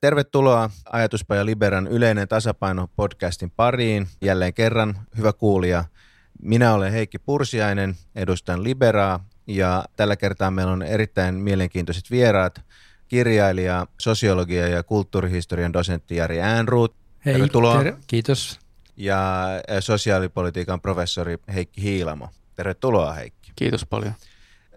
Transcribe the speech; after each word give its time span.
Tervetuloa 0.00 0.70
Ajatuspaja 0.92 1.46
Liberan 1.46 1.86
yleinen 1.86 2.28
tasapaino 2.28 2.88
podcastin 2.96 3.50
pariin. 3.50 4.08
Jälleen 4.22 4.54
kerran, 4.54 4.98
hyvä 5.16 5.32
kuulija. 5.32 5.84
Minä 6.42 6.74
olen 6.74 6.92
Heikki 6.92 7.18
Pursiainen, 7.18 7.96
edustan 8.14 8.64
Liberaa 8.64 9.24
ja 9.46 9.84
tällä 9.96 10.16
kertaa 10.16 10.50
meillä 10.50 10.72
on 10.72 10.82
erittäin 10.82 11.34
mielenkiintoiset 11.34 12.10
vieraat. 12.10 12.60
Kirjailija, 13.08 13.86
sosiologia 14.00 14.68
ja 14.68 14.82
kulttuurihistorian 14.82 15.72
dosentti 15.72 16.16
Jari 16.16 16.40
Äänruut. 16.40 16.94
Hei, 17.24 17.34
Tervetuloa. 17.34 17.82
Ter- 17.82 17.96
kiitos. 18.06 18.58
Ja 18.96 19.46
sosiaalipolitiikan 19.80 20.80
professori 20.80 21.38
Heikki 21.54 21.82
Hiilamo. 21.82 22.28
Tervetuloa 22.54 23.12
Heikki. 23.12 23.52
Kiitos 23.56 23.86
paljon. 23.86 24.12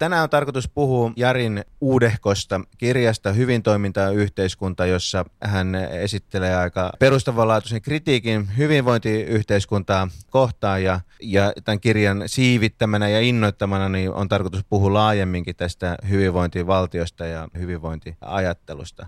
Tänään 0.02 0.24
on 0.24 0.30
tarkoitus 0.30 0.68
puhua 0.68 1.12
Jarin 1.16 1.66
uudehkosta 1.82 2.62
kirjasta 2.78 3.34
Hyvin 3.34 3.64
toimintaa 3.64 4.10
yhteiskunta, 4.10 4.86
jossa 4.86 5.26
hän 5.44 5.76
esittelee 5.76 6.56
aika 6.56 6.92
perustavanlaatuisen 7.00 7.82
kritiikin 7.82 8.58
hyvinvointiyhteiskuntaa 8.58 10.08
kohtaan 10.30 10.84
ja, 10.84 11.00
ja 11.22 11.54
tämän 11.64 11.80
kirjan 11.80 12.24
siivittämänä 12.26 13.10
ja 13.10 13.20
innoittamana 13.20 13.90
niin 13.90 14.12
on 14.12 14.30
tarkoitus 14.30 14.66
puhua 14.70 14.94
laajemminkin 14.94 15.56
tästä 15.56 15.98
hyvinvointivaltiosta 16.10 17.26
ja 17.26 17.48
hyvinvointiajattelusta. 17.60 19.08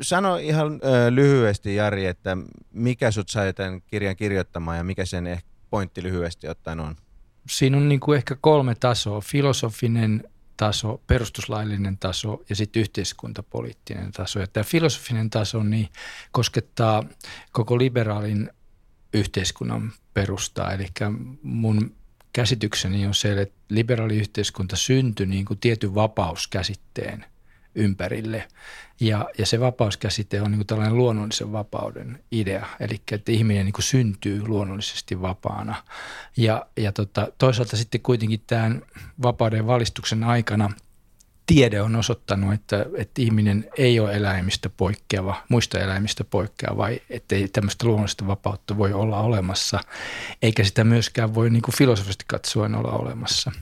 Sano 0.00 0.36
ihan 0.36 0.80
lyhyesti 1.10 1.76
Jari, 1.76 2.06
että 2.06 2.36
mikä 2.72 3.10
sut 3.10 3.28
sai 3.28 3.52
tämän 3.52 3.82
kirjan 3.82 4.16
kirjoittamaan 4.16 4.76
ja 4.76 4.84
mikä 4.84 5.04
sen 5.04 5.26
ehkä 5.26 5.48
pointti 5.70 6.02
lyhyesti 6.02 6.48
ottaen 6.48 6.80
on? 6.80 6.96
Siinä 7.48 7.76
on 7.76 7.88
niin 7.88 8.00
kuin 8.00 8.16
ehkä 8.16 8.36
kolme 8.40 8.74
tasoa. 8.74 9.20
Filosofinen 9.20 10.24
taso, 10.56 11.00
perustuslaillinen 11.06 11.98
taso 11.98 12.42
ja 12.48 12.56
sitten 12.56 12.80
yhteiskuntapoliittinen 12.80 14.12
taso. 14.12 14.40
Ja 14.40 14.46
tämä 14.46 14.64
filosofinen 14.64 15.30
taso 15.30 15.62
niin 15.62 15.88
koskettaa 16.32 17.04
koko 17.52 17.78
liberaalin 17.78 18.50
yhteiskunnan 19.14 19.92
perustaa. 20.14 20.72
Eli 20.72 20.86
mun 21.42 21.96
käsitykseni 22.32 23.06
on 23.06 23.14
se, 23.14 23.40
että 23.40 23.54
liberaali 23.68 24.18
yhteiskunta 24.18 24.76
syntyi 24.76 25.26
niin 25.26 25.44
kuin 25.44 25.60
tietyn 25.60 25.94
vapauskäsitteen 25.94 27.24
ympärille. 27.74 28.48
Ja, 29.00 29.28
ja 29.38 29.46
se 29.46 29.60
vapauskäsite 29.60 30.42
on 30.42 30.52
niin 30.52 30.66
tällainen 30.66 30.96
luonnollisen 30.96 31.52
vapauden 31.52 32.24
idea, 32.30 32.66
eli 32.80 33.00
että 33.12 33.32
ihminen 33.32 33.64
niin 33.66 33.74
syntyy 33.78 34.48
luonnollisesti 34.48 35.22
vapaana. 35.22 35.74
Ja, 36.36 36.66
ja 36.76 36.92
tota, 36.92 37.28
toisaalta 37.38 37.76
sitten 37.76 38.00
kuitenkin 38.00 38.42
tämän 38.46 38.82
vapauden 39.22 39.66
valistuksen 39.66 40.24
aikana 40.24 40.70
tiede 41.46 41.82
on 41.82 41.96
osoittanut, 41.96 42.54
että, 42.54 42.86
että 42.96 43.22
ihminen 43.22 43.70
ei 43.78 44.00
ole 44.00 44.16
eläimistä 44.16 44.68
poikkeava, 44.68 45.42
muista 45.48 45.78
eläimistä 45.78 46.24
poikkeava, 46.24 46.76
vai 46.76 47.00
ettei 47.10 47.48
tämmöistä 47.48 47.86
luonnollista 47.86 48.26
vapautta 48.26 48.78
voi 48.78 48.92
olla 48.92 49.20
olemassa, 49.20 49.80
eikä 50.42 50.64
sitä 50.64 50.84
myöskään 50.84 51.34
voi 51.34 51.50
niin 51.50 51.62
kuin 51.62 51.74
filosofisesti 51.74 52.24
katsoen 52.28 52.74
olla 52.74 52.92
olemassa. 52.92 53.52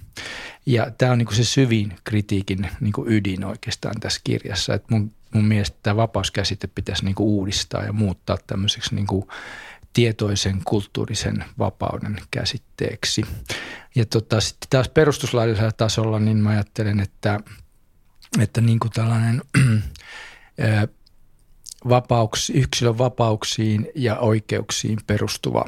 Ja 0.67 0.91
tämä 0.99 1.13
on 1.13 1.19
niin 1.19 1.27
kuin 1.27 1.37
se 1.37 1.45
syvin 1.45 1.97
kritiikin 2.05 2.71
niin 2.81 2.93
kuin 2.93 3.13
ydin 3.13 3.45
oikeastaan 3.45 4.01
tässä 4.01 4.21
kirjassa, 4.25 4.75
että 4.75 4.87
mun, 4.91 5.13
mun 5.35 5.45
mielestä 5.45 5.77
tämä 5.83 5.97
vapauskäsite 5.97 6.67
pitäisi 6.67 7.05
niin 7.05 7.15
kuin 7.15 7.27
uudistaa 7.27 7.85
ja 7.85 7.93
muuttaa 7.93 8.39
tämmöiseksi 8.47 8.95
niin 8.95 9.07
kuin 9.07 9.27
tietoisen 9.93 10.61
kulttuurisen 10.65 11.45
vapauden 11.59 12.19
käsitteeksi. 12.31 13.23
Ja 13.95 14.07
tota, 14.07 14.41
sitten 14.41 14.71
taas 14.71 14.89
perustuslaillisella 14.89 15.73
tasolla, 15.73 16.19
niin 16.19 16.37
mä 16.37 16.51
ajattelen, 16.51 17.01
että, 17.01 17.41
että 18.41 18.61
niin 18.61 18.79
kuin 18.79 18.93
tällainen 18.93 19.43
vapauks, 21.89 22.51
yksilön 22.51 22.99
vapauksiin 22.99 23.89
ja 23.95 24.19
oikeuksiin 24.19 24.99
perustuva 25.07 25.65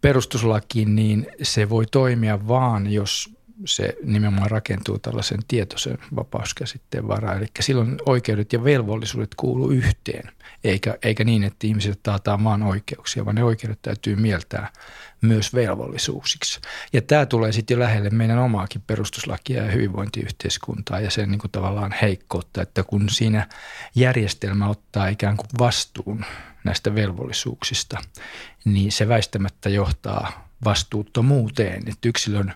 perustuslaki, 0.00 0.84
niin 0.84 1.26
se 1.42 1.68
voi 1.68 1.86
toimia 1.86 2.48
vaan, 2.48 2.92
jos 2.92 3.30
se 3.64 3.96
nimenomaan 4.04 4.50
rakentuu 4.50 4.98
tällaisen 4.98 5.38
tietoisen 5.48 5.98
vapauskäsitteen 6.16 7.08
varaan. 7.08 7.38
Eli 7.38 7.46
silloin 7.60 7.96
oikeudet 8.06 8.52
ja 8.52 8.64
velvollisuudet 8.64 9.34
kuuluu 9.36 9.70
yhteen, 9.70 10.32
eikä, 10.64 10.98
eikä 11.02 11.24
niin, 11.24 11.44
että 11.44 11.66
ihmiset 11.66 12.00
taataan 12.02 12.44
vain 12.44 12.62
oikeuksia, 12.62 13.24
vaan 13.24 13.36
ne 13.36 13.44
oikeudet 13.44 13.78
täytyy 13.82 14.16
mieltää 14.16 14.72
myös 15.20 15.54
velvollisuuksiksi. 15.54 16.60
Ja 16.92 17.02
tämä 17.02 17.26
tulee 17.26 17.52
sitten 17.52 17.74
jo 17.74 17.80
lähelle 17.80 18.10
meidän 18.10 18.38
omaakin 18.38 18.82
perustuslakia 18.86 19.64
ja 19.64 19.70
hyvinvointiyhteiskuntaa 19.70 21.00
ja 21.00 21.10
sen 21.10 21.30
niin 21.30 21.38
kuin 21.38 21.50
tavallaan 21.50 21.94
heikkoutta, 22.02 22.62
että 22.62 22.82
kun 22.82 23.08
siinä 23.10 23.48
järjestelmä 23.94 24.68
ottaa 24.68 25.08
ikään 25.08 25.36
kuin 25.36 25.48
vastuun 25.58 26.24
näistä 26.64 26.94
velvollisuuksista, 26.94 27.98
niin 28.64 28.92
se 28.92 29.08
väistämättä 29.08 29.68
johtaa 29.68 30.50
vastuuttomuuteen, 30.64 31.82
että 31.88 32.08
yksilön 32.08 32.54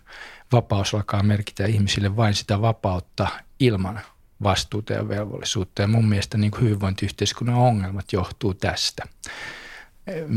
vapaus 0.54 0.94
alkaa 0.94 1.22
merkitä 1.22 1.66
ihmisille 1.66 2.16
vain 2.16 2.34
sitä 2.34 2.60
vapautta 2.60 3.28
ilman 3.60 4.00
vastuuta 4.42 4.92
ja 4.92 5.08
velvollisuutta. 5.08 5.82
Ja 5.82 5.88
mun 5.88 6.08
mielestä 6.08 6.38
niin 6.38 6.52
hyvinvointiyhteiskunnan 6.60 7.56
ongelmat 7.56 8.12
johtuu 8.12 8.54
tästä 8.54 9.04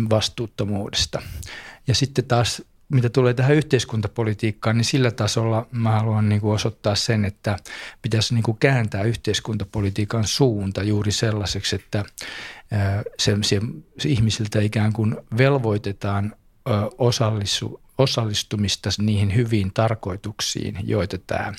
vastuuttomuudesta. 0.09 1.22
Ja 1.88 1.95
sitten 1.95 2.25
taas 2.25 2.61
mitä 2.89 3.09
tulee 3.09 3.33
tähän 3.33 3.55
yhteiskuntapolitiikkaan, 3.55 4.78
niin 4.78 4.85
sillä 4.85 5.11
tasolla 5.11 5.67
mä 5.72 5.91
haluan 5.91 6.29
niin 6.29 6.41
kuin 6.41 6.53
osoittaa 6.53 6.95
sen, 6.95 7.25
että 7.25 7.57
pitäisi 8.01 8.34
niin 8.34 8.44
kuin 8.44 8.57
kääntää 8.57 9.03
yhteiskuntapolitiikan 9.03 10.23
suunta 10.23 10.84
juuri 10.84 11.11
sellaiseksi, 11.11 11.75
että 11.75 12.05
se, 13.19 13.38
se, 13.41 13.61
se 13.99 14.09
ihmisiltä 14.09 14.61
ikään 14.61 14.94
kuin 14.94 15.17
velvoitetaan 15.38 16.35
osallisu, 16.97 17.81
osallistumista 17.97 18.90
niihin 18.97 19.35
hyviin 19.35 19.72
tarkoituksiin, 19.74 20.80
joita 20.84 21.18
tämä 21.18 21.53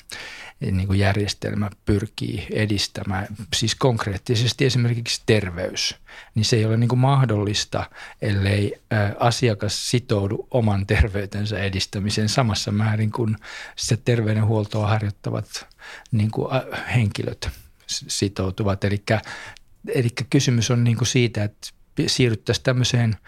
niin 0.61 0.87
kuin 0.87 0.99
järjestelmä 0.99 1.69
pyrkii 1.85 2.47
edistämään. 2.51 3.27
Siis 3.55 3.75
konkreettisesti 3.75 4.65
esimerkiksi 4.65 5.21
terveys, 5.25 5.95
niin 6.35 6.45
se 6.45 6.55
ei 6.55 6.65
ole 6.65 6.77
niin 6.77 6.87
kuin 6.87 6.99
mahdollista, 6.99 7.89
ellei 8.21 8.81
asiakas 9.19 9.89
sitoudu 9.91 10.47
oman 10.51 10.87
terveytensä 10.87 11.59
edistämiseen 11.59 12.29
samassa 12.29 12.71
määrin 12.71 13.11
kuin 13.11 13.35
sitä 13.75 14.01
terveydenhuoltoa 14.05 14.87
harjoittavat 14.87 15.67
niin 16.11 16.31
kuin 16.31 16.47
henkilöt 16.95 17.49
sitoutuvat. 17.87 18.83
Eli 18.83 20.09
kysymys 20.29 20.71
on 20.71 20.83
niin 20.83 20.97
kuin 20.97 21.07
siitä, 21.07 21.43
että 21.43 21.67
siirryttäisiin 22.07 22.63
tämmöiseen– 22.63 23.15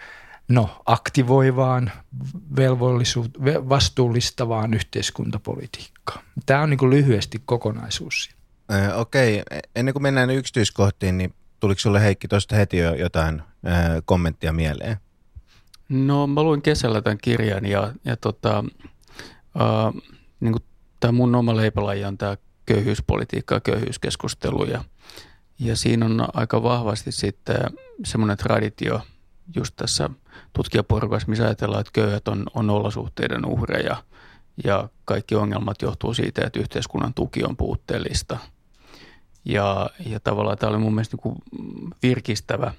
no, 0.54 0.82
aktivoivaan, 0.86 1.92
velvollisuut, 2.56 3.30
vastuullistavaan 3.44 4.74
yhteiskuntapolitiikkaan. 4.74 6.24
Tämä 6.46 6.62
on 6.62 6.70
niin 6.70 6.78
kuin 6.78 6.90
lyhyesti 6.90 7.42
kokonaisuus. 7.44 8.30
Äh, 8.72 8.98
okei, 8.98 9.42
ennen 9.76 9.94
kuin 9.94 10.02
mennään 10.02 10.30
yksityiskohtiin, 10.30 11.18
niin 11.18 11.34
tuliko 11.60 11.78
sinulle 11.78 12.02
Heikki 12.02 12.28
tuosta 12.28 12.56
heti 12.56 12.76
jo 12.76 12.94
jotain 12.94 13.42
kommenttia 14.04 14.52
mieleen? 14.52 14.96
No 15.88 16.26
mä 16.26 16.42
luin 16.42 16.62
kesällä 16.62 17.02
tämän 17.02 17.18
kirjan 17.22 17.66
ja, 17.66 17.92
ja 18.04 18.16
tota, 18.16 18.64
äh, 19.60 20.02
niin 20.40 20.52
kuin 20.52 20.64
tämä 21.00 21.12
mun 21.12 21.34
oma 21.34 21.56
leipälaji 21.56 22.04
on 22.04 22.18
tämä 22.18 22.36
köyhyyspolitiikka 22.66 23.54
ja 23.54 23.60
köyhyyskeskustelu 23.60 24.64
ja, 24.64 24.84
ja 25.58 25.76
siinä 25.76 26.06
on 26.06 26.28
aika 26.34 26.62
vahvasti 26.62 27.12
sitten 27.12 27.56
semmoinen 28.04 28.36
traditio– 28.36 29.00
just 29.56 29.76
tässä 29.76 30.10
tutkijaporukassa, 30.52 31.28
missä 31.28 31.44
ajatellaan, 31.44 31.80
että 31.80 31.92
köyhät 31.92 32.28
on, 32.28 32.46
on 32.54 32.70
olosuhteiden 32.70 33.46
uhreja 33.46 33.96
ja 34.64 34.88
kaikki 35.04 35.34
ongelmat 35.34 35.82
johtuu 35.82 36.14
siitä, 36.14 36.46
että 36.46 36.60
yhteiskunnan 36.60 37.14
tuki 37.14 37.44
on 37.44 37.56
puutteellista. 37.56 38.38
Ja, 39.44 39.90
ja 40.06 40.20
tavallaan 40.20 40.58
tämä 40.58 40.70
oli 40.70 40.78
mun 40.78 40.94
mielestä 40.94 41.16
niin 41.24 41.90
virkistävä 42.02 42.72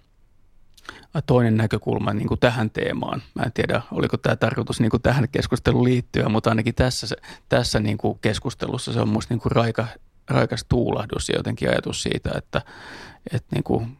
toinen 1.25 1.57
näkökulma 1.57 2.13
niin 2.13 2.27
kuin 2.27 2.39
tähän 2.39 2.69
teemaan. 2.69 3.21
Mä 3.35 3.43
en 3.43 3.53
tiedä, 3.53 3.81
oliko 3.91 4.17
tämä 4.17 4.35
tarkoitus 4.35 4.79
niin 4.79 4.89
kuin 4.89 5.01
tähän 5.01 5.29
keskusteluun 5.29 5.83
liittyä, 5.83 6.29
mutta 6.29 6.49
ainakin 6.49 6.75
tässä, 6.75 7.15
tässä 7.49 7.79
niin 7.79 7.97
kuin 7.97 8.19
keskustelussa 8.19 8.93
se 8.93 8.99
on 8.99 9.09
minusta 9.09 9.33
niin 9.33 9.41
kuin 9.41 9.51
raika, 9.51 9.87
raikas 10.29 10.65
tuulahdus 10.69 11.29
ja 11.29 11.35
jotenkin 11.35 11.69
ajatus 11.69 12.03
siitä, 12.03 12.31
että, 12.35 12.61
että 13.31 13.55
niin 13.55 13.63
kuin 13.63 13.97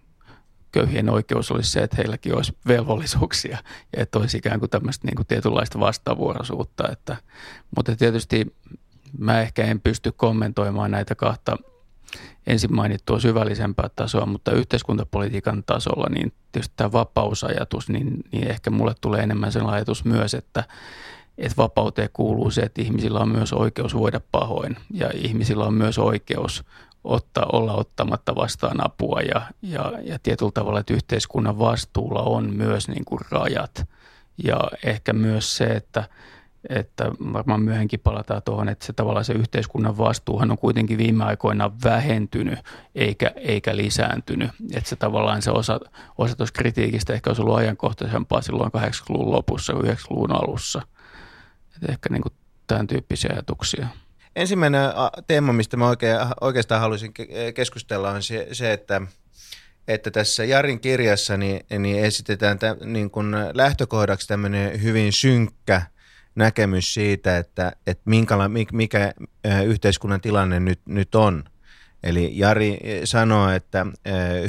köyhien 0.73 1.09
oikeus 1.09 1.51
olisi 1.51 1.71
se, 1.71 1.83
että 1.83 1.97
heilläkin 1.97 2.35
olisi 2.35 2.57
velvollisuuksia 2.67 3.57
ja 3.97 4.03
että 4.03 4.19
olisi 4.19 4.37
ikään 4.37 4.59
kuin 4.59 4.69
tämmöistä 4.69 5.07
niin 5.07 5.15
kuin 5.15 5.27
tietynlaista 5.27 5.79
vastavuoroisuutta. 5.79 6.89
Että, 6.91 7.17
mutta 7.75 7.95
tietysti 7.95 8.55
mä 9.17 9.41
ehkä 9.41 9.63
en 9.65 9.81
pysty 9.81 10.11
kommentoimaan 10.11 10.91
näitä 10.91 11.15
kahta 11.15 11.57
ensin 12.47 12.75
mainittua 12.75 13.19
syvällisempää 13.19 13.89
tasoa, 13.95 14.25
mutta 14.25 14.51
yhteiskuntapolitiikan 14.51 15.63
tasolla 15.65 16.07
niin 16.09 16.33
tietysti 16.51 16.73
tämä 16.77 16.91
vapausajatus, 16.91 17.89
niin, 17.89 18.23
niin 18.31 18.47
ehkä 18.47 18.69
mulle 18.69 18.93
tulee 19.01 19.23
enemmän 19.23 19.51
sellainen 19.51 19.75
ajatus 19.75 20.05
myös, 20.05 20.33
että, 20.33 20.63
että 21.37 21.57
vapauteen 21.57 22.09
kuuluu 22.13 22.51
se, 22.51 22.61
että 22.61 22.81
ihmisillä 22.81 23.19
on 23.19 23.29
myös 23.29 23.53
oikeus 23.53 23.95
voida 23.95 24.21
pahoin 24.31 24.77
ja 24.91 25.09
ihmisillä 25.13 25.65
on 25.65 25.73
myös 25.73 25.97
oikeus 25.99 26.63
ottaa, 27.03 27.45
olla 27.53 27.73
ottamatta 27.73 28.35
vastaan 28.35 28.85
apua 28.85 29.21
ja, 29.21 29.41
ja, 29.61 29.91
ja 30.03 30.19
tietyllä 30.23 30.51
tavalla, 30.53 30.79
että 30.79 30.93
yhteiskunnan 30.93 31.59
vastuulla 31.59 32.21
on 32.21 32.53
myös 32.53 32.87
niin 32.87 33.05
kuin 33.05 33.19
rajat 33.31 33.85
ja 34.43 34.59
ehkä 34.83 35.13
myös 35.13 35.57
se, 35.57 35.65
että, 35.65 36.09
että 36.69 37.11
varmaan 37.33 37.61
myöhemmin 37.61 37.99
palataan 38.03 38.41
tuohon, 38.45 38.69
että 38.69 38.85
se 38.85 38.93
tavallaan 38.93 39.25
se 39.25 39.33
yhteiskunnan 39.33 39.97
vastuuhan 39.97 40.51
on 40.51 40.57
kuitenkin 40.57 40.97
viime 40.97 41.23
aikoina 41.23 41.71
vähentynyt 41.83 42.59
eikä, 42.95 43.31
eikä 43.35 43.75
lisääntynyt. 43.75 44.51
Että 44.73 44.89
se 44.89 44.95
tavallaan 44.95 45.41
se 45.41 45.51
osa, 45.51 45.79
osa 46.17 46.35
tuossa 46.35 46.53
kritiikistä 46.53 47.13
ehkä 47.13 47.29
olisi 47.29 47.41
ollut 47.41 47.57
ajankohtaisempaa 47.57 48.41
silloin 48.41 48.71
80-luvun 48.77 49.31
lopussa 49.31 49.73
kuin 49.73 49.85
90-luvun 49.85 50.31
alussa. 50.31 50.81
Että 51.75 51.91
ehkä 51.91 52.09
niin 52.09 52.21
kuin 52.21 52.33
tämän 52.67 52.87
tyyppisiä 52.87 53.29
ajatuksia. 53.33 53.87
Ensimmäinen 54.35 54.81
teema, 55.27 55.53
mistä 55.53 55.77
mä 55.77 55.87
oikein, 55.87 56.17
oikeastaan 56.41 56.81
haluaisin 56.81 57.13
keskustella, 57.55 58.11
on 58.11 58.23
se, 58.23 58.47
se 58.51 58.73
että, 58.73 59.01
että 59.87 60.11
tässä 60.11 60.45
Jarin 60.45 60.79
kirjassa 60.79 61.37
niin, 61.37 61.65
niin 61.79 62.05
esitetään 62.05 62.59
tä, 62.59 62.77
niin 62.85 63.09
kuin 63.09 63.35
lähtökohdaksi 63.53 64.27
tämmöinen 64.27 64.81
hyvin 64.81 65.13
synkkä 65.13 65.81
näkemys 66.35 66.93
siitä, 66.93 67.37
että, 67.37 67.71
että 67.87 68.03
minkäla, 68.05 68.49
mikä 68.71 69.13
yhteiskunnan 69.65 70.21
tilanne 70.21 70.59
nyt, 70.59 70.79
nyt 70.85 71.15
on. 71.15 71.43
Eli 72.03 72.31
Jari 72.33 72.79
sanoo, 73.03 73.49
että 73.49 73.85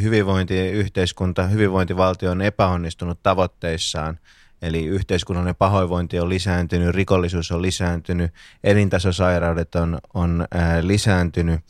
hyvinvointiyhteiskunta, 0.03 1.43
hyvinvointivaltio 1.47 2.31
on 2.31 2.43
epäonnistunut 2.43 3.23
tavoitteissaan– 3.23 4.19
Eli 4.63 4.85
yhteiskunnallinen 4.85 5.57
pahoinvointi 5.57 6.21
on 6.21 6.29
lisääntynyt, 6.29 6.95
rikollisuus 6.95 7.51
on 7.51 7.63
lisääntynyt, 7.63 8.31
elintasosairaudet 8.65 9.75
on, 9.75 9.99
on 10.15 10.47
ää, 10.55 10.87
lisääntynyt. 10.87 11.61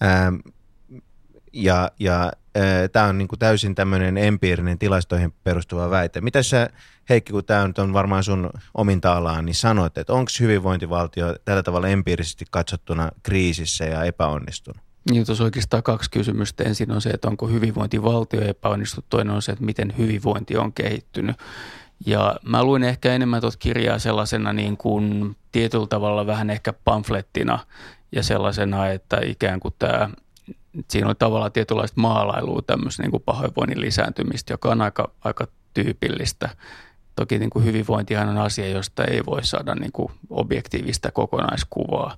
Ää, 0.00 0.32
ja 1.52 1.90
ja 1.98 2.32
tämä 2.92 3.06
on 3.06 3.18
niin 3.18 3.28
kuin 3.28 3.38
täysin 3.38 3.74
tämmöinen 3.74 4.18
empiirinen 4.18 4.78
tilastoihin 4.78 5.34
perustuva 5.44 5.90
väite. 5.90 6.20
Mitä 6.20 6.42
sä, 6.42 6.70
Heikki, 7.08 7.32
kun 7.32 7.44
tämä 7.44 7.68
on 7.78 7.92
varmaan 7.92 8.24
sun 8.24 8.50
ominta 8.74 9.16
alaan, 9.16 9.44
niin 9.46 9.54
sanoit, 9.54 9.98
että 9.98 10.12
onko 10.12 10.30
hyvinvointivaltio 10.40 11.36
tällä 11.44 11.62
tavalla 11.62 11.88
empiirisesti 11.88 12.44
katsottuna 12.50 13.10
kriisissä 13.22 13.84
ja 13.84 14.04
epäonnistunut? 14.04 14.82
Niin, 15.10 15.26
tuossa 15.26 15.44
oikeastaan 15.44 15.82
kaksi 15.82 16.10
kysymystä. 16.10 16.64
Ensin 16.64 16.90
on 16.90 17.00
se, 17.00 17.10
että 17.10 17.28
onko 17.28 17.48
hyvinvointivaltio 17.48 18.40
epäonnistunut. 18.40 19.06
Toinen 19.08 19.34
on 19.34 19.42
se, 19.42 19.52
että 19.52 19.64
miten 19.64 19.94
hyvinvointi 19.98 20.56
on 20.56 20.72
kehittynyt. 20.72 21.36
Ja 22.06 22.36
mä 22.42 22.64
luin 22.64 22.84
ehkä 22.84 23.14
enemmän 23.14 23.40
tuota 23.40 23.56
kirjaa 23.58 23.98
sellaisena 23.98 24.52
niin 24.52 24.76
kuin 24.76 25.36
tietyllä 25.52 25.86
tavalla 25.86 26.26
vähän 26.26 26.50
ehkä 26.50 26.72
pamflettina 26.72 27.58
ja 28.12 28.22
sellaisena, 28.22 28.86
että 28.86 29.20
ikään 29.24 29.60
kuin 29.60 29.74
tämä, 29.78 30.10
siinä 30.88 31.06
oli 31.06 31.14
tavallaan 31.14 31.52
tietynlaista 31.52 32.00
maalailua 32.00 32.62
tämmöistä 32.62 33.02
niin 33.02 33.10
kuin 33.10 33.22
pahoinvoinnin 33.22 33.80
lisääntymistä, 33.80 34.52
joka 34.52 34.68
on 34.68 34.82
aika, 34.82 35.10
aika 35.24 35.46
tyypillistä. 35.74 36.48
Toki 37.16 37.38
niin 37.38 37.50
kuin 37.50 37.64
hyvinvointihan 37.64 38.28
on 38.28 38.38
asia, 38.38 38.68
josta 38.68 39.04
ei 39.04 39.26
voi 39.26 39.44
saada 39.44 39.74
niin 39.74 39.92
kuin 39.92 40.12
objektiivista 40.30 41.10
kokonaiskuvaa. 41.10 42.16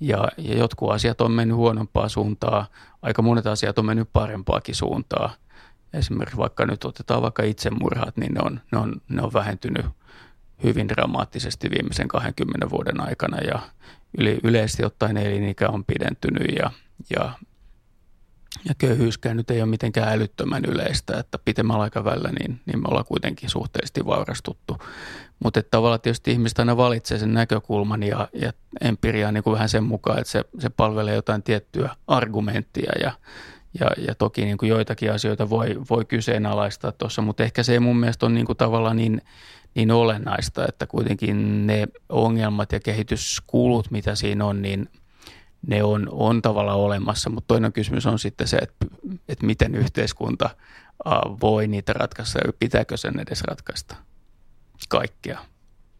Ja, 0.00 0.28
ja 0.38 0.58
jotkut 0.58 0.90
asiat 0.90 1.20
on 1.20 1.32
mennyt 1.32 1.56
huonompaa 1.56 2.08
suuntaa, 2.08 2.66
aika 3.02 3.22
monet 3.22 3.46
asiat 3.46 3.78
on 3.78 3.84
mennyt 3.86 4.08
parempaakin 4.12 4.74
suuntaa– 4.74 5.30
esimerkiksi 5.92 6.36
vaikka 6.36 6.66
nyt 6.66 6.84
otetaan 6.84 7.22
vaikka 7.22 7.42
itsemurhat, 7.42 8.16
niin 8.16 8.34
ne 8.34 8.40
on, 8.44 8.60
ne 8.72 8.78
on, 8.78 9.00
ne 9.08 9.22
on 9.22 9.32
vähentynyt 9.32 9.86
hyvin 10.64 10.88
dramaattisesti 10.88 11.70
viimeisen 11.70 12.08
20 12.08 12.70
vuoden 12.70 13.00
aikana 13.00 13.38
ja 13.38 13.60
yle, 14.18 14.38
yleisesti 14.44 14.84
ottaen 14.84 15.16
elinikä 15.16 15.68
on 15.68 15.84
pidentynyt 15.84 16.56
ja, 16.58 16.70
ja, 17.10 17.32
ja 18.64 18.74
köyhyyskään 18.78 19.36
nyt 19.36 19.50
ei 19.50 19.62
ole 19.62 19.70
mitenkään 19.70 20.12
älyttömän 20.12 20.64
yleistä, 20.64 21.18
että 21.18 21.38
pitemmällä 21.44 21.82
aikavälillä 21.82 22.30
niin, 22.40 22.60
niin 22.66 22.78
me 22.78 22.84
ollaan 22.88 23.04
kuitenkin 23.04 23.50
suhteellisesti 23.50 24.06
vaurastuttu. 24.06 24.78
Mutta 25.44 25.62
tavallaan 25.70 26.00
tietysti 26.00 26.32
ihmiset 26.32 26.58
aina 26.58 26.76
valitsee 26.76 27.18
sen 27.18 27.34
näkökulman 27.34 28.02
ja, 28.02 28.28
ja 28.32 28.52
empiria 28.80 29.32
niin 29.32 29.42
kuin 29.42 29.54
vähän 29.54 29.68
sen 29.68 29.84
mukaan, 29.84 30.18
että 30.18 30.30
se, 30.30 30.44
se 30.58 30.70
palvelee 30.70 31.14
jotain 31.14 31.42
tiettyä 31.42 31.96
argumenttia 32.06 32.92
ja, 33.00 33.12
ja, 33.80 33.90
ja 34.06 34.14
toki 34.14 34.44
niin 34.44 34.58
kuin 34.58 34.70
joitakin 34.70 35.12
asioita 35.12 35.50
voi, 35.50 35.76
voi 35.90 36.04
kyseenalaistaa 36.04 36.92
tuossa, 36.92 37.22
mutta 37.22 37.42
ehkä 37.42 37.62
se 37.62 37.72
ei 37.72 37.80
mun 37.80 37.96
mielestä 37.96 38.26
ole 38.26 38.34
niin 38.34 38.46
kuin 38.46 38.58
tavallaan 38.58 38.96
niin, 38.96 39.22
niin 39.74 39.90
olennaista, 39.90 40.66
että 40.68 40.86
kuitenkin 40.86 41.66
ne 41.66 41.86
ongelmat 42.08 42.72
ja 42.72 42.80
kehityskulut, 42.80 43.90
mitä 43.90 44.14
siinä 44.14 44.44
on, 44.44 44.62
niin 44.62 44.88
ne 45.66 45.82
on, 45.82 46.08
on 46.10 46.42
tavallaan 46.42 46.78
olemassa. 46.78 47.30
Mutta 47.30 47.48
toinen 47.48 47.72
kysymys 47.72 48.06
on 48.06 48.18
sitten 48.18 48.48
se, 48.48 48.56
että, 48.56 48.86
että 49.28 49.46
miten 49.46 49.74
yhteiskunta 49.74 50.50
voi 51.40 51.66
niitä 51.66 51.92
ratkaista 51.92 52.38
ja 52.38 52.52
pitääkö 52.58 52.96
sen 52.96 53.20
edes 53.20 53.42
ratkaista 53.42 53.96
kaikkea. 54.88 55.38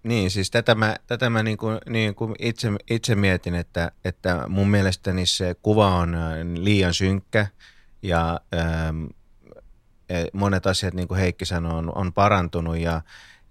Niin, 0.03 0.31
siis 0.31 0.51
tätä 0.51 0.75
mä, 0.75 0.97
tätä 1.07 1.31
mä 1.31 1.43
niin 1.43 1.57
kuin, 1.57 1.79
niin 1.89 2.15
kuin 2.15 2.35
itse, 2.39 2.69
itse 2.91 3.15
mietin, 3.15 3.55
että, 3.55 3.93
että 4.05 4.45
mun 4.49 4.69
mielestäni 4.69 5.27
se 5.27 5.57
kuva 5.63 5.95
on 5.95 6.15
äh, 6.15 6.23
liian 6.55 6.95
synkkä 6.95 7.47
ja 8.03 8.41
ähm, 8.55 9.05
e, 10.09 10.25
monet 10.33 10.67
asiat, 10.67 10.95
niin 10.95 11.09
kuin 11.09 11.21
Heikki 11.21 11.45
sanoi, 11.45 11.79
on, 11.79 11.93
on 11.95 12.13
parantunut 12.13 12.79
ja, 12.79 13.03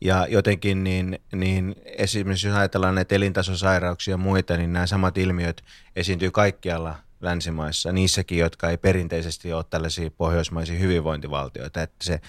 ja 0.01 0.28
jotenkin 0.30 0.84
niin, 0.84 1.19
niin 1.36 1.75
esimerkiksi 1.86 2.48
jos 2.48 2.56
ajatellaan 2.56 2.96
näitä 2.96 3.16
elintasosairauksia 3.16 4.13
ja 4.13 4.18
muita, 4.18 4.57
niin 4.57 4.74
nämä 4.74 4.88
samat 4.88 5.18
ilmiöt 5.18 5.63
esiintyy 5.96 6.31
kaikkialla 6.31 6.96
länsimaissa, 7.22 7.92
niissäkin, 7.92 8.38
jotka 8.38 8.69
ei 8.69 8.78
perinteisesti 8.78 9.54
ole 9.54 9.63
tällaisia 9.69 10.12
pohjoismaisia 10.12 10.80
hyvinvointivaltioita. 10.80 11.81
Että 11.81 12.06
se, 12.06 12.22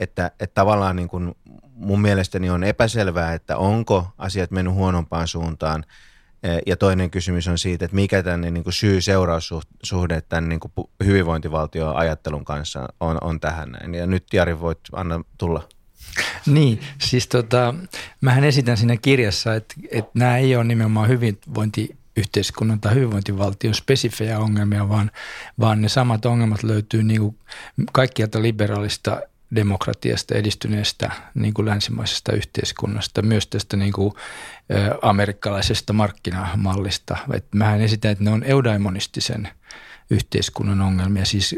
että, 0.00 0.30
että 0.40 0.54
tavallaan 0.54 0.96
niin 0.96 1.08
kuin 1.08 1.34
mun 1.76 2.00
mielestäni 2.00 2.50
on 2.50 2.64
epäselvää, 2.64 3.34
että 3.34 3.56
onko 3.56 4.06
asiat 4.18 4.50
mennyt 4.50 4.74
huonompaan 4.74 5.28
suuntaan. 5.28 5.84
E, 6.42 6.48
ja 6.66 6.76
toinen 6.76 7.10
kysymys 7.10 7.48
on 7.48 7.58
siitä, 7.58 7.84
että 7.84 7.94
mikä 7.94 8.22
tänne 8.22 8.50
niin 8.50 8.64
syy-seuraussuhde 8.70 10.20
tämän 10.28 10.48
niin 10.48 10.60
kuin 10.60 10.72
hyvinvointivaltio-ajattelun 11.04 12.44
kanssa 12.44 12.88
on, 13.00 13.18
on 13.20 13.40
tähän 13.40 13.70
näin. 13.70 13.94
Ja 13.94 14.06
nyt 14.06 14.24
Jari 14.32 14.60
voit 14.60 14.78
anna 14.92 15.20
tulla. 15.38 15.68
Niin, 16.46 16.80
siis 16.98 17.26
tota, 17.26 17.74
mähän 18.20 18.44
esitän 18.44 18.76
siinä 18.76 18.96
kirjassa, 18.96 19.54
että, 19.54 19.74
että 19.90 20.10
nämä 20.14 20.38
ei 20.38 20.56
ole 20.56 20.64
nimenomaan 20.64 21.08
hyvinvointi 21.08 21.96
yhteiskunnan 22.16 22.80
tai 22.80 22.94
hyvinvointivaltion 22.94 23.74
spesifejä 23.74 24.38
ongelmia, 24.38 24.88
vaan, 24.88 25.10
vaan 25.60 25.82
ne 25.82 25.88
samat 25.88 26.26
ongelmat 26.26 26.62
löytyy 26.62 27.02
niin 27.02 27.20
kuin 27.20 27.38
kaikkialta 27.92 28.42
liberaalista 28.42 29.20
demokratiasta, 29.56 30.34
edistyneestä 30.34 31.10
niin 31.34 31.54
kuin 31.54 31.66
länsimaisesta 31.66 32.32
yhteiskunnasta, 32.32 33.22
myös 33.22 33.46
tästä 33.46 33.76
niin 33.76 33.92
kuin, 33.92 34.12
ä, 34.72 34.98
amerikkalaisesta 35.02 35.92
markkinamallista. 35.92 37.16
Et 37.34 37.46
mähän 37.54 37.80
esitän, 37.80 38.10
että 38.10 38.24
ne 38.24 38.30
on 38.30 38.42
eudaimonistisen 38.42 39.48
yhteiskunnan 40.10 40.80
ongelmia. 40.80 41.24
Siis 41.24 41.56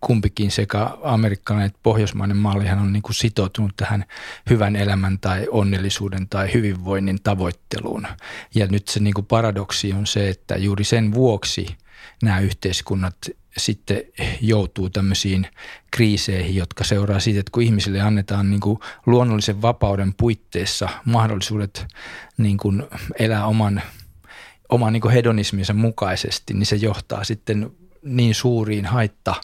kumpikin 0.00 0.50
sekä 0.50 0.90
amerikkalainen 1.02 1.66
että 1.66 1.78
pohjoismainen 1.82 2.36
mallihan 2.36 2.78
on 2.78 2.92
niin 2.92 3.02
kuin 3.02 3.14
sitoutunut 3.14 3.72
tähän 3.76 4.04
hyvän 4.50 4.76
elämän 4.76 5.18
tai 5.18 5.46
onnellisuuden 5.50 6.28
tai 6.28 6.54
hyvinvoinnin 6.54 7.18
tavoitteluun. 7.22 8.06
Ja 8.54 8.66
nyt 8.66 8.88
se 8.88 9.00
niin 9.00 9.14
kuin 9.14 9.26
paradoksi 9.26 9.92
on 9.92 10.06
se, 10.06 10.28
että 10.28 10.56
juuri 10.56 10.84
sen 10.84 11.14
vuoksi 11.14 11.66
nämä 12.22 12.40
yhteiskunnat 12.40 13.16
sitten 13.56 14.02
joutuu 14.40 14.90
tämmöisiin 14.90 15.46
kriiseihin, 15.90 16.56
jotka 16.56 16.84
seuraa 16.84 17.20
siitä, 17.20 17.40
että 17.40 17.50
kun 17.52 17.62
ihmisille 17.62 18.00
annetaan 18.00 18.50
niin 18.50 18.60
kuin 18.60 18.78
luonnollisen 19.06 19.62
vapauden 19.62 20.14
puitteissa 20.14 20.88
mahdollisuudet 21.04 21.86
niin 22.38 22.58
kuin 22.58 22.82
elää 23.18 23.46
oman, 23.46 23.82
oman 24.68 24.92
niin 24.92 25.00
kuin 25.00 25.14
hedonisminsa 25.14 25.74
mukaisesti, 25.74 26.54
niin 26.54 26.66
se 26.66 26.76
johtaa 26.76 27.24
sitten 27.24 27.70
niin 28.02 28.34
suuriin 28.34 28.86
haitta 28.86 29.34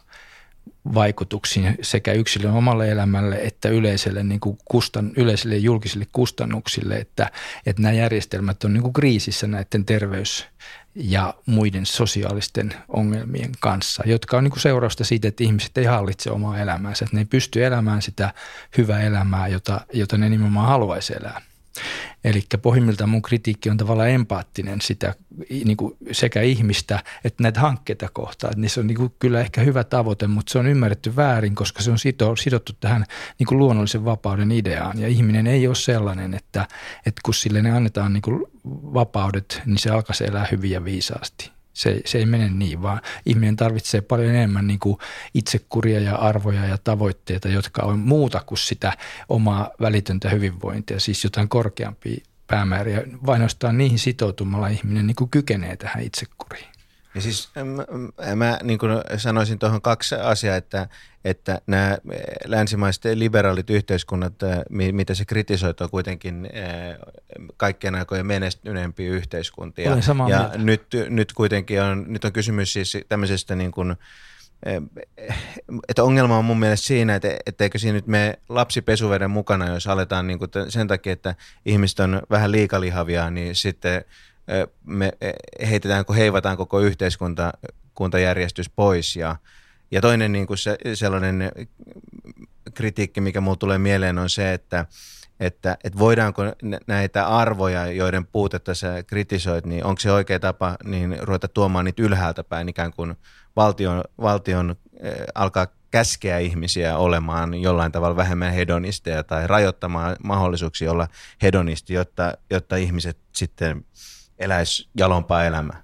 vaikutuksiin 0.94 1.78
sekä 1.82 2.12
yksilön 2.12 2.52
omalle 2.52 2.90
elämälle 2.90 3.38
että 3.42 3.68
yleiselle, 3.68 4.22
niin 4.22 4.40
kuin 4.40 4.58
kustan, 4.64 5.12
yleiselle 5.16 5.56
julkisille 5.56 6.06
kustannuksille, 6.12 6.96
että, 6.96 7.30
että 7.66 7.82
nämä 7.82 7.92
järjestelmät 7.92 8.64
on 8.64 8.72
niin 8.72 8.82
kuin 8.82 8.92
kriisissä 8.92 9.46
näiden 9.46 9.84
terveys- 9.84 10.46
ja 10.94 11.34
muiden 11.46 11.86
sosiaalisten 11.86 12.74
ongelmien 12.88 13.52
kanssa, 13.60 14.02
jotka 14.06 14.36
on 14.36 14.44
niin 14.44 14.50
kuin 14.50 14.60
seurausta 14.60 15.04
siitä, 15.04 15.28
että 15.28 15.44
ihmiset 15.44 15.78
ei 15.78 15.84
hallitse 15.84 16.30
omaa 16.30 16.58
elämäänsä, 16.58 17.04
että 17.04 17.16
ne 17.16 17.20
ei 17.20 17.24
pysty 17.26 17.64
elämään 17.64 18.02
sitä 18.02 18.34
hyvää 18.78 19.00
elämää, 19.00 19.48
jota, 19.48 19.80
jota 19.92 20.18
ne 20.18 20.28
nimenomaan 20.28 20.68
haluaisi 20.68 21.14
elää. 21.20 21.49
Eli 22.24 22.42
pohjimmiltaan 22.62 23.10
mun 23.10 23.22
kritiikki 23.22 23.70
on 23.70 23.76
tavallaan 23.76 24.10
empaattinen 24.10 24.80
sitä 24.80 25.14
niin 25.50 25.76
kuin 25.76 25.96
sekä 26.12 26.42
ihmistä 26.42 27.02
että 27.24 27.42
näitä 27.42 27.60
hankkeita 27.60 28.08
kohtaan. 28.12 28.54
Se 28.66 28.80
on 28.80 28.86
niin 28.86 28.96
kuin 28.96 29.12
kyllä 29.18 29.40
ehkä 29.40 29.60
hyvä 29.60 29.84
tavoite, 29.84 30.26
mutta 30.26 30.52
se 30.52 30.58
on 30.58 30.66
ymmärretty 30.66 31.16
väärin, 31.16 31.54
koska 31.54 31.82
se 31.82 31.90
on 31.90 31.98
sidottu 32.38 32.72
tähän 32.80 33.04
niin 33.38 33.46
kuin 33.46 33.58
luonnollisen 33.58 34.04
vapauden 34.04 34.52
ideaan. 34.52 34.98
Ja 34.98 35.08
ihminen 35.08 35.46
ei 35.46 35.66
ole 35.66 35.74
sellainen, 35.74 36.34
että, 36.34 36.68
että 37.06 37.20
kun 37.24 37.34
sille 37.34 37.62
ne 37.62 37.70
annetaan 37.70 38.12
niin 38.12 38.22
kuin 38.22 38.44
vapaudet, 38.66 39.62
niin 39.66 39.78
se 39.78 39.90
alkaisi 39.90 40.24
elää 40.24 40.48
hyvin 40.50 40.70
ja 40.70 40.84
viisaasti 40.84 41.59
Se, 41.80 42.00
se 42.04 42.18
ei 42.18 42.26
mene 42.26 42.48
niin, 42.48 42.82
vaan 42.82 43.00
ihminen 43.26 43.56
tarvitsee 43.56 44.00
paljon 44.00 44.28
enemmän 44.28 44.66
niin 44.66 44.78
kuin 44.78 44.98
itsekuria 45.34 46.00
ja 46.00 46.16
arvoja 46.16 46.66
ja 46.66 46.78
tavoitteita, 46.78 47.48
jotka 47.48 47.82
on 47.82 47.98
muuta 47.98 48.42
kuin 48.46 48.58
sitä 48.58 48.92
omaa 49.28 49.70
välitöntä 49.80 50.28
hyvinvointia, 50.28 51.00
siis 51.00 51.24
jotain 51.24 51.48
korkeampia 51.48 52.24
päämääriä. 52.46 53.02
Vain 53.26 53.42
niihin 53.72 53.98
sitoutumalla 53.98 54.68
ihminen 54.68 55.06
niin 55.06 55.14
kuin 55.14 55.30
kykenee 55.30 55.76
tähän 55.76 56.02
itsekuriin. 56.02 56.79
Ja 57.14 57.20
siis 57.20 57.50
mä, 57.54 58.36
mä 58.36 58.58
niin 58.62 58.78
kuin 58.78 58.92
sanoisin 59.16 59.58
tuohon 59.58 59.82
kaksi 59.82 60.14
asiaa, 60.14 60.56
että, 60.56 60.88
että 61.24 61.60
nämä 61.66 61.98
länsimaiset 62.44 63.04
liberaalit 63.14 63.70
yhteiskunnat, 63.70 64.34
mitä 64.70 65.14
se 65.14 65.24
kritisoi, 65.24 65.74
on 65.80 65.90
kuitenkin 65.90 66.48
kaikkien 67.56 67.94
aikojen 67.94 68.26
menestyneempiä 68.26 69.10
yhteiskuntia. 69.10 69.90
Olen 69.90 70.02
samaa 70.02 70.28
ja 70.28 70.38
mieltä. 70.38 70.58
nyt, 70.58 70.82
nyt 71.08 71.32
kuitenkin 71.32 71.82
on, 71.82 72.04
nyt 72.08 72.24
on 72.24 72.32
kysymys 72.32 72.72
siis 72.72 72.98
tämmöisestä 73.08 73.54
niin 73.54 73.70
kuin, 73.70 73.96
että 75.88 76.04
ongelma 76.04 76.38
on 76.38 76.44
mun 76.44 76.58
mielestä 76.58 76.86
siinä, 76.86 77.14
että 77.14 77.36
etteikö 77.46 77.78
siinä 77.78 77.94
nyt 77.94 78.06
me 78.06 78.38
lapsi 78.48 78.82
pesuveden 78.82 79.30
mukana, 79.30 79.74
jos 79.74 79.86
aletaan 79.86 80.26
niin 80.26 80.38
kuin 80.38 80.50
sen 80.68 80.88
takia, 80.88 81.12
että 81.12 81.34
ihmiset 81.66 82.00
on 82.00 82.22
vähän 82.30 82.52
liikalihavia, 82.52 83.30
niin 83.30 83.56
sitten 83.56 84.04
me 84.84 85.12
heitetään, 85.68 86.04
kun 86.04 86.16
heivataan 86.16 86.56
koko 86.56 86.80
yhteiskunta 86.80 87.52
kuntajärjestys 87.94 88.70
pois. 88.70 89.16
Ja, 89.16 89.36
ja 89.90 90.00
toinen 90.00 90.32
niin 90.32 90.46
kuin 90.46 90.58
se, 90.58 90.78
sellainen 90.94 91.52
kritiikki, 92.74 93.20
mikä 93.20 93.40
mulle 93.40 93.56
tulee 93.56 93.78
mieleen, 93.78 94.18
on 94.18 94.30
se, 94.30 94.52
että, 94.52 94.86
että, 95.40 95.76
että 95.84 95.98
voidaanko 95.98 96.42
näitä 96.86 97.26
arvoja, 97.26 97.86
joiden 97.86 98.26
puutetta 98.26 98.74
sä 98.74 99.02
kritisoit, 99.02 99.66
niin 99.66 99.84
onko 99.84 100.00
se 100.00 100.12
oikea 100.12 100.40
tapa 100.40 100.76
niin 100.84 101.16
ruveta 101.20 101.48
tuomaan 101.48 101.84
niitä 101.84 102.02
ylhäältä 102.02 102.44
päin, 102.44 102.68
ikään 102.68 102.92
kuin 102.92 103.16
valtion, 103.56 104.04
valtion 104.20 104.70
äh, 104.70 105.12
alkaa 105.34 105.66
käskeä 105.90 106.38
ihmisiä 106.38 106.96
olemaan 106.96 107.54
jollain 107.54 107.92
tavalla 107.92 108.16
vähemmän 108.16 108.52
hedonisteja 108.52 109.24
tai 109.24 109.46
rajoittamaan 109.46 110.16
mahdollisuuksia 110.24 110.90
olla 110.90 111.08
hedonisti, 111.42 111.94
jotta, 111.94 112.34
jotta 112.50 112.76
ihmiset 112.76 113.18
sitten 113.32 113.84
eläisi 114.40 114.88
jalompaa 114.94 115.44
elämää? 115.44 115.82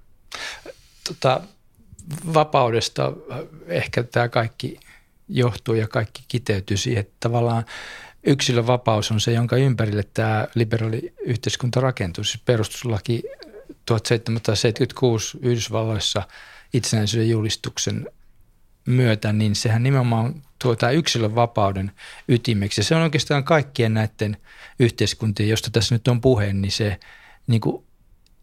Tota, 1.07 1.41
vapaudesta 2.33 3.13
ehkä 3.67 4.03
tämä 4.03 4.29
kaikki 4.29 4.79
johtuu 5.27 5.75
ja 5.75 5.87
kaikki 5.87 6.23
kiteytyy 6.27 6.77
siihen, 6.77 7.01
että 7.01 7.15
tavallaan 7.19 7.65
yksilön 8.23 8.67
vapaus 8.67 9.11
on 9.11 9.19
se, 9.19 9.31
jonka 9.31 9.57
ympärille 9.57 10.03
tämä 10.13 10.47
liberaali 10.55 11.13
yhteiskunta 11.25 11.79
rakentuu. 11.79 12.23
Siis 12.23 12.43
perustuslaki 12.45 13.23
1776 13.85 15.37
Yhdysvalloissa 15.41 16.27
itsenäisyyden 16.73 17.29
julistuksen 17.29 18.07
myötä, 18.87 19.33
niin 19.33 19.55
sehän 19.55 19.83
nimenomaan 19.83 20.43
tuo 20.61 20.75
tämä 20.75 20.91
yksilön 20.91 21.35
vapauden 21.35 21.91
ytimeksi. 22.27 22.83
Se 22.83 22.95
on 22.95 23.01
oikeastaan 23.01 23.43
kaikkien 23.43 23.93
näiden 23.93 24.37
yhteiskuntien, 24.79 25.49
josta 25.49 25.71
tässä 25.71 25.95
nyt 25.95 26.07
on 26.07 26.21
puhe, 26.21 26.53
niin 26.53 26.71
se 26.71 26.99
niin 27.47 27.61
kuin 27.61 27.86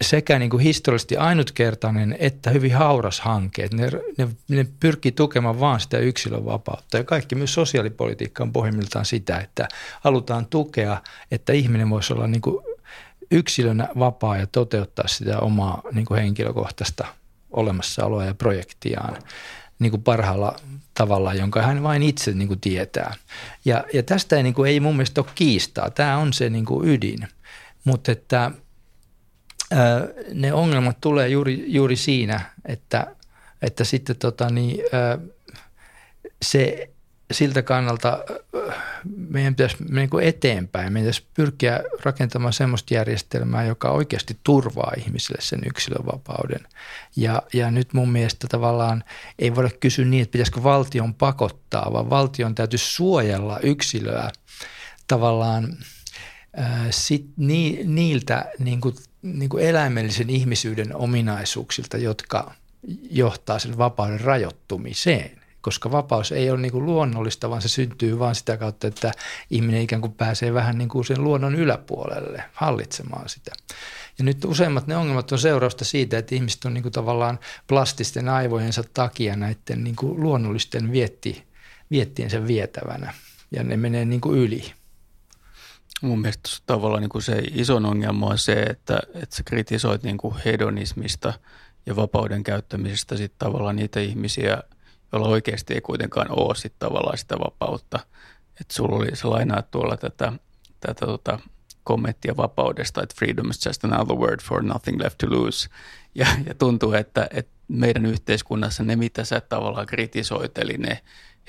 sekä 0.04 0.38
niin 0.38 0.50
kuin 0.50 0.62
historiallisesti 0.62 1.16
ainutkertainen 1.16 2.16
että 2.18 2.50
hyvin 2.50 2.74
hauras 2.74 3.20
hanke. 3.20 3.68
Ne, 3.72 3.90
ne, 4.18 4.28
ne 4.48 4.66
pyrkii 4.80 5.12
tukemaan 5.12 5.60
vaan 5.60 5.80
sitä 5.80 5.98
yksilön 5.98 6.44
vapautta. 6.44 6.96
Ja 6.96 7.04
kaikki 7.04 7.34
myös 7.34 7.54
sosiaalipolitiikka 7.54 8.42
on 8.42 8.52
pohjimmiltaan 8.52 9.04
sitä, 9.04 9.38
että 9.38 9.68
halutaan 10.00 10.46
tukea, 10.46 11.00
että 11.30 11.52
ihminen 11.52 11.90
voisi 11.90 12.12
olla 12.12 12.26
niin 12.26 12.40
kuin 12.40 12.64
yksilönä 13.30 13.88
vapaa 13.98 14.36
ja 14.36 14.46
toteuttaa 14.46 15.08
sitä 15.08 15.38
omaa 15.38 15.82
niin 15.92 16.06
kuin 16.06 16.20
henkilökohtaista 16.20 17.06
olemassaoloa 17.50 18.24
ja 18.24 18.34
projektiaan 18.34 19.16
niin 19.78 19.90
kuin 19.90 20.02
parhaalla 20.02 20.56
tavalla, 20.94 21.34
jonka 21.34 21.62
hän 21.62 21.82
vain 21.82 22.02
itse 22.02 22.32
niin 22.32 22.48
kuin 22.48 22.60
tietää. 22.60 23.14
Ja, 23.64 23.84
ja 23.94 24.02
tästä 24.02 24.36
ei, 24.36 24.42
niin 24.42 24.54
kuin, 24.54 24.70
ei 24.70 24.80
mun 24.80 24.96
mielestä 24.96 25.20
ole 25.20 25.30
kiistaa. 25.34 25.90
Tämä 25.90 26.16
on 26.16 26.32
se 26.32 26.50
niin 26.50 26.64
kuin 26.64 26.88
ydin. 26.88 27.28
Mutta 27.84 28.12
että– 28.12 28.50
ne 30.32 30.52
ongelmat 30.52 31.00
tulee 31.00 31.28
juuri, 31.28 31.64
juuri 31.66 31.96
siinä, 31.96 32.40
että, 32.66 33.06
että 33.62 33.84
sitten 33.84 34.16
tota, 34.16 34.50
niin, 34.50 34.80
se 36.42 36.90
siltä 37.32 37.62
kannalta 37.62 38.24
meidän 39.04 39.54
pitäisi 39.54 39.76
niin 39.90 40.08
eteenpäin. 40.22 40.92
Meidän 40.92 41.04
pitäisi 41.04 41.26
pyrkiä 41.34 41.80
rakentamaan 42.02 42.52
sellaista 42.52 42.94
järjestelmää, 42.94 43.64
joka 43.64 43.90
oikeasti 43.90 44.38
turvaa 44.44 44.92
ihmisille 44.98 45.40
sen 45.40 45.60
yksilönvapauden. 45.66 46.60
Ja, 47.16 47.42
ja 47.52 47.70
nyt 47.70 47.92
mun 47.92 48.12
mielestä 48.12 48.46
tavallaan 48.50 49.04
ei 49.38 49.54
voida 49.54 49.70
kysyä 49.80 50.04
niin, 50.04 50.22
että 50.22 50.32
pitäisikö 50.32 50.62
valtion 50.62 51.14
pakottaa, 51.14 51.92
vaan 51.92 52.10
valtion 52.10 52.54
täytyy 52.54 52.78
suojella 52.78 53.58
yksilöä 53.58 54.30
tavallaan 55.06 55.76
ää, 56.56 56.86
sit, 56.90 57.26
ni, 57.36 57.80
niiltä 57.84 58.44
niin 58.58 58.80
kuin 58.80 58.94
niin 59.24 59.48
kuin 59.48 59.64
eläimellisen 59.64 60.30
ihmisyyden 60.30 60.96
ominaisuuksilta, 60.96 61.96
jotka 61.96 62.54
johtaa 63.10 63.58
sen 63.58 63.78
vapauden 63.78 64.20
rajoittumiseen. 64.20 65.40
Koska 65.60 65.90
vapaus 65.90 66.32
ei 66.32 66.50
ole 66.50 66.60
niin 66.60 66.72
kuin 66.72 66.86
luonnollista, 66.86 67.50
vaan 67.50 67.62
se 67.62 67.68
syntyy 67.68 68.18
vain 68.18 68.34
sitä 68.34 68.56
kautta, 68.56 68.86
että 68.86 69.12
ihminen 69.50 69.82
ikään 69.82 70.00
kuin 70.00 70.12
pääsee 70.12 70.54
vähän 70.54 70.78
niin 70.78 70.88
kuin 70.88 71.04
sen 71.04 71.24
luonnon 71.24 71.54
yläpuolelle 71.54 72.44
hallitsemaan 72.52 73.28
sitä. 73.28 73.52
Ja 74.18 74.24
nyt 74.24 74.44
useimmat 74.44 74.86
ne 74.86 74.96
ongelmat 74.96 75.32
on 75.32 75.38
seurausta 75.38 75.84
siitä, 75.84 76.18
että 76.18 76.34
ihmiset 76.34 76.64
on 76.64 76.74
niin 76.74 76.82
kuin 76.82 76.92
tavallaan 76.92 77.38
plastisten 77.66 78.28
aivojensa 78.28 78.84
takia 78.94 79.36
näiden 79.36 79.84
niin 79.84 79.96
kuin 79.96 80.22
luonnollisten 80.22 80.92
vietti, 80.92 81.44
viettiensä 81.90 82.46
vietävänä. 82.46 83.14
Ja 83.50 83.62
ne 83.62 83.76
menee 83.76 84.04
niin 84.04 84.20
kuin 84.20 84.38
yli. 84.38 84.72
Mun 86.02 86.20
mielestä 86.20 86.48
tavallaan 86.66 87.02
niin 87.02 87.10
kuin 87.10 87.22
se 87.22 87.42
iso 87.50 87.76
ongelma 87.76 88.26
on 88.26 88.38
se, 88.38 88.62
että, 88.62 88.98
että 89.14 89.36
sä 89.36 89.42
kritisoit 89.44 90.02
niin 90.02 90.18
kuin 90.18 90.34
hedonismista 90.44 91.32
ja 91.86 91.96
vapauden 91.96 92.44
käyttämisestä 92.44 93.16
sitten 93.16 93.38
tavallaan 93.38 93.76
niitä 93.76 94.00
ihmisiä, 94.00 94.62
joilla 95.12 95.28
oikeasti 95.28 95.74
ei 95.74 95.80
kuitenkaan 95.80 96.26
ole 96.30 96.54
sit 96.54 96.74
tavallaan 96.78 97.18
sitä 97.18 97.38
vapautta. 97.38 97.98
Että 98.60 98.74
sulla 98.74 98.96
oli, 98.96 99.16
sä 99.16 99.30
lainaat 99.30 99.70
tuolla 99.70 99.96
tätä, 99.96 100.32
tätä 100.80 101.06
tota, 101.06 101.38
kommenttia 101.84 102.36
vapaudesta, 102.36 103.02
että 103.02 103.14
freedom 103.18 103.50
is 103.50 103.66
just 103.66 103.84
another 103.84 104.16
word 104.16 104.40
for 104.42 104.62
nothing 104.62 105.00
left 105.00 105.18
to 105.18 105.26
lose. 105.30 105.68
Ja, 106.14 106.26
ja 106.46 106.54
tuntuu, 106.54 106.92
että, 106.92 107.28
että 107.30 107.52
meidän 107.68 108.06
yhteiskunnassa 108.06 108.84
ne, 108.84 108.96
mitä 108.96 109.24
sä 109.24 109.40
tavallaan 109.40 109.86
kritisoit, 109.86 110.58
eli 110.58 110.78
ne 110.78 111.00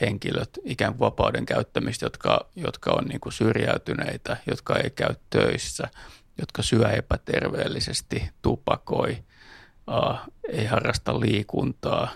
henkilöt 0.02 0.50
ikään 0.64 0.94
kuin 0.94 1.00
vapauden 1.00 1.46
käyttämistä, 1.46 2.06
jotka, 2.06 2.50
jotka 2.56 2.92
on 2.92 3.06
niin 3.06 3.20
kuin 3.20 3.34
syrjäytyneitä, 3.34 4.38
jotka 4.48 4.76
ei 4.76 4.90
käy 4.90 5.16
töissä, 5.30 5.88
jotka 6.38 6.62
syö 6.62 6.90
epäterveellisesti, 6.90 8.30
tupakoi, 8.42 9.18
uh, 9.88 10.34
ei 10.50 10.66
harrasta 10.66 11.20
liikuntaa, 11.20 12.12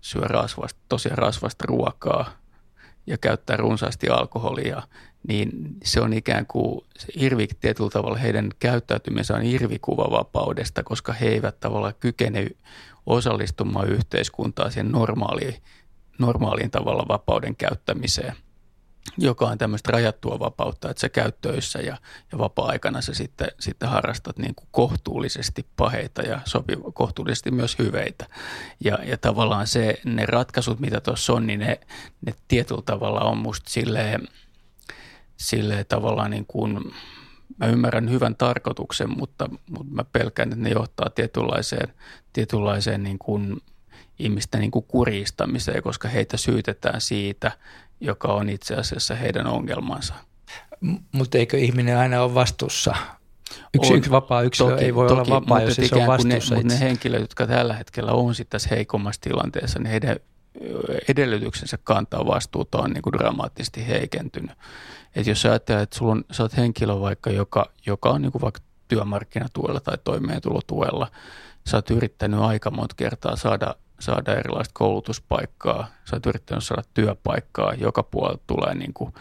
syö 0.00 0.22
rasvasta, 0.22 0.80
tosiaan 0.88 1.18
rasvasta 1.18 1.64
ruokaa 1.68 2.30
ja 3.06 3.18
käyttää 3.18 3.56
runsaasti 3.56 4.08
alkoholia, 4.08 4.82
niin 5.28 5.50
se 5.84 6.00
on 6.00 6.12
ikään 6.12 6.46
kuin 6.46 6.84
se 6.98 7.06
irvi, 7.16 7.46
tietyllä 7.60 7.90
tavalla 7.90 8.18
heidän 8.18 8.50
käyttäytymisensä 8.58 9.34
on 9.34 9.44
irvikuva 9.46 10.10
vapaudesta, 10.10 10.82
koska 10.82 11.12
he 11.12 11.26
eivät 11.28 11.60
tavallaan 11.60 11.94
kykene 12.00 12.46
osallistumaan 13.06 13.88
yhteiskuntaan 13.88 14.72
siihen 14.72 14.92
normaaliin 14.92 15.54
normaaliin 16.18 16.70
tavalla 16.70 17.08
vapauden 17.08 17.56
käyttämiseen, 17.56 18.34
joka 19.18 19.46
on 19.46 19.58
tämmöistä 19.58 19.92
rajattua 19.92 20.38
vapautta, 20.38 20.90
että 20.90 21.00
sä 21.00 21.08
käyt 21.08 21.40
töissä 21.40 21.78
ja, 21.78 21.96
ja 22.32 22.38
vapaa-aikana 22.38 23.00
sä 23.00 23.14
sitten, 23.14 23.48
sitten 23.60 23.88
harrastat 23.88 24.38
niin 24.38 24.54
kuin 24.54 24.68
kohtuullisesti 24.70 25.66
paheita 25.76 26.22
ja 26.22 26.40
sopiva, 26.44 26.92
kohtuullisesti 26.92 27.50
myös 27.50 27.78
hyveitä. 27.78 28.26
Ja, 28.84 28.98
ja 29.04 29.18
tavallaan 29.18 29.66
se, 29.66 30.00
ne 30.04 30.26
ratkaisut, 30.26 30.80
mitä 30.80 31.00
tuossa 31.00 31.32
on, 31.32 31.46
niin 31.46 31.60
ne, 31.60 31.80
ne 32.26 32.34
tietyllä 32.48 32.82
tavalla 32.82 33.20
on 33.20 33.38
musta 33.38 33.70
silleen, 33.70 34.28
silleen 35.36 35.86
tavallaan 35.88 36.30
niin 36.30 36.46
kuin, 36.46 36.92
mä 37.58 37.66
ymmärrän 37.66 38.10
hyvän 38.10 38.36
tarkoituksen, 38.36 39.18
mutta, 39.18 39.48
mutta 39.70 39.94
mä 39.94 40.04
pelkään, 40.04 40.52
että 40.52 40.62
ne 40.62 40.70
johtaa 40.70 41.10
tietynlaiseen, 41.10 41.94
tietynlaiseen 42.32 43.02
niin 43.02 43.18
kuin– 43.18 43.56
ihmisten 44.18 44.60
niin 44.60 44.70
kuin 44.70 44.84
kuristamiseen, 44.88 45.82
koska 45.82 46.08
heitä 46.08 46.36
syytetään 46.36 47.00
siitä, 47.00 47.52
joka 48.00 48.28
on 48.28 48.48
itse 48.48 48.74
asiassa 48.74 49.14
heidän 49.14 49.46
ongelmansa. 49.46 50.14
Mutta 51.12 51.38
eikö 51.38 51.58
ihminen 51.58 51.98
aina 51.98 52.22
ole 52.22 52.34
vastuussa? 52.34 52.94
Yksi, 53.74 53.92
on, 53.92 53.98
yksi 53.98 54.10
vapaa 54.10 54.42
yksilö 54.42 54.70
toki, 54.70 54.84
ei 54.84 54.94
voi 54.94 55.08
toki, 55.08 55.20
olla 55.20 55.40
vapaa, 55.40 55.62
jos 55.62 55.74
se 55.74 55.94
on 55.94 56.06
vastuussa. 56.06 56.54
Ne, 56.54 56.60
mutta 56.60 56.74
ne 56.74 56.80
henkilöt, 56.80 57.20
jotka 57.20 57.46
tällä 57.46 57.74
hetkellä 57.74 58.12
on 58.12 58.34
sitten 58.34 58.50
tässä 58.50 58.68
heikommassa 58.70 59.20
tilanteessa, 59.20 59.78
niin 59.78 59.90
heidän 59.90 60.16
edellytyksensä 61.08 61.78
kantaa 61.84 62.26
vastuuta 62.26 62.78
on 62.78 62.90
niin 62.90 63.02
kuin 63.02 63.12
dramaattisesti 63.12 63.86
heikentynyt. 63.86 64.50
Et 65.16 65.26
jos 65.26 65.42
sä 65.42 65.48
ajattelet, 65.48 65.82
että 65.82 65.96
sulla 65.96 66.12
on, 66.12 66.24
sä 66.30 66.42
oot 66.42 66.56
henkilö 66.56 67.00
vaikka, 67.00 67.30
joka, 67.30 67.72
joka 67.86 68.10
on 68.10 68.22
niin 68.22 68.32
kuin 68.32 68.42
vaikka 68.42 68.60
työmarkkinatuella 68.88 69.80
tai 69.80 69.98
toimeentulotuella, 70.04 71.10
sä 71.66 71.76
oot 71.76 71.90
yrittänyt 71.90 72.40
aika 72.40 72.70
monta 72.70 72.94
kertaa 72.94 73.36
saada, 73.36 73.74
saada 74.00 74.34
erilaista 74.36 74.72
koulutuspaikkaa, 74.74 75.88
sä 76.04 76.16
oot 76.16 76.26
yrittänyt 76.26 76.64
saada 76.64 76.82
työpaikkaa, 76.94 77.74
joka 77.74 78.02
puolella 78.02 78.38
tulee 78.46 78.74
niin 78.74 78.92
kuin 78.92 79.14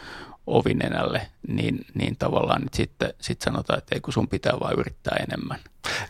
ovinenälle, 0.47 1.27
niin, 1.47 1.85
niin 1.93 2.17
tavallaan 2.17 2.61
nyt 2.61 2.73
sitten 2.73 3.13
sit 3.21 3.41
sanotaan, 3.41 3.79
että 3.79 3.95
ei 3.95 4.01
kun 4.01 4.13
sun 4.13 4.27
pitää 4.27 4.53
vaan 4.59 4.79
yrittää 4.79 5.15
enemmän. 5.29 5.59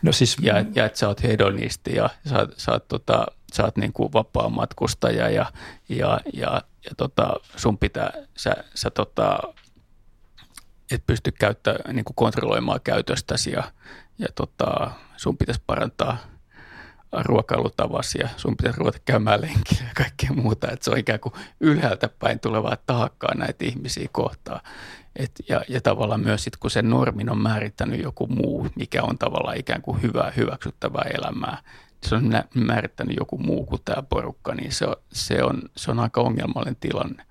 No 0.02 0.12
siis, 0.12 0.36
ja, 0.40 0.64
ja 0.74 0.86
että 0.86 0.98
sä 0.98 1.08
oot 1.08 1.22
hedonisti 1.22 1.94
ja 1.94 2.10
sä, 2.28 2.48
sä 2.56 2.72
oot, 2.72 2.88
tota, 2.88 3.26
sä 3.52 3.64
oot 3.64 3.76
niin 3.76 3.92
kuin 3.92 4.12
vapaa 4.12 4.48
matkustaja 4.48 5.28
ja, 5.28 5.52
ja, 5.88 6.20
ja, 6.32 6.62
ja 6.84 6.90
tota, 6.96 7.34
sun 7.56 7.78
pitää, 7.78 8.12
sä, 8.36 8.54
sä 8.74 8.90
tota, 8.90 9.38
et 10.90 11.06
pysty 11.06 11.32
käyttää, 11.32 11.74
niin 11.92 12.04
kuin 12.04 12.14
kontrolloimaan 12.14 12.80
käytöstäsi 12.84 13.50
ja, 13.50 13.62
ja 14.18 14.28
tota, 14.34 14.90
sun 15.16 15.38
pitäisi 15.38 15.60
parantaa 15.66 16.16
ruokailutavasi 17.12 18.18
ja 18.20 18.28
sun 18.36 18.56
pitäisi 18.56 18.78
ruveta 18.78 18.98
käymään 19.04 19.40
lenkillä 19.40 19.82
ja 19.88 19.94
kaikkea 19.96 20.32
muuta. 20.32 20.70
Että 20.70 20.84
se 20.84 20.90
on 20.90 20.98
ikään 20.98 21.20
kuin 21.20 21.34
ylhäältä 21.60 22.08
päin 22.18 22.40
tulevaa 22.40 22.76
taakkaa 22.86 23.34
näitä 23.34 23.64
ihmisiä 23.64 24.08
kohtaan. 24.12 24.60
Et, 25.16 25.30
ja, 25.48 25.62
ja 25.68 25.80
tavallaan 25.80 26.20
myös 26.20 26.44
sit, 26.44 26.56
kun 26.56 26.70
sen 26.70 26.90
normin 26.90 27.30
on 27.30 27.38
määrittänyt 27.38 28.02
joku 28.02 28.26
muu, 28.26 28.66
mikä 28.76 29.02
on 29.02 29.18
tavallaan 29.18 29.56
ikään 29.56 29.82
kuin 29.82 30.02
hyvää, 30.02 30.32
hyväksyttävää 30.36 31.04
elämää, 31.14 31.58
se 32.02 32.14
on 32.14 32.32
määrittänyt 32.54 33.16
joku 33.16 33.38
muu 33.38 33.66
kuin 33.66 33.82
tämä 33.84 34.02
porukka, 34.02 34.54
niin 34.54 34.72
se 34.72 34.86
on, 34.86 34.96
se 35.12 35.42
on, 35.42 35.62
se 35.76 35.90
on 35.90 36.00
aika 36.00 36.20
ongelmallinen 36.20 36.76
tilanne. 36.80 37.24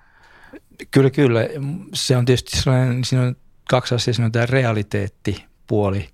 Kyllä, 0.92 1.10
kyllä. 1.10 1.40
Se 1.94 2.18
on 2.18 2.26
tietysti 2.26 2.58
sellainen, 2.58 3.04
siinä 3.04 3.26
on 3.26 3.36
kaksi 3.70 3.96
asiaa. 3.96 4.14
Siinä 4.14 4.26
on 4.26 4.32
tämä 4.32 4.46
realiteettipuoli, 4.46 6.10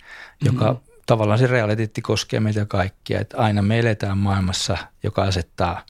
joka 0.45 0.73
mm-hmm. 0.73 0.92
Tavallaan 1.05 1.39
se 1.39 1.47
realiteetti 1.47 2.01
koskee 2.01 2.39
meitä 2.39 2.65
kaikkia. 2.65 3.19
Että 3.19 3.37
aina 3.37 3.61
me 3.61 3.79
eletään 3.79 4.17
maailmassa, 4.17 4.77
joka 5.03 5.23
asettaa, 5.23 5.85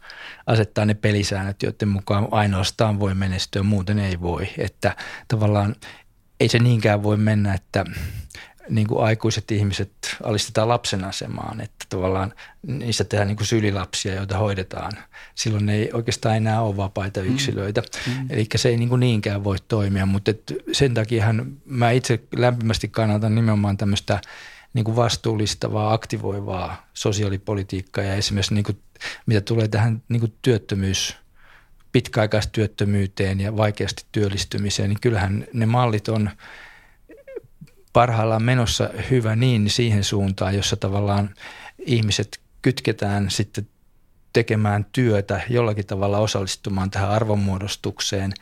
asettaa 0.48 0.86
ne 0.86 0.94
pelisäännöt, 0.94 1.64
joiden 1.64 1.88
mukaan 1.88 2.28
ainoastaan 2.32 3.00
voi 3.00 3.16
menestyä, 3.16 3.64
muuten 3.64 4.00
ei 4.00 4.22
voi. 4.22 4.50
Että 4.58 4.96
tavallaan 5.28 5.76
ei 6.40 6.50
se 6.50 6.60
niinkään 6.60 7.04
voi 7.04 7.18
mennä, 7.18 7.54
että 7.54 7.86
niin 8.70 8.88
kuin 8.88 9.06
aikuiset 9.06 9.52
ihmiset 9.52 9.92
alistetaan 10.24 10.68
lapsen 10.68 11.04
asemaan, 11.04 11.62
että 11.62 11.86
tavallaan 11.90 12.34
niistä 12.68 13.04
tehdään 13.04 13.28
niin 13.28 13.38
kuin 13.38 13.48
sylilapsia, 13.48 14.14
joita 14.14 14.38
hoidetaan. 14.38 14.92
Silloin 15.36 15.66
ne 15.66 15.76
ei 15.76 15.90
oikeastaan 15.94 16.38
enää 16.38 16.62
ole 16.62 16.78
vapaita 16.78 17.20
mm. 17.20 17.28
yksilöitä. 17.28 17.82
Mm. 18.08 18.28
Eli 18.30 18.48
se 18.56 18.70
ei 18.70 18.78
niin 18.78 18.90
kuin 18.90 19.00
niinkään 19.00 19.44
voi 19.44 19.58
toimia, 19.68 20.06
mutta 20.06 20.32
et 20.32 20.54
sen 20.72 20.94
takia 20.94 21.26
mä 21.66 21.92
itse 21.92 22.24
lämpimästi 22.36 22.88
kannatan 22.88 23.36
nimenomaan 23.36 23.78
tämmöistä 23.78 24.22
niin 24.74 24.86
kuin 24.86 24.96
vastuullistavaa, 24.96 25.94
aktivoivaa 25.94 26.88
sosiaalipolitiikkaa 26.94 28.04
ja 28.04 28.16
esimerkiksi 28.16 28.54
niin 28.54 28.64
kuin, 28.64 28.82
mitä 29.26 29.42
tulee 29.42 29.68
tähän 29.68 30.04
niin 30.10 30.20
kuin 30.20 30.34
työttömyys, 30.42 31.18
pitkäaikaistyöttömyyteen 31.92 33.40
ja 33.40 33.58
vaikeasti 33.58 34.06
työllistymiseen, 34.12 34.90
niin 34.90 35.02
kyllähän 35.02 35.48
ne 35.54 35.66
mallit 35.66 36.08
on– 36.08 36.30
parhaillaan 37.94 38.44
menossa 38.44 38.90
hyvä 39.12 39.36
niin 39.36 39.70
siihen 39.70 40.04
suuntaan, 40.04 40.56
jossa 40.56 40.76
tavallaan 40.76 41.30
ihmiset 41.80 42.40
kytketään 42.62 43.32
sitten 43.32 43.68
tekemään 44.34 44.86
työtä, 44.92 45.42
jollakin 45.50 45.88
tavalla 45.88 46.18
osallistumaan 46.18 46.90
tähän 46.90 47.10
arvonmuodostukseen, 47.10 48.34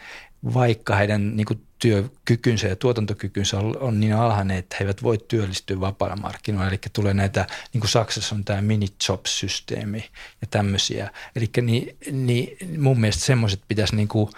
vaikka 0.53 0.95
heidän 0.95 1.35
niin 1.35 1.45
kuin, 1.45 1.61
työkykynsä 1.81 2.67
ja 2.67 2.75
tuotantokykynsä 2.75 3.59
on, 3.59 3.77
on 3.79 3.99
niin 3.99 4.15
alhainen, 4.15 4.57
että 4.57 4.75
he 4.79 4.83
eivät 4.85 5.03
voi 5.03 5.17
työllistyä 5.27 5.79
vapailla 5.79 6.15
markkinoilla. 6.15 6.69
Eli 6.69 6.79
tulee 6.93 7.13
näitä, 7.13 7.47
niin 7.73 7.81
kuin 7.81 7.89
Saksassa 7.89 8.35
on 8.35 8.45
tämä 8.45 8.61
mini-job-systeemi 8.61 10.05
ja 10.41 10.47
tämmöisiä. 10.49 11.11
Eli 11.35 11.49
niin, 11.61 11.97
niin 12.11 12.57
mun 12.79 12.99
mielestä 12.99 13.25
semmoiset 13.25 13.61
pitäisi 13.67 13.95
niin 13.95 14.07
kuin, 14.07 14.29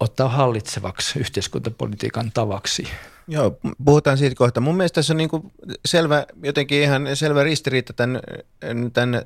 ottaa 0.00 0.28
hallitsevaksi 0.28 1.18
yhteiskuntapolitiikan 1.18 2.30
tavaksi. 2.34 2.88
Joo, 3.28 3.58
puhutaan 3.84 4.18
siitä 4.18 4.36
kohta. 4.36 4.60
Mun 4.60 4.76
mielestä 4.76 4.94
tässä 4.94 5.12
on 5.12 5.16
niin 5.16 5.52
selvä, 5.84 6.26
jotenkin 6.42 6.82
ihan 6.82 7.16
selvä 7.16 7.42
ristiriita 7.42 7.92
tämän, 7.92 8.20
tämän 8.92 9.22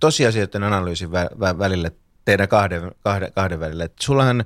tosiasioiden 0.00 0.62
analyysin 0.62 1.12
vä, 1.12 1.58
välillä, 1.58 1.90
teidän 2.24 2.48
kahden, 2.48 2.92
kahden, 3.02 3.32
kahden 3.32 3.60
välillä. 3.60 3.84
Et 3.84 3.92
sullahan, 4.00 4.44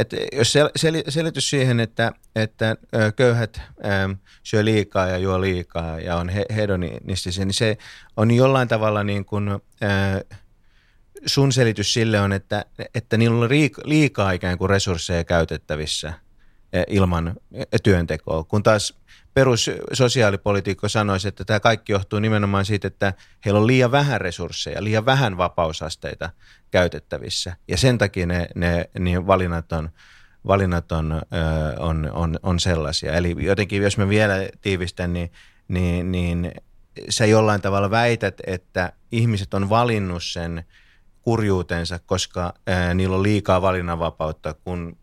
että 0.00 0.16
jos 0.32 0.52
sel, 0.52 0.70
sel, 0.76 1.02
selitys 1.08 1.50
siihen, 1.50 1.80
että, 1.80 2.12
että 2.36 2.76
köyhät 3.16 3.60
ähm, 3.84 4.12
syö 4.42 4.64
liikaa 4.64 5.06
ja 5.06 5.18
juo 5.18 5.40
liikaa 5.40 6.00
ja 6.00 6.16
on 6.16 6.28
he, 6.28 6.44
hedonistisia, 6.54 7.44
niin 7.44 7.54
se 7.54 7.78
on 8.16 8.30
jollain 8.30 8.68
tavalla 8.68 9.04
niin 9.04 9.24
kuin, 9.24 9.48
äh, 9.50 10.38
sun 11.26 11.52
selitys 11.52 11.92
sille 11.92 12.20
on, 12.20 12.32
että, 12.32 12.64
että 12.94 13.16
niillä 13.16 13.44
on 13.44 13.50
liikaa 13.84 14.32
ikään 14.32 14.58
kuin 14.58 14.70
resursseja 14.70 15.24
käytettävissä– 15.24 16.12
ilman 16.86 17.34
työntekoa, 17.82 18.44
kun 18.44 18.62
taas 18.62 18.94
perussosiaalipolitiikko 19.34 20.88
sanoisi, 20.88 21.28
että 21.28 21.44
tämä 21.44 21.60
kaikki 21.60 21.92
johtuu 21.92 22.18
nimenomaan 22.18 22.64
siitä, 22.64 22.88
että 22.88 23.12
heillä 23.44 23.60
on 23.60 23.66
liian 23.66 23.92
vähän 23.92 24.20
resursseja, 24.20 24.84
liian 24.84 25.06
vähän 25.06 25.36
vapausasteita 25.36 26.30
käytettävissä. 26.70 27.56
Ja 27.68 27.76
sen 27.76 27.98
takia 27.98 28.26
ne, 28.26 28.48
ne 28.54 28.90
niin 28.98 29.26
valinnat 29.26 29.72
on, 29.72 29.90
valinnat 30.46 30.92
on, 30.92 31.22
on, 31.78 32.10
on, 32.12 32.38
on 32.42 32.60
sellaisia. 32.60 33.12
Eli 33.12 33.36
jotenkin, 33.38 33.82
jos 33.82 33.98
mä 33.98 34.08
vielä 34.08 34.34
tiivistän, 34.60 35.12
niin, 35.12 35.30
niin, 35.68 36.12
niin 36.12 36.52
sä 37.08 37.26
jollain 37.26 37.62
tavalla 37.62 37.90
väität, 37.90 38.34
että 38.46 38.92
ihmiset 39.12 39.54
on 39.54 39.70
valinnut 39.70 40.24
sen 40.24 40.64
kurjuutensa, 41.22 41.98
koska 42.06 42.54
ää, 42.66 42.94
niillä 42.94 43.16
on 43.16 43.22
liikaa 43.22 43.62
valinnanvapautta, 43.62 44.54
kun 44.54 44.96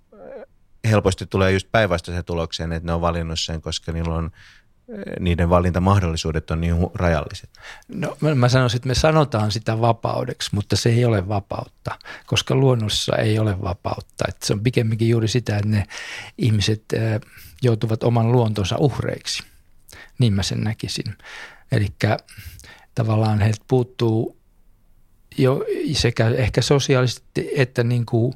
helposti 0.87 1.25
tulee 1.25 1.51
just 1.51 1.67
päinvastaiseen 1.71 2.25
tulokseen, 2.25 2.71
että 2.71 2.85
ne 2.87 2.93
on 2.93 3.01
valinnut 3.01 3.39
sen, 3.39 3.61
koska 3.61 3.91
niillä 3.91 4.15
on 4.15 4.31
eh, 4.89 5.03
niiden 5.19 5.49
valintamahdollisuudet 5.49 6.51
on 6.51 6.61
niin 6.61 6.75
rajalliset. 6.93 7.49
No 7.87 8.17
mä 8.35 8.49
sanoisin, 8.49 8.77
että 8.77 8.87
me 8.87 8.95
sanotaan 8.95 9.51
sitä 9.51 9.81
vapaudeksi, 9.81 10.49
mutta 10.55 10.75
se 10.75 10.89
ei 10.89 11.05
ole 11.05 11.27
vapautta, 11.27 11.99
koska 12.25 12.55
luonnossa 12.55 13.15
ei 13.15 13.39
ole 13.39 13.61
vapautta. 13.61 14.25
Että 14.27 14.47
se 14.47 14.53
on 14.53 14.63
pikemminkin 14.63 15.09
juuri 15.09 15.27
sitä, 15.27 15.55
että 15.55 15.69
ne 15.69 15.83
ihmiset 16.37 16.83
eh, 16.93 17.21
joutuvat 17.61 18.03
oman 18.03 18.31
luontonsa 18.31 18.75
uhreiksi. 18.79 19.43
Niin 20.19 20.33
mä 20.33 20.43
sen 20.43 20.61
näkisin. 20.61 21.15
Eli 21.71 21.87
tavallaan 22.95 23.39
heiltä 23.39 23.65
puuttuu 23.67 24.37
jo 25.37 25.65
sekä 25.93 26.29
ehkä 26.29 26.61
sosiaalisesti 26.61 27.49
että 27.55 27.83
niin 27.83 28.05
kuin 28.05 28.33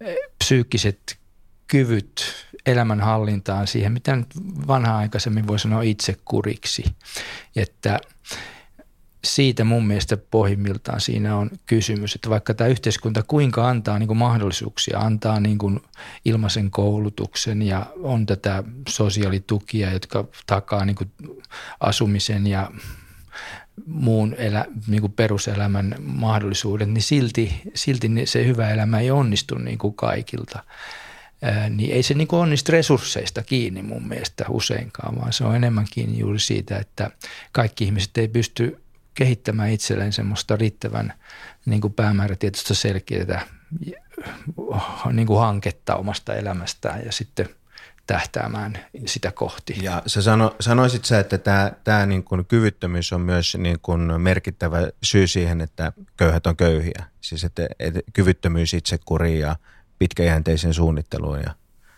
eh, 0.00 0.16
psyykkiset 0.38 1.18
kyvyt 1.66 2.46
elämänhallintaan 2.66 3.66
siihen, 3.66 3.92
mitä 3.92 4.16
nyt 4.16 4.26
vanha-aikaisemmin 4.66 5.46
voi 5.46 5.58
sanoa 5.58 5.82
itsekuriksi. 5.82 6.84
Että 7.56 8.00
siitä 9.24 9.64
mun 9.64 9.86
mielestä 9.86 10.16
pohjimmiltaan 10.16 11.00
siinä 11.00 11.36
on 11.36 11.50
kysymys, 11.66 12.14
että 12.14 12.30
vaikka 12.30 12.54
tämä 12.54 12.68
yhteiskunta 12.68 13.22
kuinka 13.22 13.68
antaa 13.68 13.98
niin 13.98 14.06
kuin 14.06 14.16
mahdollisuuksia, 14.16 14.98
antaa 14.98 15.40
niin 15.40 15.58
kuin 15.58 15.80
ilmaisen 16.24 16.70
koulutuksen 16.70 17.62
ja 17.62 17.86
on 18.02 18.26
tätä 18.26 18.64
sosiaalitukia, 18.88 19.92
jotka 19.92 20.24
takaa 20.46 20.84
niin 20.84 20.96
kuin 20.96 21.10
asumisen 21.80 22.46
ja 22.46 22.70
muun 23.86 24.34
elä, 24.34 24.64
niin 24.86 25.00
kuin 25.00 25.12
peruselämän 25.12 25.94
mahdollisuudet, 26.00 26.88
niin 26.88 27.02
silti, 27.02 27.60
silti 27.74 28.08
se 28.24 28.46
hyvä 28.46 28.70
elämä 28.70 29.00
ei 29.00 29.10
onnistu 29.10 29.58
niin 29.58 29.78
kuin 29.78 29.94
kaikilta 29.94 30.64
niin 31.70 31.92
ei 31.92 32.02
se 32.02 32.14
niin 32.14 32.28
ole 32.32 32.46
niistä 32.46 32.72
resursseista 32.72 33.42
kiinni 33.42 33.82
mun 33.82 34.08
mielestä 34.08 34.44
useinkaan, 34.48 35.20
vaan 35.20 35.32
se 35.32 35.44
on 35.44 35.56
enemmän 35.56 35.86
kiinni 35.92 36.18
juuri 36.18 36.40
siitä, 36.40 36.78
että 36.78 37.10
kaikki 37.52 37.84
ihmiset 37.84 38.18
ei 38.18 38.28
pysty 38.28 38.80
kehittämään 39.14 39.70
itselleen 39.70 40.12
semmoista 40.12 40.56
riittävän 40.56 41.12
niin 41.66 41.80
kuin 41.80 41.92
päämäärätietoista 41.92 42.74
selkeää 42.74 43.46
niin 45.12 45.26
kuin 45.26 45.40
hanketta 45.40 45.96
omasta 45.96 46.34
elämästään 46.34 47.04
ja 47.04 47.12
sitten 47.12 47.48
tähtäämään 48.06 48.78
sitä 49.06 49.32
kohti. 49.32 49.78
Ja 49.82 50.02
sä 50.06 50.22
sano, 50.22 50.56
sanoisit 50.60 51.04
sä, 51.04 51.20
että 51.20 51.38
tämä, 51.38 51.72
tämä 51.84 52.06
niin 52.06 52.24
kuin 52.24 52.46
kyvyttömyys 52.46 53.12
on 53.12 53.20
myös 53.20 53.56
niin 53.58 53.78
kuin 53.82 54.20
merkittävä 54.20 54.88
syy 55.02 55.26
siihen, 55.26 55.60
että 55.60 55.92
köyhät 56.16 56.46
on 56.46 56.56
köyhiä. 56.56 57.04
Siis 57.20 57.44
että, 57.44 57.66
että 57.78 58.00
kyvyttömyys 58.12 58.74
itsekuriin 58.74 59.40
ja 59.40 59.56
pitkäjänteisen 59.98 60.74
suunnitteluun 60.74 61.40
ja 61.40 61.54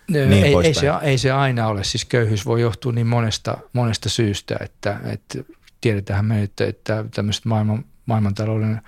niin 0.09 0.33
ei, 0.33 0.55
ei, 0.65 0.75
se, 0.75 0.87
ei 1.03 1.19
se 1.19 1.33
aina 1.33 1.69
ole. 1.69 1.85
Siis 1.85 2.05
köyhyys 2.05 2.47
voi 2.47 2.61
johtua 2.61 2.93
niin 2.93 3.07
monesta, 3.07 3.59
monesta 3.73 4.09
syystä, 4.09 4.57
että, 4.61 5.01
että 5.05 5.39
tiedetään 5.81 6.25
me, 6.25 6.43
että, 6.43 6.67
että 6.67 7.05
tämmöiset 7.15 7.45
maailman, 7.45 7.85
maailmantalouden 8.07 8.83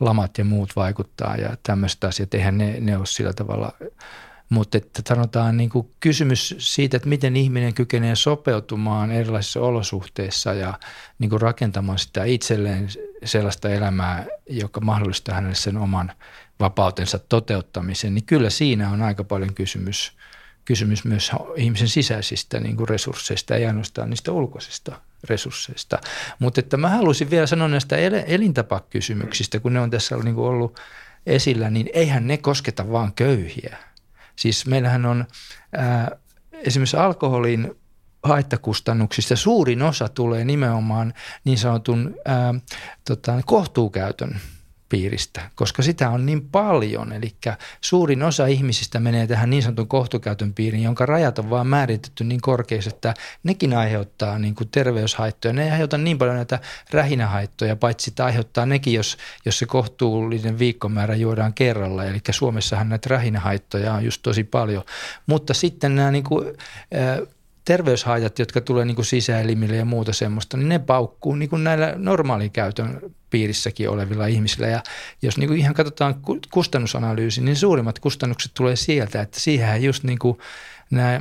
lamat 0.00 0.38
ja 0.38 0.44
muut 0.44 0.76
vaikuttaa 0.76 1.36
ja 1.36 1.56
tämmöiset 1.62 2.04
asiat, 2.04 2.34
eihän 2.34 2.58
ne, 2.58 2.80
ne 2.80 2.96
ole 2.96 3.06
sillä 3.06 3.32
tavalla. 3.32 3.72
Mutta 4.48 4.78
että 4.78 5.02
sanotaan 5.08 5.56
niin 5.56 5.70
kuin 5.70 5.90
kysymys 6.00 6.54
siitä, 6.58 6.96
että 6.96 7.08
miten 7.08 7.36
ihminen 7.36 7.74
kykenee 7.74 8.16
sopeutumaan 8.16 9.10
erilaisissa 9.10 9.60
olosuhteissa 9.60 10.54
ja 10.54 10.78
niin 11.18 11.30
kuin 11.30 11.40
rakentamaan 11.40 11.98
sitä 11.98 12.24
itselleen 12.24 12.88
sellaista 13.24 13.68
elämää, 13.68 14.26
joka 14.50 14.80
mahdollistaa 14.80 15.34
hänelle 15.34 15.54
sen 15.54 15.76
oman 15.76 16.12
vapautensa 16.60 17.18
toteuttamisen, 17.18 18.14
niin 18.14 18.24
kyllä 18.24 18.50
siinä 18.50 18.90
on 18.90 19.02
aika 19.02 19.24
paljon 19.24 19.54
kysymys, 19.54 20.12
kysymys 20.64 21.04
myös 21.04 21.32
ihmisen 21.56 21.88
sisäisistä 21.88 22.60
niin 22.60 22.76
kuin 22.76 22.88
resursseista, 22.88 23.54
ei 23.54 23.66
ainoastaan 23.66 24.10
niistä 24.10 24.32
ulkoisista 24.32 25.00
resursseista. 25.24 25.98
Mutta 26.38 26.60
että 26.60 26.76
mä 26.76 26.88
haluaisin 26.88 27.30
vielä 27.30 27.46
sanoa 27.46 27.68
näistä 27.68 27.96
elintapakysymyksistä, 28.26 29.60
kun 29.60 29.72
ne 29.72 29.80
on 29.80 29.90
tässä 29.90 30.16
niin 30.16 30.34
kuin 30.34 30.48
ollut 30.48 30.80
esillä, 31.26 31.70
niin 31.70 31.90
eihän 31.92 32.26
ne 32.26 32.36
kosketa 32.36 32.92
vaan 32.92 33.12
köyhiä. 33.12 33.76
Siis 34.36 34.66
meillähän 34.66 35.06
on 35.06 35.24
ää, 35.72 36.16
esimerkiksi 36.52 36.96
alkoholin 36.96 37.74
haittakustannuksista 38.22 39.36
suurin 39.36 39.82
osa 39.82 40.08
tulee 40.08 40.44
nimenomaan 40.44 41.14
niin 41.44 41.58
sanotun 41.58 42.14
ää, 42.24 42.54
tota, 43.04 43.40
kohtuukäytön 43.46 44.40
piiristä, 44.88 45.50
koska 45.54 45.82
sitä 45.82 46.10
on 46.10 46.26
niin 46.26 46.48
paljon. 46.48 47.12
Eli 47.12 47.34
suurin 47.80 48.22
osa 48.22 48.46
ihmisistä 48.46 49.00
menee 49.00 49.26
tähän 49.26 49.50
niin 49.50 49.62
sanotun 49.62 49.88
kohtukäytön 49.88 50.54
piiriin, 50.54 50.82
jonka 50.82 51.06
rajat 51.06 51.38
on 51.38 51.50
vaan 51.50 51.66
määritetty 51.66 52.24
niin 52.24 52.40
korkeiksi, 52.40 52.88
että 52.88 53.14
nekin 53.42 53.76
aiheuttaa 53.76 54.38
niin 54.38 54.54
kuin 54.54 54.68
terveyshaittoja. 54.68 55.54
Ne 55.54 55.64
ei 55.64 55.70
aiheuta 55.70 55.98
niin 55.98 56.18
paljon 56.18 56.36
näitä 56.36 56.58
rähinähaittoja, 56.90 57.76
paitsi 57.76 58.10
että 58.10 58.24
aiheuttaa 58.24 58.66
nekin, 58.66 58.92
jos, 58.92 59.16
jos 59.44 59.58
se 59.58 59.66
kohtuullinen 59.66 60.58
viikkomäärä 60.58 61.14
juodaan 61.14 61.54
kerralla. 61.54 62.04
Eli 62.04 62.20
Suomessahan 62.30 62.88
näitä 62.88 63.08
rähinähaittoja 63.10 63.94
on 63.94 64.04
just 64.04 64.22
tosi 64.22 64.44
paljon. 64.44 64.84
Mutta 65.26 65.54
sitten 65.54 65.96
nämä 65.96 66.10
niin 66.10 66.24
kuin, 66.24 66.56
terveyshaitat, 67.64 68.38
jotka 68.38 68.60
tulee 68.60 68.84
niin 68.84 68.94
kuin 68.94 69.06
sisäelimille 69.06 69.76
ja 69.76 69.84
muuta 69.84 70.12
semmoista, 70.12 70.56
niin 70.56 70.68
ne 70.68 70.78
paukkuu 70.78 71.34
niin 71.34 71.48
kuin 71.48 71.64
näillä 71.64 71.94
normaalin 71.96 72.50
käytön 72.50 73.00
piirissäkin 73.30 73.90
olevilla 73.90 74.26
ihmisillä. 74.26 74.66
Ja 74.66 74.82
jos 75.22 75.38
niin 75.38 75.48
kuin 75.48 75.60
ihan 75.60 75.74
katsotaan 75.74 76.14
kustannusanalyysi, 76.50 77.40
niin 77.40 77.56
suurimmat 77.56 77.98
kustannukset 77.98 78.52
tulee 78.54 78.76
sieltä, 78.76 79.20
että 79.20 79.40
siihen 79.40 79.82
just 79.82 80.04
niin 80.04 80.18
kuin 80.18 80.38
nämä 80.90 81.20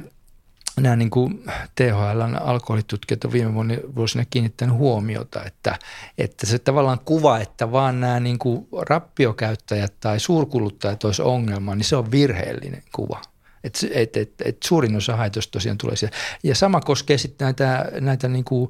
nämä 0.81 0.95
niin 0.95 1.09
kuin 1.09 1.43
THLn 1.75 2.35
alkoholitutkijat 2.41 3.25
on 3.25 3.31
viime 3.31 3.53
vuosina 3.95 4.25
kiinnittänyt 4.29 4.75
huomiota, 4.75 5.43
että, 5.43 5.79
että 6.17 6.45
se 6.45 6.59
tavallaan 6.59 6.99
kuva, 7.05 7.39
että 7.39 7.71
vaan 7.71 7.99
nämä 7.99 8.19
niin 8.19 8.39
kuin 8.39 8.67
rappiokäyttäjät 8.81 9.93
tai 9.99 10.19
suurkuluttajat 10.19 11.03
olisi 11.03 11.21
ongelma, 11.21 11.75
niin 11.75 11.85
se 11.85 11.95
on 11.95 12.11
virheellinen 12.11 12.83
kuva. 12.95 13.21
Et, 13.65 13.79
et, 13.91 14.17
et, 14.17 14.33
et 14.45 14.57
suurin 14.63 14.95
osa 14.95 15.15
haitoista 15.15 15.51
tosiaan 15.51 15.77
tulee 15.77 15.95
sieltä. 15.95 16.17
Ja 16.43 16.55
sama 16.55 16.81
koskee 16.81 17.17
sitten 17.17 17.45
näitä, 17.45 17.91
näitä 18.01 18.27
niin 18.27 18.45
kuin, 18.45 18.69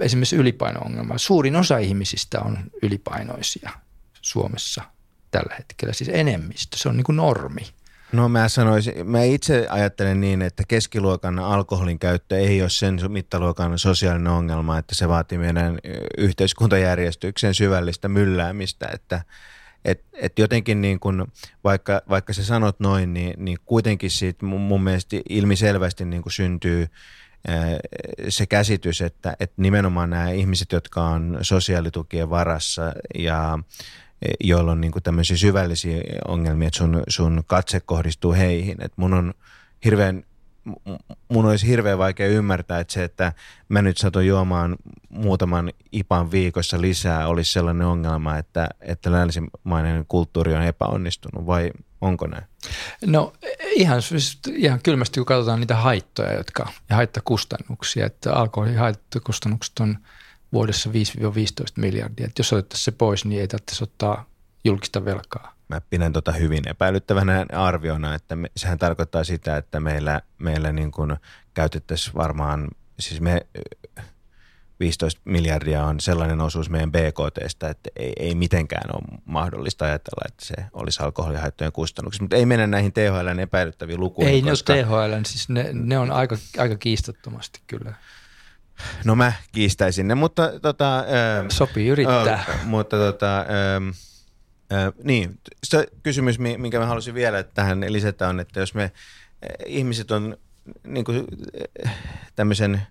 esimerkiksi 0.00 0.36
ylipaino-ongelmaa. 0.36 1.18
Suurin 1.18 1.56
osa 1.56 1.78
ihmisistä 1.78 2.40
on 2.40 2.58
ylipainoisia 2.82 3.70
Suomessa 4.20 4.82
tällä 5.30 5.54
hetkellä, 5.58 5.92
siis 5.92 6.10
enemmistö. 6.12 6.76
Se 6.76 6.88
on 6.88 6.96
niin 6.96 7.04
kuin 7.04 7.16
normi. 7.16 7.62
No 8.12 8.28
mä 8.28 8.48
sanoisin, 8.48 9.06
mä 9.06 9.22
itse 9.22 9.66
ajattelen 9.70 10.20
niin, 10.20 10.42
että 10.42 10.62
keskiluokan 10.68 11.38
alkoholin 11.38 11.98
käyttö 11.98 12.38
ei 12.38 12.62
ole 12.62 12.70
sen 12.70 13.00
mittaluokan 13.08 13.78
sosiaalinen 13.78 14.32
ongelma, 14.32 14.78
että 14.78 14.94
se 14.94 15.08
vaatii 15.08 15.38
meidän 15.38 15.78
yhteiskuntajärjestyksen 16.18 17.54
syvällistä 17.54 18.08
mylläämistä, 18.08 18.88
että 18.92 19.22
et, 19.84 20.04
et 20.12 20.38
jotenkin 20.38 20.80
niin 20.80 21.00
kun, 21.00 21.26
vaikka, 21.64 22.02
vaikka 22.08 22.32
sä 22.32 22.44
sanot 22.44 22.80
noin, 22.80 23.14
niin, 23.14 23.34
niin 23.44 23.58
kuitenkin 23.64 24.10
siitä 24.10 24.46
mun, 24.46 24.60
mun 24.60 24.82
mielestä 24.82 25.16
ilmiselvästi 25.28 26.04
niin 26.04 26.22
syntyy 26.28 26.86
se 28.28 28.46
käsitys, 28.46 29.00
että, 29.00 29.36
että 29.40 29.62
nimenomaan 29.62 30.10
nämä 30.10 30.30
ihmiset, 30.30 30.72
jotka 30.72 31.02
on 31.02 31.38
sosiaalitukien 31.42 32.30
varassa 32.30 32.92
ja 33.18 33.58
e, 34.22 34.28
joilla 34.40 34.72
on 34.72 34.80
niin 34.80 34.92
kuin 34.92 35.02
tämmöisiä 35.02 35.36
syvällisiä 35.36 36.00
ongelmia, 36.28 36.68
että 36.68 36.78
sun, 36.78 37.02
sun 37.08 37.42
katse 37.46 37.80
kohdistuu 37.80 38.32
heihin. 38.32 38.76
Että 38.80 38.94
mun 38.96 39.14
on 39.14 39.34
hirveän 39.84 40.22
mun 41.28 41.46
olisi 41.46 41.66
hirveän 41.66 41.98
vaikea 41.98 42.26
ymmärtää, 42.26 42.80
että 42.80 42.92
se, 42.92 43.04
että 43.04 43.32
mä 43.68 43.82
nyt 43.82 43.98
satun 43.98 44.26
juomaan 44.26 44.76
muutaman 45.08 45.70
ipan 45.92 46.30
viikossa 46.30 46.80
lisää, 46.80 47.28
olisi 47.28 47.52
sellainen 47.52 47.86
ongelma, 47.86 48.38
että, 48.38 48.68
että 48.80 49.12
länsimainen 49.12 50.04
kulttuuri 50.08 50.54
on 50.54 50.62
epäonnistunut, 50.62 51.46
vai 51.46 51.70
onko 52.00 52.26
näin? 52.26 52.44
No 53.06 53.32
ihan, 53.70 54.02
siis 54.02 54.38
ihan 54.52 54.80
kylmästi, 54.82 55.20
kun 55.20 55.26
katsotaan 55.26 55.60
niitä 55.60 55.76
haittoja 55.76 56.32
jotka, 56.32 56.68
ja 56.90 56.96
haittakustannuksia, 56.96 58.06
että 58.06 58.34
alkoholin 58.34 58.78
haittakustannukset 58.78 59.78
on 59.80 59.98
vuodessa 60.52 60.90
5-15 60.90 60.92
miljardia. 61.76 62.26
Että 62.26 62.40
jos 62.40 62.52
otettaisiin 62.52 62.84
se 62.84 62.90
pois, 62.90 63.24
niin 63.24 63.40
ei 63.40 63.48
tarvitsisi 63.48 63.84
ottaa 63.84 64.24
julkista 64.64 65.04
velkaa 65.04 65.59
mä 65.70 65.80
pidän 65.90 66.12
tota 66.12 66.32
hyvin 66.32 66.68
epäilyttävänä 66.68 67.46
arviona, 67.52 68.14
että 68.14 68.36
me, 68.36 68.50
sehän 68.56 68.78
tarkoittaa 68.78 69.24
sitä, 69.24 69.56
että 69.56 69.80
meillä, 69.80 70.20
meillä 70.38 70.72
niin 70.72 70.90
kuin 70.90 71.16
käytettäisiin 71.54 72.14
varmaan, 72.14 72.68
siis 72.98 73.20
me 73.20 73.46
15 74.80 75.20
miljardia 75.24 75.84
on 75.84 76.00
sellainen 76.00 76.40
osuus 76.40 76.70
meidän 76.70 76.92
BKTstä, 76.92 77.68
että 77.68 77.90
ei, 77.96 78.12
ei 78.18 78.34
mitenkään 78.34 78.90
ole 78.96 79.18
mahdollista 79.24 79.84
ajatella, 79.84 80.24
että 80.28 80.46
se 80.46 80.54
olisi 80.72 81.02
alkoholihaittojen 81.02 81.72
kustannuksissa. 81.72 82.24
Mutta 82.24 82.36
ei 82.36 82.46
mennä 82.46 82.66
näihin 82.66 82.92
THLn 82.92 83.40
epäilyttäviin 83.40 84.00
lukuihin. 84.00 84.34
Ei 84.34 84.42
koska... 84.42 84.74
ne 84.74 84.86
ole 84.86 85.08
THLn, 85.08 85.24
siis 85.24 85.48
ne, 85.48 85.70
ne 85.72 85.98
on 85.98 86.10
aika, 86.10 86.36
aika 86.58 86.76
kiistattomasti 86.76 87.60
kyllä. 87.66 87.94
No 89.04 89.14
mä 89.14 89.32
kiistäisin 89.52 90.08
ne, 90.08 90.14
mutta 90.14 90.60
tota... 90.62 91.04
Sopii 91.48 91.88
yrittää. 91.88 92.32
Äh, 92.32 92.66
mutta 92.66 92.96
tota... 92.96 93.40
Äh, 93.40 94.09
Äh, 94.72 94.92
niin, 95.04 95.38
se 95.64 95.86
kysymys, 96.02 96.38
minkä 96.38 96.78
mä 96.78 96.86
halusin 96.86 97.14
vielä 97.14 97.42
tähän 97.42 97.84
lisätä 97.88 98.28
on, 98.28 98.40
että 98.40 98.60
jos 98.60 98.74
me 98.74 98.92
ihmiset 99.66 100.10
on 100.10 100.36
niin 100.86 101.04
kuin, 101.04 101.24
tämmöisen, 102.36 102.82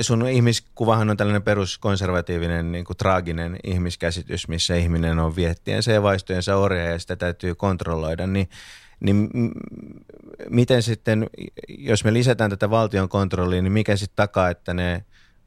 sun 0.00 0.28
ihmiskuvahan 0.28 1.10
on 1.10 1.16
tällainen 1.16 1.42
peruskonservatiivinen, 1.42 2.72
niin 2.72 2.84
kuin 2.84 2.96
traaginen 2.96 3.56
ihmiskäsitys, 3.64 4.48
missä 4.48 4.74
ihminen 4.74 5.18
on 5.18 5.36
viettiensä 5.36 5.92
ja 5.92 6.02
vaistojensa 6.02 6.56
orja 6.56 6.84
ja 6.84 6.98
sitä 6.98 7.16
täytyy 7.16 7.54
kontrolloida, 7.54 8.26
niin 8.26 8.48
niin 9.00 9.30
miten 10.50 10.82
sitten, 10.82 11.26
jos 11.68 12.04
me 12.04 12.12
lisätään 12.12 12.50
tätä 12.50 12.70
valtion 12.70 13.08
kontrollia, 13.08 13.62
niin 13.62 13.72
mikä 13.72 13.96
sitten 13.96 14.16
takaa, 14.16 14.50
että 14.50 14.74
ne 14.74 15.04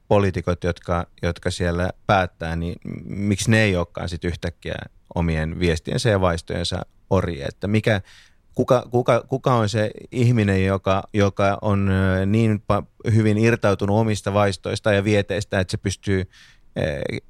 poliitikot, 0.08 0.64
jotka, 0.64 1.08
jotka 1.22 1.52
siellä 1.52 1.90
päättää, 2.08 2.56
niin 2.56 2.76
miksi 3.06 3.52
ne 3.52 3.64
ei 3.64 3.76
olekaan 3.76 4.10
sitten 4.10 4.30
yhtäkkiä 4.30 4.76
omien 5.16 5.60
viestiensä 5.60 6.10
ja 6.10 6.22
vaistojensa 6.22 6.86
ori, 7.10 7.42
että 7.42 7.68
mikä, 7.68 8.02
kuka, 8.56 8.88
kuka, 8.92 9.24
kuka 9.28 9.54
on 9.54 9.70
se 9.70 9.92
ihminen, 10.12 10.66
joka, 10.66 11.04
joka 11.14 11.58
on 11.62 11.90
niin 12.26 12.64
hyvin 13.14 13.38
irtautunut 13.38 14.00
omista 14.00 14.34
vaistoista 14.34 14.94
ja 14.94 15.04
vieteistä, 15.04 15.60
että 15.60 15.72
se 15.72 15.78
pystyy 15.78 16.30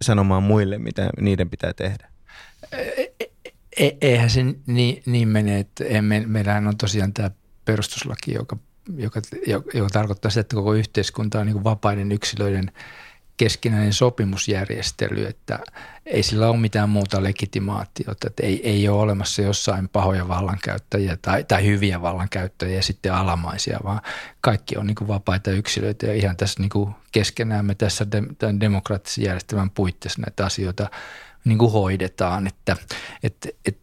sanomaan 0.02 0.44
muille, 0.44 0.78
mitä 0.78 1.10
niiden 1.22 1.50
pitää 1.50 1.74
tehdä? 1.74 2.10
E, 2.72 3.02
e, 3.20 3.32
e, 3.80 3.92
eihän 4.02 4.30
se 4.30 4.46
niin, 4.68 5.04
niin 5.06 5.28
mene, 5.28 5.60
että 5.60 5.84
me, 6.02 6.24
meillähän 6.28 6.68
on 6.68 6.78
tosiaan 6.78 7.14
tämä 7.14 7.32
perustuslaki, 7.66 8.34
joka, 8.34 8.58
joka, 8.98 9.22
joka, 9.48 9.78
joka 9.78 9.90
tarkoittaa 9.90 10.32
sitä, 10.32 10.42
että 10.42 10.56
koko 10.56 10.74
yhteiskunta 10.74 11.40
on 11.40 11.46
niin 11.46 11.64
vapaiden 11.64 12.12
yksilöiden– 12.12 12.72
keskinäinen 13.42 13.94
sopimusjärjestely, 13.94 15.26
että 15.26 15.60
ei 16.06 16.24
sillä 16.24 16.50
ole 16.50 16.58
mitään 16.58 16.90
muuta 16.90 17.24
legitimaatiota, 17.24 18.28
että 18.28 18.46
ei, 18.46 18.70
ei 18.70 18.90
ole 18.90 19.02
olemassa 19.02 19.42
jossain 19.42 19.90
pahoja 19.90 20.28
vallankäyttäjiä 20.28 21.18
tai, 21.22 21.44
tai 21.44 21.66
hyviä 21.66 22.02
vallankäyttäjiä 22.02 22.76
ja 22.76 22.84
sitten 22.84 23.14
alamaisia, 23.14 23.80
vaan 23.84 24.02
kaikki 24.42 24.78
on 24.78 24.88
niin 24.88 25.08
vapaita 25.08 25.52
yksilöitä 25.52 26.08
ja 26.08 26.14
ihan 26.14 26.38
tässä 26.38 26.60
niin 26.60 26.96
keskenään 27.12 27.66
me 27.66 27.76
tässä 27.76 28.12
de, 28.12 28.22
demokraattisen 28.60 29.24
järjestelmän 29.24 29.70
puitteissa 29.70 30.22
näitä 30.22 30.46
asioita 30.46 30.90
niin 31.46 31.60
hoidetaan, 31.60 32.48
että, 32.48 32.78
et, 33.24 33.48
et, 33.66 33.78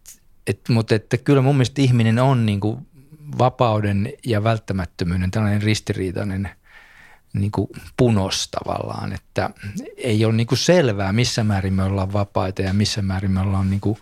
et, 0.47 0.61
mutta 0.69 0.95
että 0.95 1.17
kyllä 1.17 1.43
mun 1.43 1.55
mielestä 1.55 1.83
ihminen 1.83 2.19
on 2.19 2.47
niin 2.47 2.61
kuin 2.61 2.87
vapauden 3.39 4.13
ja 4.27 4.45
välttämättömyyden 4.45 5.31
tällainen 5.31 5.63
ristiriitainen– 5.63 6.51
niin 7.33 7.51
kuin 7.51 7.69
punos 7.97 8.49
tavallaan, 8.49 9.13
että 9.13 9.51
ei 9.97 10.25
ole 10.25 10.35
niin 10.35 10.47
kuin 10.47 10.59
selvää, 10.59 11.13
missä 11.13 11.45
määrin 11.45 11.75
me 11.75 11.83
ollaan 11.83 12.13
vapaita 12.13 12.63
ja 12.63 12.73
missä 12.73 13.03
määrin 13.03 13.31
me 13.31 13.41
ollaan 13.41 13.71
niin 13.71 13.81
kuin 13.81 13.99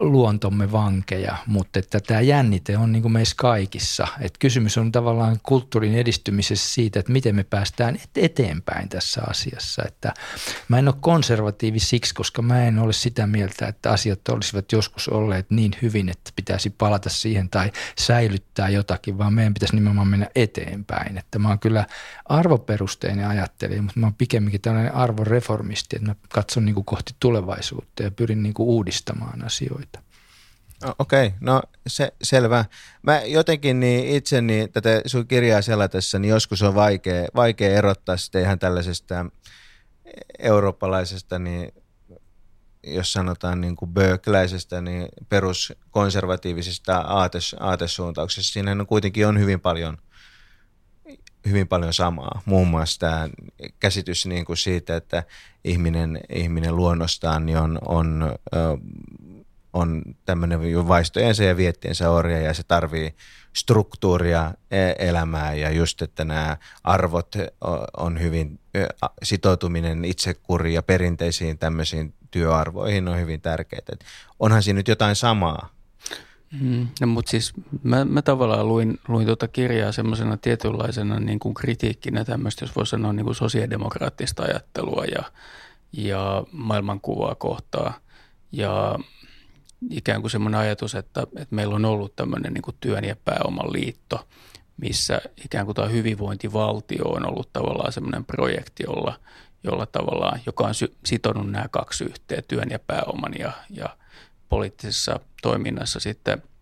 luontomme 0.00 0.72
vankeja, 0.72 1.36
mutta 1.46 1.78
että 1.78 2.00
tämä 2.00 2.20
jännite 2.20 2.78
on 2.78 2.92
niin 2.92 3.02
kuin 3.02 3.12
meissä 3.12 3.34
kaikissa. 3.38 4.08
Että 4.20 4.38
kysymys 4.38 4.78
on 4.78 4.92
tavallaan 4.92 5.36
kulttuurin 5.42 5.94
edistymisessä 5.94 6.74
siitä, 6.74 7.00
että 7.00 7.12
miten 7.12 7.34
me 7.34 7.44
päästään 7.44 7.98
eteenpäin 8.16 8.88
tässä 8.88 9.22
asiassa. 9.30 9.82
Että 9.86 10.14
mä 10.68 10.78
en 10.78 10.88
ole 10.88 10.94
konservatiivi 11.00 11.78
siksi, 11.78 12.14
koska 12.14 12.42
mä 12.42 12.64
en 12.64 12.78
ole 12.78 12.92
sitä 12.92 13.26
mieltä, 13.26 13.68
että 13.68 13.90
asiat 13.90 14.28
olisivat 14.28 14.72
joskus 14.72 15.08
olleet 15.08 15.50
niin 15.50 15.72
hyvin, 15.82 16.08
että 16.08 16.30
pitäisi 16.36 16.70
palata 16.70 17.10
siihen 17.10 17.48
tai 17.48 17.72
säilyttää 17.98 18.68
jotakin, 18.68 19.18
vaan 19.18 19.34
meidän 19.34 19.54
pitäisi 19.54 19.74
nimenomaan 19.74 20.08
mennä 20.08 20.28
eteenpäin. 20.34 21.18
Että 21.18 21.38
mä 21.38 21.48
oon 21.48 21.58
kyllä 21.58 21.86
arvoperusteinen 22.24 23.28
ajattelija, 23.28 23.82
mutta 23.82 24.00
mä 24.00 24.06
oon 24.06 24.14
pikemminkin 24.14 24.60
tällainen 24.60 24.94
arvoreformisti, 24.94 25.96
että 25.96 26.08
mä 26.08 26.14
katson 26.28 26.64
niin 26.64 26.74
kuin 26.74 26.84
kohti 26.84 27.14
tulevaisuutta 27.20 28.02
ja 28.02 28.10
pyrin 28.10 28.42
niin 28.42 28.54
kuin 28.54 28.66
uudistamaan 28.66 29.44
asioita. 29.44 29.85
Okei, 30.98 31.26
okay, 31.26 31.38
no 31.40 31.62
se, 31.86 32.12
selvä. 32.22 32.64
Mä 33.02 33.20
jotenkin 33.20 33.80
niin 33.80 34.16
itse 34.16 34.40
niin 34.40 34.72
tätä 34.72 35.00
sun 35.06 35.26
kirjaa 35.26 35.62
selatessa, 35.62 36.18
niin 36.18 36.30
joskus 36.30 36.62
on 36.62 36.74
vaikea, 36.74 37.28
vaikea 37.34 37.70
erottaa 37.78 38.16
sitä 38.16 38.40
ihan 38.40 38.58
tällaisesta 38.58 39.26
eurooppalaisesta, 40.38 41.38
niin 41.38 41.72
jos 42.86 43.12
sanotaan 43.12 43.60
niin 43.60 43.76
kuin 43.76 43.90
böökläisestä, 43.90 44.80
niin 44.80 45.08
peruskonservatiivisesta 45.28 46.96
aates, 46.96 47.56
aatesuuntauksesta. 47.60 48.52
Siinä 48.52 48.72
on 48.72 48.86
kuitenkin 48.86 49.26
on 49.26 49.40
hyvin 49.40 49.60
paljon, 49.60 49.98
hyvin 51.48 51.68
paljon 51.68 51.92
samaa. 51.92 52.42
Muun 52.44 52.68
muassa 52.68 53.00
tämä 53.00 53.28
käsitys 53.80 54.26
niin 54.26 54.44
kuin 54.44 54.56
siitä, 54.56 54.96
että 54.96 55.24
ihminen, 55.64 56.20
ihminen 56.28 56.76
luonnostaan 56.76 57.46
niin 57.46 57.58
on, 57.58 57.78
on 57.88 58.34
on 59.76 60.02
tämmöinen 60.24 60.88
vaistojensa 60.88 61.44
ja 61.44 61.56
viettiensä 61.56 62.10
orja 62.10 62.40
ja 62.40 62.54
se 62.54 62.62
tarvii 62.62 63.14
struktuuria 63.52 64.54
e- 64.70 65.08
elämää 65.08 65.54
ja 65.54 65.70
just, 65.70 66.02
että 66.02 66.24
nämä 66.24 66.56
arvot 66.84 67.36
on 67.96 68.20
hyvin, 68.20 68.60
sitoutuminen 69.22 70.04
itsekuriin 70.04 70.74
ja 70.74 70.82
perinteisiin 70.82 71.58
tämmöisiin 71.58 72.14
työarvoihin 72.30 73.08
on 73.08 73.20
hyvin 73.20 73.40
tärkeää. 73.40 73.96
Onhan 74.38 74.62
siinä 74.62 74.76
nyt 74.76 74.88
jotain 74.88 75.16
samaa. 75.16 75.68
Mm, 76.60 76.86
no, 77.00 77.06
mutta 77.06 77.30
siis 77.30 77.52
mä, 77.82 78.04
mä 78.04 78.22
tavallaan 78.22 78.68
luin, 78.68 79.00
luin 79.08 79.26
tuota 79.26 79.48
kirjaa 79.48 79.92
semmoisena 79.92 80.36
tietynlaisena 80.36 81.20
niin 81.20 81.38
kuin 81.38 81.54
kritiikkinä 81.54 82.24
tämmöistä, 82.24 82.64
jos 82.64 82.76
voisi 82.76 82.90
sanoa 82.90 83.12
niin 83.12 83.24
kuin 83.24 83.34
sosiaalidemokraattista 83.34 84.42
ajattelua 84.42 85.04
ja, 85.04 85.22
ja 85.92 86.44
maailmankuvaa 86.52 87.34
kohtaa. 87.34 87.94
Ja 88.52 88.98
ikään 89.90 90.20
kuin 90.20 90.30
semmoinen 90.30 90.60
ajatus, 90.60 90.94
että, 90.94 91.22
että 91.22 91.54
meillä 91.54 91.74
on 91.74 91.84
ollut 91.84 92.16
tämmöinen 92.16 92.54
niin 92.54 92.62
kuin 92.62 92.76
työn 92.80 93.04
ja 93.04 93.16
pääoman 93.24 93.72
liitto, 93.72 94.28
missä 94.76 95.20
ikään 95.44 95.66
kuin 95.66 95.76
tämä 95.76 95.88
hyvinvointivaltio 95.88 97.04
on 97.04 97.28
ollut 97.28 97.52
tavallaan 97.52 97.92
semmoinen 97.92 98.24
projekti, 98.24 98.82
jolla, 98.86 99.20
jolla 99.64 99.86
tavallaan, 99.86 100.40
joka 100.46 100.64
on 100.64 100.74
sitonut 101.04 101.50
nämä 101.50 101.68
kaksi 101.70 102.04
yhteen, 102.04 102.42
työn 102.48 102.70
ja 102.70 102.78
pääoman 102.78 103.32
ja, 103.38 103.52
ja 103.70 103.96
poliittisessa 104.48 105.20
toiminnassa 105.42 106.00
sitten– 106.00 106.42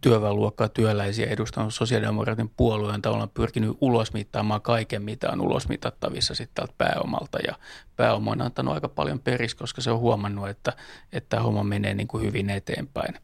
työväenluokkaa 0.00 0.68
työläisiä 0.68 1.26
edustanut 1.26 1.74
sosiaalidemokraatin 1.74 2.48
puolue 2.56 2.92
on 2.92 3.02
tavallaan 3.02 3.30
pyrkinyt 3.30 3.76
ulosmittaamaan 3.80 4.62
kaiken, 4.62 5.02
mitä 5.02 5.30
on 5.30 5.40
ulosmitattavissa 5.40 6.34
sitten 6.34 6.54
täältä 6.54 6.74
pääomalta. 6.78 7.38
Ja 7.46 7.54
pääoma 7.96 8.30
on 8.30 8.42
antanut 8.42 8.74
aika 8.74 8.88
paljon 8.88 9.18
peris, 9.18 9.54
koska 9.54 9.80
se 9.80 9.90
on 9.90 9.98
huomannut, 9.98 10.48
että, 10.48 10.72
että 11.12 11.28
tämä 11.28 11.42
homma 11.42 11.64
menee 11.64 11.94
niin 11.94 12.08
kuin 12.08 12.24
hyvin 12.24 12.50
eteenpäin. 12.50 13.14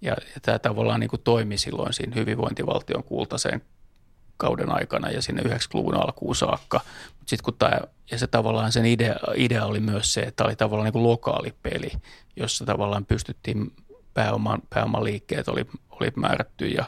Ja, 0.00 0.12
ja 0.34 0.40
tämä 0.42 0.58
tavallaan 0.58 1.00
niin 1.00 1.10
kuin 1.10 1.22
toimi 1.22 1.58
silloin 1.58 1.92
siinä 1.92 2.14
hyvinvointivaltion 2.14 3.04
kultaiseen 3.04 3.62
kauden 4.36 4.70
aikana 4.70 5.10
ja 5.10 5.22
sinne 5.22 5.42
90-luvun 5.42 5.94
alkuun 5.94 6.36
saakka. 6.36 6.80
Mut 7.18 7.28
sit 7.28 7.42
kun 7.42 7.54
tää, 7.58 7.80
ja 8.10 8.18
se 8.18 8.26
tavallaan 8.26 8.72
sen 8.72 8.86
idea, 8.86 9.16
idea 9.34 9.64
oli 9.64 9.80
myös 9.80 10.14
se, 10.14 10.20
että 10.20 10.44
oli 10.44 10.56
tavallaan 10.56 10.84
niin 10.84 10.92
kuin 10.92 11.02
lokaali 11.02 11.54
peli, 11.62 11.92
jossa 12.36 12.64
tavallaan 12.64 13.06
pystyttiin 13.06 13.72
pääoman, 14.16 15.04
liikkeet 15.04 15.48
oli, 15.48 15.66
oli 15.90 16.12
määrätty 16.16 16.66
ja, 16.66 16.84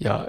ja 0.00 0.28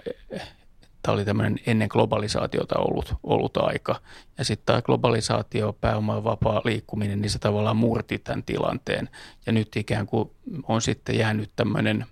tämä 1.01 1.13
oli 1.13 1.25
tämmöinen 1.25 1.59
ennen 1.65 1.87
globalisaatiota 1.91 2.79
ollut, 2.79 3.15
ollut 3.23 3.57
aika. 3.57 4.01
Ja 4.37 4.45
sitten 4.45 4.65
tämä 4.65 4.81
globalisaatio, 4.81 5.73
pääoman 5.73 6.23
vapaa 6.23 6.61
liikkuminen, 6.65 7.21
niin 7.21 7.29
se 7.29 7.39
tavallaan 7.39 7.77
murti 7.77 8.19
tämän 8.19 8.43
tilanteen. 8.43 9.09
Ja 9.45 9.51
nyt 9.51 9.75
ikään 9.75 10.05
kuin 10.05 10.31
on 10.63 10.81
sitten 10.81 11.17
jäänyt 11.17 11.51
tämmöinen 11.55 12.05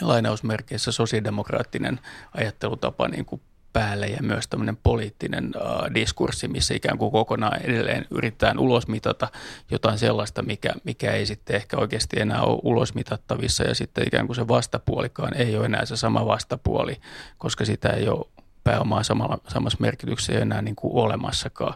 lainausmerkeissä 0.00 0.92
sosiaalidemokraattinen 0.92 2.00
ajattelutapa 2.34 3.08
niin 3.08 3.24
kuin 3.24 3.42
päälle 3.76 4.06
ja 4.06 4.22
myös 4.22 4.48
tämmöinen 4.48 4.76
poliittinen 4.76 5.52
uh, 5.56 5.94
diskurssi, 5.94 6.48
missä 6.48 6.74
ikään 6.74 6.98
kuin 6.98 7.12
kokonaan 7.12 7.62
edelleen 7.62 8.06
yritetään 8.10 8.58
ulosmitata 8.58 9.28
jotain 9.70 9.98
sellaista, 9.98 10.42
mikä, 10.42 10.72
mikä 10.84 11.12
ei 11.12 11.26
sitten 11.26 11.56
ehkä 11.56 11.76
oikeasti 11.76 12.20
enää 12.20 12.42
ole 12.42 12.60
ulosmitattavissa 12.62 13.64
ja 13.64 13.74
sitten 13.74 14.06
ikään 14.06 14.26
kuin 14.26 14.36
se 14.36 14.48
vastapuolikaan 14.48 15.34
ei 15.34 15.56
ole 15.56 15.64
enää 15.64 15.84
se 15.84 15.96
sama 15.96 16.26
vastapuoli, 16.26 16.96
koska 17.38 17.64
sitä 17.64 17.88
ei 17.88 18.08
ole 18.08 18.26
pääomaa 18.64 19.02
samalla, 19.02 19.38
samassa 19.48 19.78
merkityksessä 19.80 20.32
enää 20.32 20.62
niin 20.62 20.76
kuin 20.76 20.94
olemassakaan, 20.94 21.74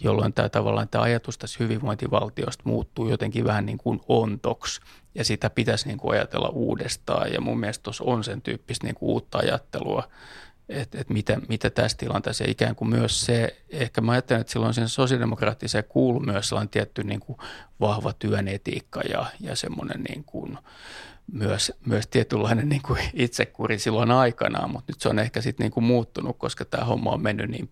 jolloin 0.00 0.32
tämä 0.32 0.48
tavallaan 0.48 0.88
tämä 0.88 1.04
ajatus 1.04 1.38
tässä 1.38 1.56
hyvinvointivaltiosta 1.60 2.62
muuttuu 2.66 3.08
jotenkin 3.08 3.44
vähän 3.44 3.66
niin 3.66 3.78
kuin 3.78 4.00
ontoksi 4.08 4.80
ja 5.14 5.24
sitä 5.24 5.50
pitäisi 5.50 5.88
niin 5.88 5.98
kuin 5.98 6.12
ajatella 6.12 6.48
uudestaan 6.48 7.32
ja 7.32 7.40
mun 7.40 7.60
mielestä 7.60 7.82
tuossa 7.82 8.04
on 8.04 8.24
sen 8.24 8.42
tyyppistä 8.42 8.86
niin 8.86 8.94
kuin 8.94 9.10
uutta 9.10 9.38
ajattelua, 9.38 10.08
että, 10.70 11.00
että 11.00 11.12
mitä, 11.12 11.40
mitä 11.48 11.70
tässä 11.70 11.98
tilanteessa. 11.98 12.44
Ikään 12.48 12.76
kuin 12.76 12.88
myös 12.88 13.26
se, 13.26 13.56
ehkä 13.70 14.00
mä 14.00 14.12
ajattelen, 14.12 14.40
että 14.40 14.52
silloin 14.52 14.74
sen 14.74 14.88
sosiaalidemokraattiseen 14.88 15.84
kuuluu 15.88 16.20
myös 16.20 16.48
sellainen 16.48 16.70
tietty 16.70 17.04
niin 17.04 17.20
kuin 17.20 17.38
vahva 17.80 18.12
työn 18.12 18.48
etiikka 18.48 19.00
ja, 19.00 19.26
ja 19.40 19.56
semmoinen 19.56 20.02
niin 20.02 20.24
kuin 20.24 20.58
myös, 21.32 21.72
myös 21.86 22.06
tietynlainen 22.06 22.68
niin 22.68 22.82
kuin 22.82 23.00
itsekuri 23.14 23.78
silloin 23.78 24.10
aikanaan, 24.10 24.70
mutta 24.70 24.92
nyt 24.92 25.00
se 25.00 25.08
on 25.08 25.18
ehkä 25.18 25.40
sitten 25.40 25.64
niin 25.64 25.72
kuin 25.72 25.84
muuttunut, 25.84 26.38
koska 26.38 26.64
tämä 26.64 26.84
homma 26.84 27.10
on 27.10 27.22
mennyt 27.22 27.50
niin 27.50 27.70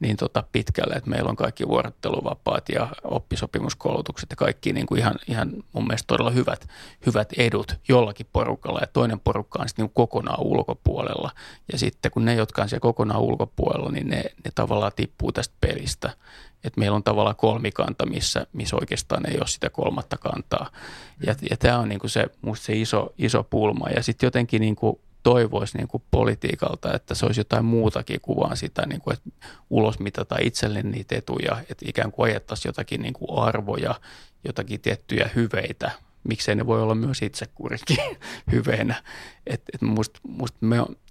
niin 0.00 0.16
tota 0.16 0.44
pitkälle, 0.52 0.94
että 0.94 1.10
meillä 1.10 1.30
on 1.30 1.36
kaikki 1.36 1.68
vuorotteluvapaat 1.68 2.68
ja 2.68 2.88
oppisopimuskoulutukset 3.04 4.30
ja 4.30 4.36
kaikki 4.36 4.72
niin 4.72 4.86
kuin 4.86 4.98
ihan, 4.98 5.14
ihan 5.28 5.52
mun 5.72 5.86
mielestä 5.86 6.06
todella 6.06 6.30
hyvät, 6.30 6.68
hyvät 7.06 7.32
edut 7.38 7.74
jollakin 7.88 8.26
porukalla 8.32 8.78
ja 8.80 8.86
toinen 8.86 9.20
porukka 9.20 9.58
on 9.62 9.68
sitten 9.68 9.84
niin 9.84 9.94
kokonaan 9.94 10.42
ulkopuolella 10.42 11.30
ja 11.72 11.78
sitten 11.78 12.10
kun 12.10 12.24
ne, 12.24 12.34
jotka 12.34 12.62
on 12.62 12.68
siellä 12.68 12.82
kokonaan 12.82 13.20
ulkopuolella, 13.20 13.90
niin 13.90 14.08
ne, 14.08 14.22
ne 14.22 14.50
tavallaan 14.54 14.92
tippuu 14.96 15.32
tästä 15.32 15.54
pelistä. 15.60 16.10
Että 16.64 16.80
meillä 16.80 16.96
on 16.96 17.02
tavallaan 17.02 17.36
kolmikanta, 17.36 18.06
missä, 18.06 18.46
missä 18.52 18.76
oikeastaan 18.76 19.30
ei 19.30 19.38
ole 19.38 19.46
sitä 19.46 19.70
kolmatta 19.70 20.16
kantaa. 20.16 20.70
Ja, 21.26 21.34
ja 21.50 21.56
tämä 21.56 21.78
on 21.78 21.88
niin 21.88 21.98
kuin 21.98 22.10
se, 22.10 22.26
musta 22.42 22.66
se 22.66 22.72
iso, 22.72 23.14
iso 23.18 23.44
pulma. 23.44 23.88
Ja 23.88 24.02
sitten 24.02 24.26
jotenkin 24.26 24.60
niin 24.60 24.76
kuin 24.76 24.98
toivoisi 25.26 25.78
niin 25.78 25.88
kuin 25.88 26.02
politiikalta, 26.10 26.94
että 26.94 27.14
se 27.14 27.26
olisi 27.26 27.40
jotain 27.40 27.64
muutakin 27.64 28.20
kuin 28.20 28.36
vaan 28.36 28.56
sitä, 28.56 28.86
niin 28.86 29.00
kuin, 29.00 29.14
että 29.14 29.30
ulos 29.70 29.98
mitata 29.98 30.36
itselle 30.40 30.82
niitä 30.82 31.16
etuja, 31.16 31.56
että 31.70 31.84
ikään 31.88 32.12
kuin 32.12 32.30
ajettaisiin 32.30 32.68
jotakin 32.68 33.02
niin 33.02 33.14
kuin 33.14 33.38
arvoja, 33.38 34.00
jotakin 34.44 34.80
tiettyjä 34.80 35.30
hyveitä, 35.34 35.90
miksei 36.24 36.54
ne 36.54 36.66
voi 36.66 36.82
olla 36.82 36.94
myös 36.94 37.22
itsekurikin 37.22 37.96
hyveenä. 38.52 39.02
Et, 39.46 39.62
et 39.74 39.82
musta 39.82 40.20
must 40.28 40.54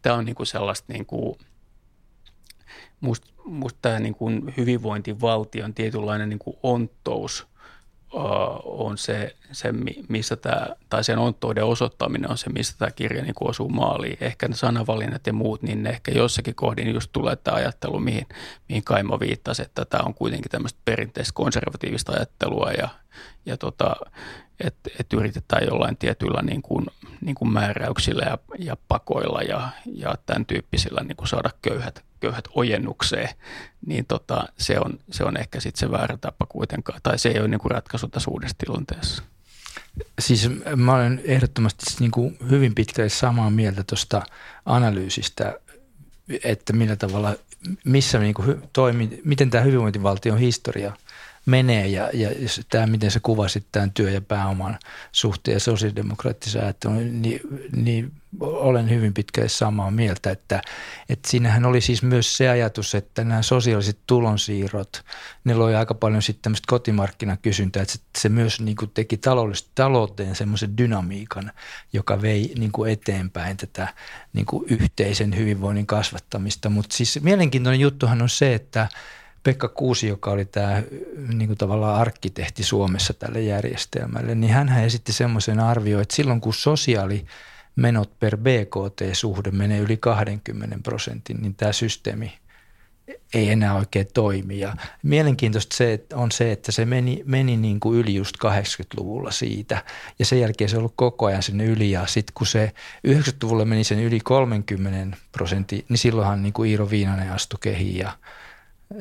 tämä 0.01 0.15
on 0.15 0.25
niin 0.25 0.35
kuin 0.35 0.47
sellaista 0.47 0.93
niin 0.93 1.05
kuin, 1.05 1.35
musta, 2.99 3.27
musta 3.45 3.79
tämä 3.81 3.99
niin 3.99 4.15
kuin 4.15 4.53
hyvinvointivaltion 4.57 5.73
tietynlainen 5.73 6.29
niin 6.29 6.39
kuin 6.39 6.57
onttous– 6.63 7.47
on 8.63 8.97
se, 8.97 9.35
se 9.51 9.73
missä 10.09 10.35
tämä, 10.35 10.67
tai 10.89 11.03
sen 11.03 11.17
onttouden 11.17 11.63
osoittaminen 11.63 12.31
on 12.31 12.37
se, 12.37 12.49
mistä 12.49 12.77
tämä 12.77 12.91
kirja 12.91 13.23
niin 13.23 13.33
osuu 13.41 13.69
maaliin. 13.69 14.17
Ehkä 14.21 14.47
ne 14.47 14.55
sanavalinnat 14.55 15.27
ja 15.27 15.33
muut, 15.33 15.61
niin 15.61 15.83
ne 15.83 15.89
ehkä 15.89 16.11
jossakin 16.11 16.55
kohdin 16.55 16.93
just 16.93 17.09
tulee 17.13 17.35
tämä 17.35 17.57
ajattelu, 17.57 17.99
mihin, 17.99 18.27
mihin 18.69 18.83
Kaimo 18.83 19.19
viittasi, 19.19 19.61
että 19.61 19.85
tämä 19.85 20.03
on 20.05 20.13
kuitenkin 20.13 20.51
tämmöistä 20.51 20.79
perinteistä 20.85 21.31
konservatiivista 21.35 22.11
ajattelua 22.11 22.71
ja, 22.71 22.89
ja 23.45 23.57
tota, 23.57 23.95
että 24.59 24.89
et 24.99 25.13
yritetään 25.13 25.65
jollain 25.65 25.97
tietyillä 25.97 26.41
niin 26.41 26.61
kuin, 26.61 26.85
niin 27.25 27.35
kuin 27.35 27.53
määräyksillä 27.53 28.25
ja, 28.25 28.37
ja 28.59 28.77
pakoilla 28.87 29.41
ja, 29.41 29.69
ja 29.85 30.15
tämän 30.25 30.45
tyyppisillä 30.45 31.03
niin 31.03 31.15
kuin 31.15 31.27
saada 31.27 31.49
köyhät, 31.61 32.03
köyhät 32.19 32.47
ojennukseen, 32.55 33.29
niin 33.85 34.05
tota, 34.05 34.45
se, 34.57 34.79
on, 34.79 34.99
se 35.11 35.23
on 35.23 35.37
ehkä 35.37 35.59
sitten 35.59 35.79
se 35.79 35.91
väärä 35.91 36.17
tapa 36.17 36.45
kuitenkaan, 36.45 36.99
tai 37.03 37.19
se 37.19 37.29
ei 37.29 37.39
ole 37.39 37.47
niin 37.47 37.59
kuin 37.59 37.71
ratkaisu 37.71 38.07
tässä 38.07 38.31
uudessa 38.31 38.57
tilanteessa. 38.57 39.23
Siis 40.19 40.49
mä 40.75 40.93
olen 40.93 41.21
ehdottomasti 41.23 41.83
niin 41.99 42.11
kuin 42.11 42.37
hyvin 42.49 42.75
pitkälle 42.75 43.09
samaa 43.09 43.49
mieltä 43.49 43.83
tuosta 43.83 44.21
analyysistä, 44.65 45.59
että 46.43 46.73
millä 46.73 46.95
tavalla, 46.95 47.35
missä 47.85 48.19
niin 48.19 48.33
kuin 48.33 48.61
toimi, 48.73 49.21
miten 49.23 49.49
tämä 49.49 49.63
hyvinvointivaltion 49.63 50.37
historia 50.37 50.93
menee 51.45 51.87
ja, 51.87 52.09
ja 52.13 52.29
tämä, 52.69 52.87
miten 52.87 53.11
se 53.11 53.19
kuvasit 53.19 53.65
tämän 53.71 53.91
työ- 53.91 54.11
ja 54.11 54.21
pääoman 54.21 54.79
suhteen 55.11 55.53
ja 55.53 55.59
sosiaalidemokraattisen 55.59 56.63
ajattelun, 56.63 57.21
niin, 57.21 57.39
niin 57.75 58.11
olen 58.39 58.89
hyvin 58.89 59.13
pitkälle 59.13 59.49
samaa 59.49 59.91
mieltä, 59.91 60.31
että, 60.31 60.61
että 61.09 61.29
siinähän 61.29 61.65
oli 61.65 61.81
siis 61.81 62.03
myös 62.03 62.37
se 62.37 62.49
ajatus, 62.49 62.95
että 62.95 63.23
nämä 63.23 63.41
sosiaaliset 63.41 63.97
tulonsiirrot, 64.07 65.05
ne 65.43 65.53
loi 65.53 65.75
aika 65.75 65.93
paljon 65.93 66.21
sitten 66.21 66.41
tämmöistä 66.41 66.65
kotimarkkinakysyntää, 66.67 67.81
että 67.81 67.93
se, 67.93 67.99
se 68.17 68.29
myös 68.29 68.61
niin 68.61 68.75
kuin 68.77 68.91
teki 68.93 69.17
taloudellisesti 69.17 69.71
talouteen 69.75 70.35
semmoisen 70.35 70.77
dynamiikan, 70.77 71.51
joka 71.93 72.21
vei 72.21 72.53
niin 72.57 72.71
kuin 72.71 72.91
eteenpäin 72.91 73.57
tätä 73.57 73.87
niin 74.33 74.45
kuin 74.45 74.65
yhteisen 74.67 75.37
hyvinvoinnin 75.37 75.87
kasvattamista. 75.87 76.69
Mutta 76.69 76.97
siis 76.97 77.19
mielenkiintoinen 77.21 77.79
juttuhan 77.79 78.21
on 78.21 78.29
se, 78.29 78.53
että 78.53 78.87
Pekka 79.45 79.67
Kuusi, 79.67 80.07
joka 80.07 80.31
oli 80.31 80.45
tämä 80.45 80.83
niin 81.33 81.47
kuin 81.47 81.57
tavallaan 81.57 82.01
arkkitehti 82.01 82.63
Suomessa 82.63 83.13
tälle 83.13 83.41
järjestelmälle, 83.41 84.35
niin 84.35 84.53
hän 84.53 84.85
esitti 84.85 85.13
semmoisen 85.13 85.59
arvioon, 85.59 86.01
että 86.01 86.15
silloin 86.15 86.41
kun 86.41 86.53
sosiaali 86.53 87.25
menot 87.75 88.19
per 88.19 88.37
BKT-suhde 88.37 89.51
menee 89.51 89.79
yli 89.79 89.97
20 89.97 90.77
prosentin, 90.83 91.41
niin 91.41 91.55
tämä 91.55 91.73
systeemi 91.73 92.33
ei 93.33 93.49
enää 93.49 93.75
oikein 93.75 94.07
toimi. 94.13 94.59
Ja 94.59 94.75
mielenkiintoista 95.03 95.75
se 95.75 96.05
on 96.13 96.31
se, 96.31 96.51
että 96.51 96.71
se 96.71 96.85
meni, 96.85 97.23
meni 97.25 97.57
niin 97.57 97.79
kuin 97.79 97.99
yli 97.99 98.15
just 98.15 98.35
80-luvulla 98.45 99.31
siitä 99.31 99.83
ja 100.19 100.25
sen 100.25 100.39
jälkeen 100.39 100.69
se 100.69 100.75
on 100.75 100.79
ollut 100.79 100.93
koko 100.95 101.25
ajan 101.25 101.43
sinne 101.43 101.65
yli 101.65 101.91
ja 101.91 102.07
sitten 102.07 102.33
kun 102.33 102.47
se 102.47 102.71
90-luvulla 103.07 103.65
meni 103.65 103.83
sen 103.83 103.99
yli 103.99 104.19
30 104.19 105.17
prosenttia, 105.31 105.85
niin 105.89 105.97
silloinhan 105.97 106.43
niin 106.43 106.53
kuin 106.53 106.69
Iiro 106.69 106.89
Viinanen 106.89 107.31
astui 107.31 107.59
kehiin 107.61 107.97
ja 107.97 108.11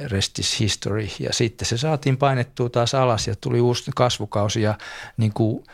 rest 0.04 0.38
is 0.38 0.60
history 0.60 1.08
ja 1.20 1.32
sitten 1.32 1.68
se 1.68 1.78
saatiin 1.78 2.16
painettua 2.16 2.68
taas 2.68 2.94
alas 2.94 3.28
ja 3.28 3.34
tuli 3.40 3.60
uusi 3.60 3.90
kasvukausi 3.94 4.62
ja 4.62 4.78
niin 5.16 5.32
kuin 5.32 5.64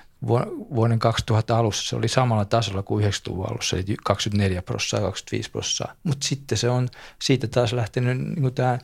vuoden 0.75 0.99
2000 0.99 1.59
alussa 1.59 1.89
se 1.89 1.97
oli 1.97 2.09
samalla 2.09 2.45
tasolla 2.45 2.83
kuin 2.83 3.05
90-luvun 3.05 3.51
alussa, 3.51 3.77
eli 3.77 3.97
24 4.05 4.63
prosenttia, 4.63 5.07
25 5.07 5.51
prosenttia. 5.51 5.97
Mutta 6.03 6.27
sitten 6.29 6.59
se 6.59 6.71
on 6.71 6.89
siitä 7.23 7.47
taas 7.47 7.73
lähtenyt 7.73 8.19
niin 8.19 8.55
tähän 8.55 8.81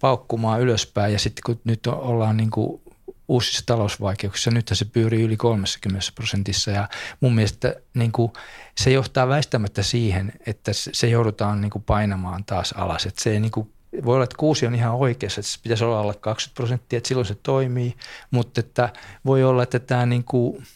paukkumaan 0.00 0.60
ylöspäin 0.60 1.12
ja 1.12 1.18
sitten 1.18 1.42
kun 1.46 1.60
nyt 1.64 1.86
ollaan 1.86 2.36
niin 2.36 2.50
kuin 2.50 2.80
uusissa 3.28 3.62
talousvaikeuksissa, 3.66 4.50
nyt 4.50 4.70
se 4.72 4.84
pyörii 4.84 5.22
yli 5.22 5.36
30 5.36 6.06
prosentissa 6.14 6.70
ja 6.70 6.88
mun 7.20 7.34
mielestä 7.34 7.74
niin 7.94 8.12
kuin, 8.12 8.32
se 8.80 8.90
johtaa 8.90 9.28
väistämättä 9.28 9.82
siihen, 9.82 10.32
että 10.46 10.72
se 10.72 11.08
joudutaan 11.08 11.60
niin 11.60 11.70
kuin 11.70 11.82
painamaan 11.82 12.44
taas 12.44 12.72
alas. 12.72 13.06
Että 13.06 13.22
se 13.22 13.30
ei 13.30 13.40
niin 13.40 13.50
kuin 13.50 13.72
voi 14.04 14.14
olla, 14.14 14.24
että 14.24 14.36
kuusi 14.36 14.66
on 14.66 14.74
ihan 14.74 14.94
oikeassa, 14.94 15.40
että 15.40 15.52
se 15.52 15.58
pitäisi 15.62 15.84
olla 15.84 16.00
alle 16.00 16.14
20 16.14 16.56
prosenttia, 16.56 16.96
että 16.96 17.08
silloin 17.08 17.26
se 17.26 17.36
toimii, 17.42 17.96
mutta 18.30 18.60
että 18.60 18.92
voi 19.24 19.44
olla, 19.44 19.62
että 19.62 19.78
tämä 19.78 20.06
niin 20.06 20.24
kuin 20.24 20.66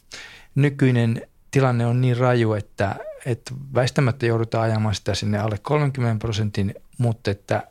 nykyinen 0.54 1.22
tilanne 1.50 1.86
on 1.86 2.00
niin 2.00 2.16
raju, 2.16 2.52
että, 2.52 2.96
että 3.26 3.54
väistämättä 3.74 4.26
joudutaan 4.26 4.64
ajamaan 4.64 4.94
sitä 4.94 5.14
sinne 5.14 5.38
alle 5.38 5.58
30 5.62 6.18
prosentin, 6.18 6.74
mutta 6.98 7.30
että 7.30 7.62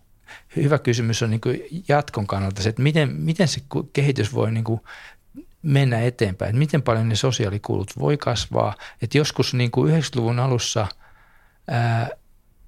hyvä 0.55 0.79
kysymys 0.79 1.23
on 1.23 1.29
niin 1.29 1.41
kuin 1.41 1.61
jatkon 1.87 2.27
kannalta 2.27 2.63
se, 2.63 2.69
että 2.69 2.81
miten, 2.81 3.15
miten 3.15 3.47
se 3.47 3.61
kehitys 3.93 4.33
voi 4.33 4.51
niin 4.51 4.63
kuin 4.63 4.81
mennä 5.61 6.01
eteenpäin, 6.01 6.49
että 6.49 6.59
miten 6.59 6.81
paljon 6.81 7.09
ne 7.09 7.15
sosiaalikulut 7.15 7.91
voi 7.99 8.17
kasvaa, 8.17 8.75
että 9.01 9.17
joskus 9.17 9.53
niin 9.53 9.71
kuin 9.71 9.93
90-luvun 9.93 10.39
alussa 10.39 10.87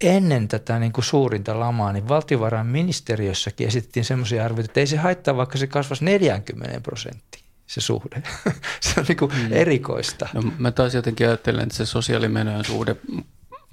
ennen 0.01 0.47
tätä 0.47 0.79
niin 0.79 0.91
kuin 0.91 1.05
suurinta 1.05 1.59
lamaa, 1.59 1.93
niin 1.93 2.07
valtiovarainministeriössäkin 2.07 3.67
esitettiin 3.67 4.05
semmoisia 4.05 4.45
arvioita, 4.45 4.71
että 4.71 4.79
ei 4.79 4.87
se 4.87 4.97
haittaa, 4.97 5.37
vaikka 5.37 5.57
se 5.57 5.67
kasvaisi 5.67 6.05
40 6.05 6.81
prosenttia 6.81 7.41
se 7.67 7.81
suhde. 7.81 8.23
se 8.81 8.99
on 8.99 9.05
niin 9.07 9.17
kuin 9.17 9.31
mm. 9.31 9.47
erikoista. 9.51 10.29
No, 10.33 10.41
mä 10.57 10.71
taas 10.71 10.93
jotenkin 10.93 11.27
ajattelen, 11.27 11.63
että 11.63 11.75
se 11.75 11.85
sosiaalimenojen 11.85 12.65
suhde 12.65 12.95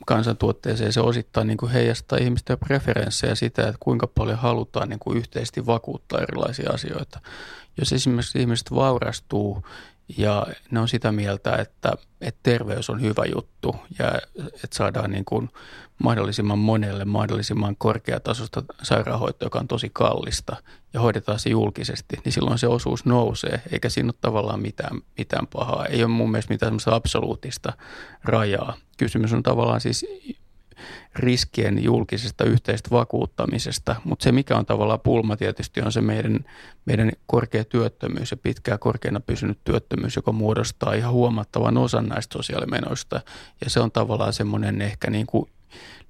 kansantuotteeseen 0.07 0.93
se 0.93 1.01
osittain 1.01 1.47
niin 1.47 1.57
kuin 1.57 1.73
heijastaa 1.73 2.19
ihmisten 2.19 2.59
preferenssejä 2.59 3.35
sitä, 3.35 3.63
että 3.63 3.77
kuinka 3.81 4.07
paljon 4.07 4.39
halutaan 4.39 4.89
niin 4.89 4.99
kuin 4.99 5.19
yhteisesti 5.19 5.67
vakuuttaa 5.67 6.21
erilaisia 6.21 6.71
asioita. 6.71 7.21
Jos 7.77 7.93
esimerkiksi 7.93 8.39
ihmiset 8.39 8.71
vaurastuu 8.75 9.67
ja 10.19 10.47
ne 10.71 10.81
on 10.81 10.89
sitä 10.89 11.13
mieltä, 11.13 11.57
että, 11.57 11.93
että 12.21 12.41
terveys 12.43 12.91
on 12.91 13.01
hyvä 13.01 13.25
juttu 13.35 13.77
ja 13.99 14.13
että 14.55 14.77
saadaan 14.77 15.11
niin 15.11 15.25
kuin 15.25 15.51
mahdollisimman 15.99 16.59
monelle 16.59 17.05
mahdollisimman 17.05 17.77
korkeatasosta 17.77 18.63
sairaanhoitoa, 18.83 19.47
joka 19.47 19.59
on 19.59 19.69
tosi 19.69 19.91
kallista 19.93 20.57
ja 20.93 21.01
hoidetaan 21.01 21.39
se 21.39 21.51
julkisesti, 21.51 22.17
niin 22.25 22.33
silloin 22.33 22.59
se 22.59 22.69
osuus 22.69 23.05
nousee, 23.05 23.63
eikä 23.73 23.89
siinä 23.89 24.07
ole 24.07 24.15
tavallaan 24.21 24.61
mitään, 24.61 25.01
mitään 25.19 25.47
pahaa. 25.47 25.87
Ei 25.87 26.05
ole 26.05 26.13
mun 26.13 26.31
mielestä 26.31 26.55
mitään 26.55 26.79
absoluuttista 26.87 27.73
rajaa. 28.25 28.75
Kysymys 28.97 29.33
on 29.33 29.43
tavallaan 29.43 29.81
siis 29.81 30.07
riskien 31.15 31.85
julkisesta 31.85 32.45
yhteistä 32.45 32.91
vakuuttamisesta, 32.91 33.97
mutta 34.05 34.23
se 34.23 34.33
mikä 34.33 34.57
on 34.57 34.67
tavallaan 34.67 35.01
pulma 35.01 35.37
tietysti 35.37 35.81
on 35.81 35.93
se 35.93 36.01
meidän, 36.01 36.45
meidän 36.85 37.13
korkea 37.27 37.65
työttömyys 37.65 38.31
ja 38.31 38.37
pitkää 38.37 38.79
korkeana 38.79 39.21
pysynyt 39.21 39.59
työttömyys, 39.65 40.17
joka 40.17 40.33
muodostaa 40.33 40.95
ihan 40.95 41.13
huomattavan 41.13 41.77
osan 41.77 42.07
näistä 42.07 42.33
sosiaalimenoista 42.33 43.21
ja 43.65 43.71
se 43.71 43.81
on 43.81 43.91
tavallaan 43.91 44.33
semmoinen 44.33 44.83
ehkä 44.83 45.11
niin 45.11 45.27
kuin 45.27 45.51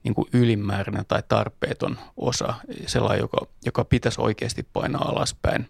niin 0.04 0.14
kuin 0.14 0.28
ylimääräinen 0.32 1.04
tai 1.08 1.22
tarpeeton 1.28 1.98
osa, 2.16 2.54
sellainen, 2.86 3.20
joka, 3.20 3.46
joka 3.66 3.84
pitäisi 3.84 4.20
oikeasti 4.20 4.66
painaa 4.72 5.08
alaspäin. 5.08 5.68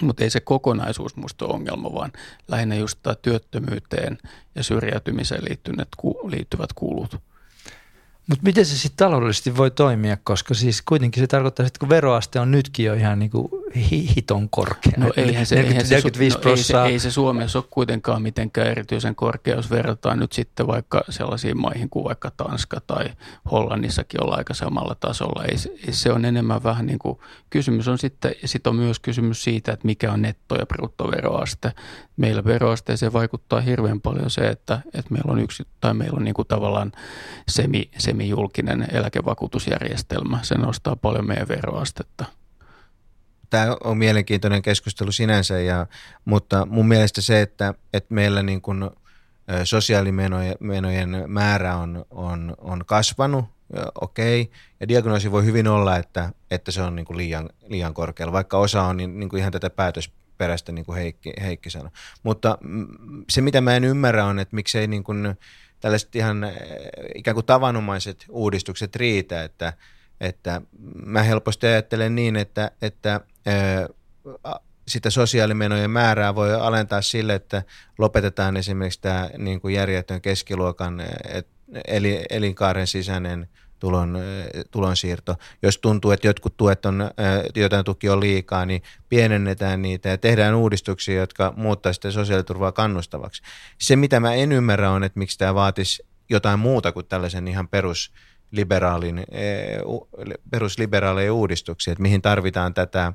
Mutta 0.00 0.24
ei 0.24 0.30
se 0.30 0.40
kokonaisuus 0.40 1.16
musta 1.16 1.46
ongelma, 1.46 1.94
vaan 1.94 2.12
lähinnä 2.48 2.74
just 2.74 2.98
tämä 3.02 3.14
työttömyyteen 3.14 4.18
ja 4.54 4.62
syrjäytymiseen 4.62 5.44
liittyvät, 5.44 5.88
liittyvät 6.28 6.72
kulut. 6.72 7.20
Mutta 8.26 8.44
miten 8.44 8.66
se 8.66 8.78
sitten 8.78 9.06
taloudellisesti 9.06 9.56
voi 9.56 9.70
toimia, 9.70 10.16
koska 10.24 10.54
siis 10.54 10.82
kuitenkin 10.82 11.22
se 11.22 11.26
tarkoittaa, 11.26 11.66
että 11.66 11.78
kun 11.78 11.88
veroaste 11.88 12.40
on 12.40 12.50
nytkin 12.50 12.86
jo 12.86 12.94
ihan 12.94 13.18
niin 13.18 13.30
kuin 13.30 13.48
hiton 14.16 14.50
korkea. 14.50 14.92
No 14.96 15.12
eihän 15.16 15.46
se, 15.46 15.54
40, 15.54 15.68
eihän 15.68 15.86
se, 15.86 15.94
no 16.44 16.50
ei, 16.50 16.56
se, 16.56 16.82
ei 16.82 16.98
se 16.98 17.10
Suomessa 17.10 17.58
ole 17.58 17.64
kuitenkaan 17.70 18.22
mitenkään 18.22 18.68
erityisen 18.68 19.14
korkea, 19.14 19.56
jos 19.56 19.70
verrataan 19.70 20.18
nyt 20.18 20.32
sitten 20.32 20.66
vaikka 20.66 21.04
sellaisiin 21.08 21.60
maihin 21.60 21.90
kuin 21.90 22.04
vaikka 22.04 22.30
Tanska 22.30 22.80
tai 22.86 23.10
Hollannissakin 23.50 24.22
olla 24.22 24.36
aika 24.36 24.54
samalla 24.54 24.94
tasolla. 25.00 25.44
Ei, 25.44 25.56
ei 25.86 25.92
se 25.92 26.12
on 26.12 26.24
enemmän 26.24 26.62
vähän 26.62 26.86
niin 26.86 26.98
kuin, 26.98 27.18
kysymys 27.50 27.88
on 27.88 27.98
sitten, 27.98 28.34
sitten 28.44 28.70
on 28.70 28.76
myös 28.76 29.00
kysymys 29.00 29.44
siitä, 29.44 29.72
että 29.72 29.86
mikä 29.86 30.12
on 30.12 30.22
netto- 30.22 30.56
ja 30.58 30.66
bruttoveroaste. 30.66 31.72
Meillä 32.16 32.44
veroasteeseen 32.44 33.12
vaikuttaa 33.12 33.60
hirveän 33.60 34.00
paljon 34.00 34.30
se, 34.30 34.48
että, 34.48 34.80
että 34.94 35.14
meillä 35.14 35.32
on 35.32 35.38
yksi, 35.38 35.66
tai 35.80 35.94
meillä 35.94 36.16
on 36.16 36.24
niin 36.24 36.34
kuin 36.34 36.48
tavallaan 36.48 36.92
semi, 37.48 37.90
semijulkinen 37.98 38.86
eläkevakuutusjärjestelmä. 38.92 40.38
Se 40.42 40.54
nostaa 40.54 40.96
paljon 40.96 41.26
meidän 41.26 41.48
veroastetta 41.48 42.24
tämä 43.52 43.76
on 43.84 43.98
mielenkiintoinen 43.98 44.62
keskustelu 44.62 45.12
sinänsä, 45.12 45.60
ja, 45.60 45.86
mutta 46.24 46.66
mun 46.66 46.88
mielestä 46.88 47.20
se, 47.20 47.42
että, 47.42 47.74
että 47.92 48.14
meillä 48.14 48.42
niin 48.42 48.60
kuin 48.60 48.90
sosiaalimenojen 49.64 51.24
määrä 51.26 51.76
on, 51.76 52.04
on, 52.10 52.54
on 52.58 52.84
kasvanut, 52.86 53.44
okei, 54.00 54.40
okay, 54.42 54.54
ja 54.80 54.88
diagnoosi 54.88 55.32
voi 55.32 55.44
hyvin 55.44 55.68
olla, 55.68 55.96
että, 55.96 56.32
että 56.50 56.70
se 56.70 56.82
on 56.82 56.96
niin 56.96 57.06
kuin 57.06 57.16
liian, 57.16 57.50
liian 57.66 57.94
korkealla, 57.94 58.32
vaikka 58.32 58.58
osa 58.58 58.82
on 58.82 58.96
niin, 58.96 59.20
niin 59.20 59.28
kuin 59.28 59.40
ihan 59.40 59.52
tätä 59.52 59.70
päätösperäistä, 59.70 60.72
niin 60.72 60.84
kuin 60.84 60.98
Heikki, 60.98 61.32
Heikki 61.42 61.70
sanoi. 61.70 61.90
Mutta 62.22 62.58
se, 63.30 63.40
mitä 63.40 63.60
mä 63.60 63.76
en 63.76 63.84
ymmärrä, 63.84 64.24
on, 64.24 64.38
että 64.38 64.56
miksei 64.56 64.86
niin 64.86 65.04
kuin 65.04 65.34
tällaiset 65.80 66.16
ihan 66.16 66.46
ikään 67.14 67.34
kuin 67.34 67.46
tavanomaiset 67.46 68.24
uudistukset 68.28 68.96
riitä, 68.96 69.44
että, 69.44 69.72
että 70.22 70.60
mä 71.04 71.22
helposti 71.22 71.66
ajattelen 71.66 72.14
niin, 72.14 72.36
että, 72.36 72.70
että 72.82 73.20
sitä 74.88 75.10
sosiaalimenojen 75.10 75.90
määrää 75.90 76.34
voi 76.34 76.54
alentaa 76.54 77.02
sille, 77.02 77.34
että 77.34 77.62
lopetetaan 77.98 78.56
esimerkiksi 78.56 79.00
tämä 79.00 79.30
niin 79.38 79.60
kuin 79.60 79.74
järjetön 79.74 80.20
keskiluokan 80.20 81.02
eli, 81.86 82.24
elinkaaren 82.30 82.86
sisäinen 82.86 83.48
tulon, 83.78 84.18
tulonsiirto. 84.70 85.36
Jos 85.62 85.78
tuntuu, 85.78 86.10
että 86.10 86.26
jotkut 86.26 86.56
tuet 86.56 86.86
on, 86.86 87.10
jotain 87.56 87.84
tuki 87.84 88.08
on 88.08 88.20
liikaa, 88.20 88.66
niin 88.66 88.82
pienennetään 89.08 89.82
niitä 89.82 90.08
ja 90.08 90.18
tehdään 90.18 90.54
uudistuksia, 90.54 91.20
jotka 91.20 91.54
muuttaa 91.56 91.92
sitä 91.92 92.10
sosiaaliturvaa 92.10 92.72
kannustavaksi. 92.72 93.42
Se, 93.78 93.96
mitä 93.96 94.20
mä 94.20 94.34
en 94.34 94.52
ymmärrä, 94.52 94.90
on, 94.90 95.04
että 95.04 95.18
miksi 95.18 95.38
tämä 95.38 95.54
vaatisi 95.54 96.06
jotain 96.30 96.58
muuta 96.58 96.92
kuin 96.92 97.06
tällaisen 97.06 97.48
ihan 97.48 97.68
perus 97.68 98.12
liberaalin, 98.52 99.18
eh, 99.18 99.78
perusliberaalien 100.50 101.32
uudistuksia, 101.32 101.92
että 101.92 102.02
mihin 102.02 102.22
tarvitaan 102.22 102.74
tätä 102.74 103.12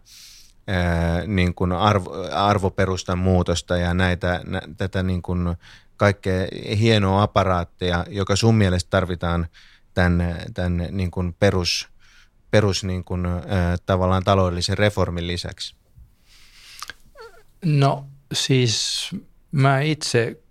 eh, 0.67 1.28
niin 1.28 1.56
kuin 1.56 1.71
arvo, 1.71 2.12
arvoperustan 2.32 3.17
muutosta 3.17 3.78
ja 3.78 3.94
näitä, 3.94 4.42
nä, 4.46 4.62
tätä 4.77 5.04
niin 5.04 5.21
kuin 5.21 5.56
kaikkea 5.98 6.48
hienoa 6.79 7.23
aparaattia, 7.23 8.06
joka 8.10 8.35
sun 8.35 8.56
mielestä 8.56 8.90
tarvitaan 8.90 9.48
tämän, 9.94 10.42
tämän 10.54 10.88
niin 10.92 11.12
kuin 11.12 11.33
perus, 11.33 11.88
perus 12.52 12.83
niin 12.83 13.04
kuin, 13.04 13.25
äh, 13.25 13.42
tavallaan 13.85 14.23
taloudellisen 14.23 14.77
reformin 14.77 15.27
lisäksi? 15.27 15.75
No 17.65 18.06
siis 18.33 19.10
mä 19.52 19.81
itse 19.81 20.42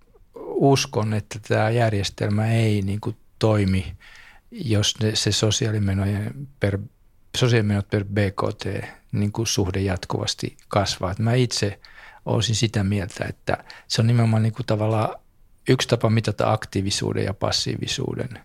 uskon, 0.44 1.14
että 1.14 1.38
tämä 1.48 1.70
järjestelmä 1.70 2.52
ei 2.52 2.82
niin 2.82 3.00
kuin 3.00 3.16
toimi, 3.38 3.96
jos 4.64 4.94
ne, 5.02 5.16
se 5.16 5.32
sosiaalimenojen 5.32 6.48
per, 6.60 6.78
sosiaalimenot 7.36 7.90
per 7.90 8.04
BKT 8.04 8.66
niin 9.12 9.32
kuin 9.32 9.46
suhde 9.46 9.80
jatkuvasti 9.80 10.56
kasvaa. 10.68 11.14
Mä 11.18 11.34
itse 11.34 11.80
olisin 12.24 12.54
sitä 12.54 12.84
mieltä, 12.84 13.24
että 13.28 13.64
se 13.88 14.00
on 14.00 14.06
nimenomaan 14.06 14.42
niin 14.42 14.52
kuin 14.52 14.66
tavallaan 14.66 15.20
yksi 15.68 15.88
tapa 15.88 16.10
mitata 16.10 16.52
aktiivisuuden 16.52 17.24
ja 17.24 17.34
passiivisuuden 17.34 18.38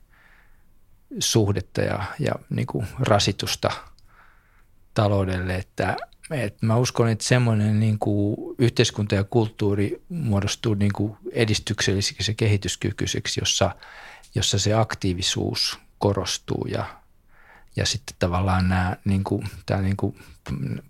suhdetta 1.20 1.82
ja, 1.82 2.04
ja 2.20 2.32
niin 2.50 2.68
kuin 2.68 2.88
rasitusta 3.00 3.72
taloudelle, 4.94 5.56
että, 5.56 5.98
että 6.32 6.66
mä 6.66 6.78
uskon, 6.78 7.10
että 7.10 7.24
semmoinen 7.24 7.80
niin 7.80 8.00
kuin 8.00 8.56
yhteiskunta 8.58 9.16
ja 9.16 9.24
kulttuuri 9.24 10.02
muodostuu 10.10 10.74
niin 10.74 10.94
kuin 10.94 11.18
edistykselliseksi 11.32 12.32
ja 12.32 12.36
kehityskykyiseksi, 12.36 13.40
jossa, 13.42 13.76
jossa 14.36 14.60
se 14.60 14.74
aktiivisuus 14.74 15.80
korostuu 16.02 16.68
ja, 16.72 16.86
ja 17.76 17.86
sitten 17.86 18.16
tavallaan 18.20 18.70
nämä 18.70 18.98
niin 19.06 19.24
kuin, 19.24 19.48
tämä 19.66 19.82
niin 19.82 19.98
kuin 19.98 20.16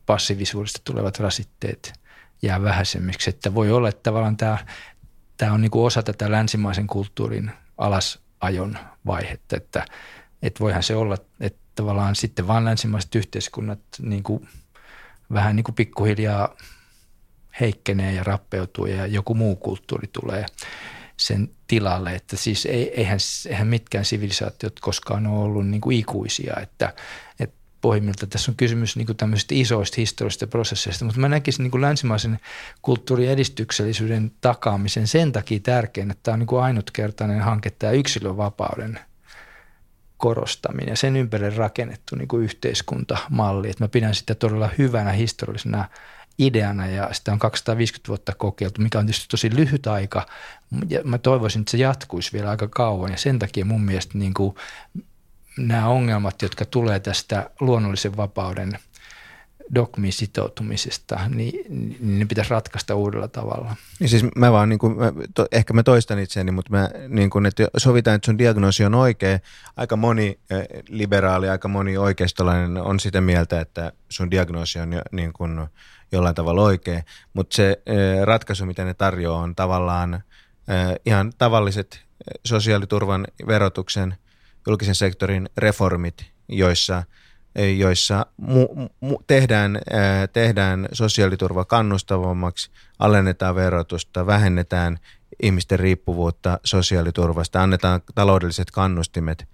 passiivisuudesta 0.06 0.82
tulevat 0.84 1.20
rasitteet 1.20 1.94
jää 2.42 2.62
vähäisemmiksi. 2.62 3.30
Että 3.30 3.54
voi 3.54 3.72
olla, 3.72 3.90
että 3.90 4.04
tavallaan 4.04 4.38
tämä, 4.38 4.58
tämä 5.38 5.54
on 5.54 5.62
niin 5.62 5.72
kuin 5.72 5.86
osa 5.86 6.04
tätä 6.04 6.32
länsimaisen 6.32 6.88
kulttuurin 6.88 7.52
alasajon 7.78 8.78
vaihetta, 9.06 9.58
että, 9.58 9.86
että 10.42 10.60
voihan 10.60 10.84
se 10.84 10.96
olla, 10.96 11.18
että 11.40 11.60
tavallaan 11.76 12.16
sitten 12.16 12.48
vaan 12.48 12.66
länsimaiset 12.66 13.16
yhteiskunnat 13.16 13.80
niin 14.02 14.24
kuin, 14.24 14.50
vähän 15.34 15.56
niin 15.56 15.64
kuin 15.64 15.76
pikkuhiljaa 15.76 16.56
heikkenee 17.60 18.14
ja 18.14 18.24
rappeutuu 18.24 18.86
ja 18.86 19.06
joku 19.06 19.34
muu 19.34 19.56
kulttuuri 19.56 20.08
tulee 20.08 20.46
sen 21.22 21.50
tilalle. 21.68 22.16
Että 22.16 22.38
siis 22.38 22.68
eihän, 22.94 23.20
eihän 23.50 23.68
mitkään 23.68 24.06
sivilisaatiot 24.06 24.80
koskaan 24.80 25.28
ole 25.28 25.44
ollut 25.44 25.68
niin 25.68 25.82
kuin 25.82 25.98
ikuisia, 25.98 26.54
että, 26.62 26.94
että 27.40 27.56
pohjimmilta 27.82 28.28
tässä 28.28 28.52
on 28.52 28.56
kysymys 28.56 28.96
niin 28.96 29.06
kuin 29.06 29.18
tämmöisistä 29.18 29.56
isoista 29.56 29.96
historiallisista 29.98 30.48
prosesseista, 30.48 31.06
mutta 31.06 31.22
mä 31.22 31.30
näkisin 31.30 31.64
niin 31.64 31.72
kuin 31.72 31.82
länsimaisen 31.82 32.40
kulttuurin 32.82 33.30
edistyksellisyyden 33.30 34.32
takaamisen 34.42 35.08
sen 35.08 35.32
takia 35.32 35.60
tärkeän, 35.60 36.12
että 36.12 36.24
tämä 36.24 36.34
on 36.34 36.40
niin 36.40 36.48
kuin 36.48 36.64
ainutkertainen 36.64 37.42
hanke 37.42 37.70
tämä 37.70 37.92
yksilövapauden 37.92 39.00
korostaminen 40.18 40.90
ja 40.92 40.96
sen 40.96 41.16
ympärille 41.16 41.56
rakennettu 41.56 42.16
niin 42.16 42.28
kuin 42.28 42.44
yhteiskuntamalli. 42.44 43.70
Että 43.70 43.84
mä 43.84 43.88
pidän 43.88 44.16
sitä 44.16 44.36
todella 44.36 44.70
hyvänä 44.78 45.12
historiallisena 45.12 45.86
ideana 46.38 46.88
ja 46.88 47.14
sitä 47.14 47.32
on 47.32 47.40
250 47.40 48.08
vuotta 48.08 48.34
kokeiltu, 48.36 48.82
mikä 48.82 49.00
on 49.00 49.06
tietysti 49.06 49.28
tosi 49.30 49.56
lyhyt 49.56 49.88
aika. 49.88 50.26
Ja 50.90 51.04
mä 51.04 51.18
toivoisin, 51.18 51.60
että 51.60 51.72
se 51.72 51.78
jatkuisi 51.78 52.34
vielä 52.34 52.50
aika 52.50 52.68
kauan 52.68 53.12
ja 53.12 53.18
sen 53.18 53.40
takia 53.40 53.66
mun 53.66 53.82
mielestä 53.82 54.18
niin 54.18 54.34
kuin 54.34 54.56
nämä 55.58 55.88
ongelmat, 55.88 56.42
jotka 56.42 56.66
tulee 56.66 57.00
tästä 57.00 57.50
luonnollisen 57.60 58.18
vapauden 58.18 58.80
dogmiin 59.76 60.14
sitoutumisesta, 60.14 61.20
niin, 61.30 61.66
niin 61.70 62.20
ne 62.20 62.26
pitäisi 62.26 62.52
ratkaista 62.52 62.96
uudella 62.96 63.28
tavalla. 63.28 63.76
Niin 64.00 64.10
siis 64.10 64.26
mä 64.36 64.52
vaan, 64.52 64.70
niin 64.70 64.80
kuin, 64.80 64.98
mä, 64.98 65.14
to, 65.34 65.48
ehkä 65.52 65.74
mä 65.74 65.84
toistan 65.84 66.20
itseäni, 66.20 66.52
mutta 66.52 66.72
mä, 66.72 66.90
niin 67.08 67.30
kuin, 67.30 67.46
että 67.46 67.68
sovitaan, 67.78 68.16
että 68.16 68.26
sun 68.26 68.38
diagnoosi 68.38 68.86
on 68.86 68.96
oikea. 68.96 69.40
Aika 69.78 69.96
moni 69.96 70.40
eh, 70.50 70.68
liberaali, 70.90 71.50
aika 71.50 71.68
moni 71.68 71.98
oikeistolainen 71.98 72.78
on 72.78 73.00
sitä 73.00 73.22
mieltä, 73.22 73.62
että 73.62 73.92
sun 74.10 74.32
diagnoosi 74.32 74.80
on 74.80 74.94
jo, 74.94 75.02
niin 75.12 75.34
kuin, 75.34 75.68
jollain 76.12 76.36
tavalla 76.36 76.62
oikea, 76.62 77.02
mutta 77.34 77.56
se 77.56 77.82
eh, 77.86 78.24
ratkaisu, 78.24 78.66
mitä 78.66 78.86
ne 78.86 78.94
tarjoaa, 78.94 79.42
on 79.42 79.56
tavallaan 79.56 80.14
eh, 80.14 81.00
ihan 81.06 81.34
tavalliset 81.38 82.02
sosiaaliturvan, 82.46 83.28
verotuksen, 83.48 84.16
julkisen 84.68 84.96
sektorin 84.96 85.50
reformit, 85.58 86.26
joissa, 86.50 87.04
joissa 87.56 88.26
mu, 88.38 88.68
mu, 89.00 89.18
tehdään, 89.28 89.80
ää, 89.92 90.28
tehdään 90.28 90.88
sosiaaliturva 90.94 91.66
kannustavammaksi, 91.66 92.72
alennetaan 93.00 93.56
verotusta, 93.56 94.26
vähennetään 94.26 94.98
ihmisten 95.44 95.80
riippuvuutta 95.80 96.60
sosiaaliturvasta, 96.64 97.64
annetaan 97.64 98.02
taloudelliset 98.16 98.72
kannustimet 98.72 99.48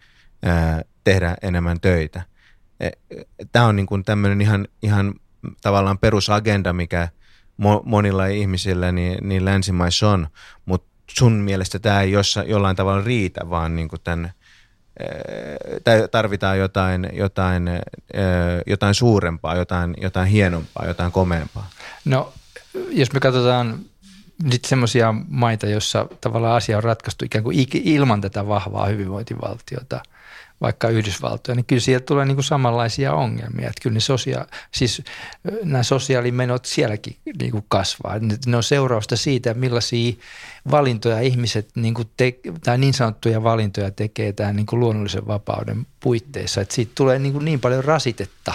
ää, 0.43 0.81
tehdä 1.03 1.35
enemmän 1.41 1.79
töitä. 1.81 2.21
Tämä 3.51 3.65
on 3.65 3.75
niin 3.75 3.85
kuin 3.85 4.03
tämmöinen 4.03 4.41
ihan, 4.41 4.67
ihan 4.83 5.13
tavallaan 5.61 5.97
perusagenda, 5.97 6.73
mikä 6.73 7.09
monilla 7.83 8.25
ihmisillä 8.25 8.91
niin, 8.91 9.17
niin 9.27 9.45
länsimaissa 9.45 10.09
on, 10.09 10.27
mutta 10.65 10.87
sun 11.09 11.33
mielestä 11.33 11.79
tämä 11.79 12.01
ei 12.01 12.11
jossa, 12.11 12.43
jollain 12.43 12.75
tavalla 12.75 13.03
riitä, 13.03 13.49
vaan 13.49 13.75
niin 13.75 13.87
kuin 13.87 14.01
tämän 14.03 14.31
tarvitaan 16.11 16.59
jotain, 16.59 17.09
jotain, 17.13 17.69
jotain 18.67 18.93
suurempaa, 18.93 19.55
jotain, 19.55 19.95
jotain 20.01 20.27
hienompaa, 20.27 20.85
jotain 20.85 21.11
komeampaa? 21.11 21.69
No, 22.05 22.33
jos 22.89 23.13
me 23.13 23.19
katsotaan 23.19 23.79
nyt 24.43 24.65
semmoisia 24.65 25.13
maita, 25.27 25.67
joissa 25.67 26.07
tavallaan 26.21 26.55
asia 26.55 26.77
on 26.77 26.83
ratkaistu 26.83 27.25
ikään 27.25 27.43
kuin 27.43 27.67
ilman 27.73 28.21
tätä 28.21 28.47
vahvaa 28.47 28.85
hyvinvointivaltiota– 28.85 30.01
vaikka 30.61 30.89
Yhdysvaltoja, 30.89 31.55
niin 31.55 31.65
kyllä 31.65 31.79
sieltä 31.79 32.05
tulee 32.05 32.25
niin 32.25 32.35
kuin 32.35 32.43
samanlaisia 32.43 33.13
ongelmia. 33.13 33.67
Että 33.67 33.81
kyllä 33.83 33.93
ne 33.93 33.99
sosia- 33.99 34.47
siis 34.71 35.01
nämä 35.63 35.83
sosiaalimenot 35.83 36.65
sielläkin 36.65 37.15
niin 37.39 37.51
kuin 37.51 37.65
kasvaa. 37.67 38.19
Ne 38.45 38.57
on 38.57 38.63
seurausta 38.63 39.15
siitä, 39.15 39.53
millaisia 39.53 40.13
valintoja 40.71 41.19
ihmiset 41.19 41.69
niin 41.75 41.93
kuin 41.93 42.09
te- 42.17 42.39
tai 42.63 42.77
niin 42.77 42.93
sanottuja 42.93 43.43
valintoja 43.43 43.91
tekee 43.91 44.33
tämän 44.33 44.55
niin 44.55 44.65
kuin 44.65 44.79
luonnollisen 44.79 45.27
vapauden 45.27 45.87
puitteissa. 45.99 46.61
Että 46.61 46.75
siitä 46.75 46.91
tulee 46.95 47.19
niin, 47.19 47.33
kuin 47.33 47.45
niin 47.45 47.59
paljon 47.59 47.83
rasitetta, 47.83 48.53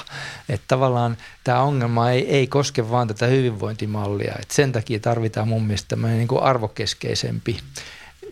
että 0.48 0.64
tavallaan 0.68 1.16
tämä 1.44 1.62
ongelma 1.62 2.10
ei, 2.10 2.28
ei 2.28 2.46
koske 2.46 2.90
vaan 2.90 3.08
tätä 3.08 3.26
hyvinvointimallia. 3.26 4.34
Että 4.40 4.54
sen 4.54 4.72
takia 4.72 5.00
tarvitaan 5.00 5.48
mun 5.48 5.64
mielestä 5.64 5.96
niin 5.96 6.28
kuin 6.28 6.42
arvokeskeisempi 6.42 7.58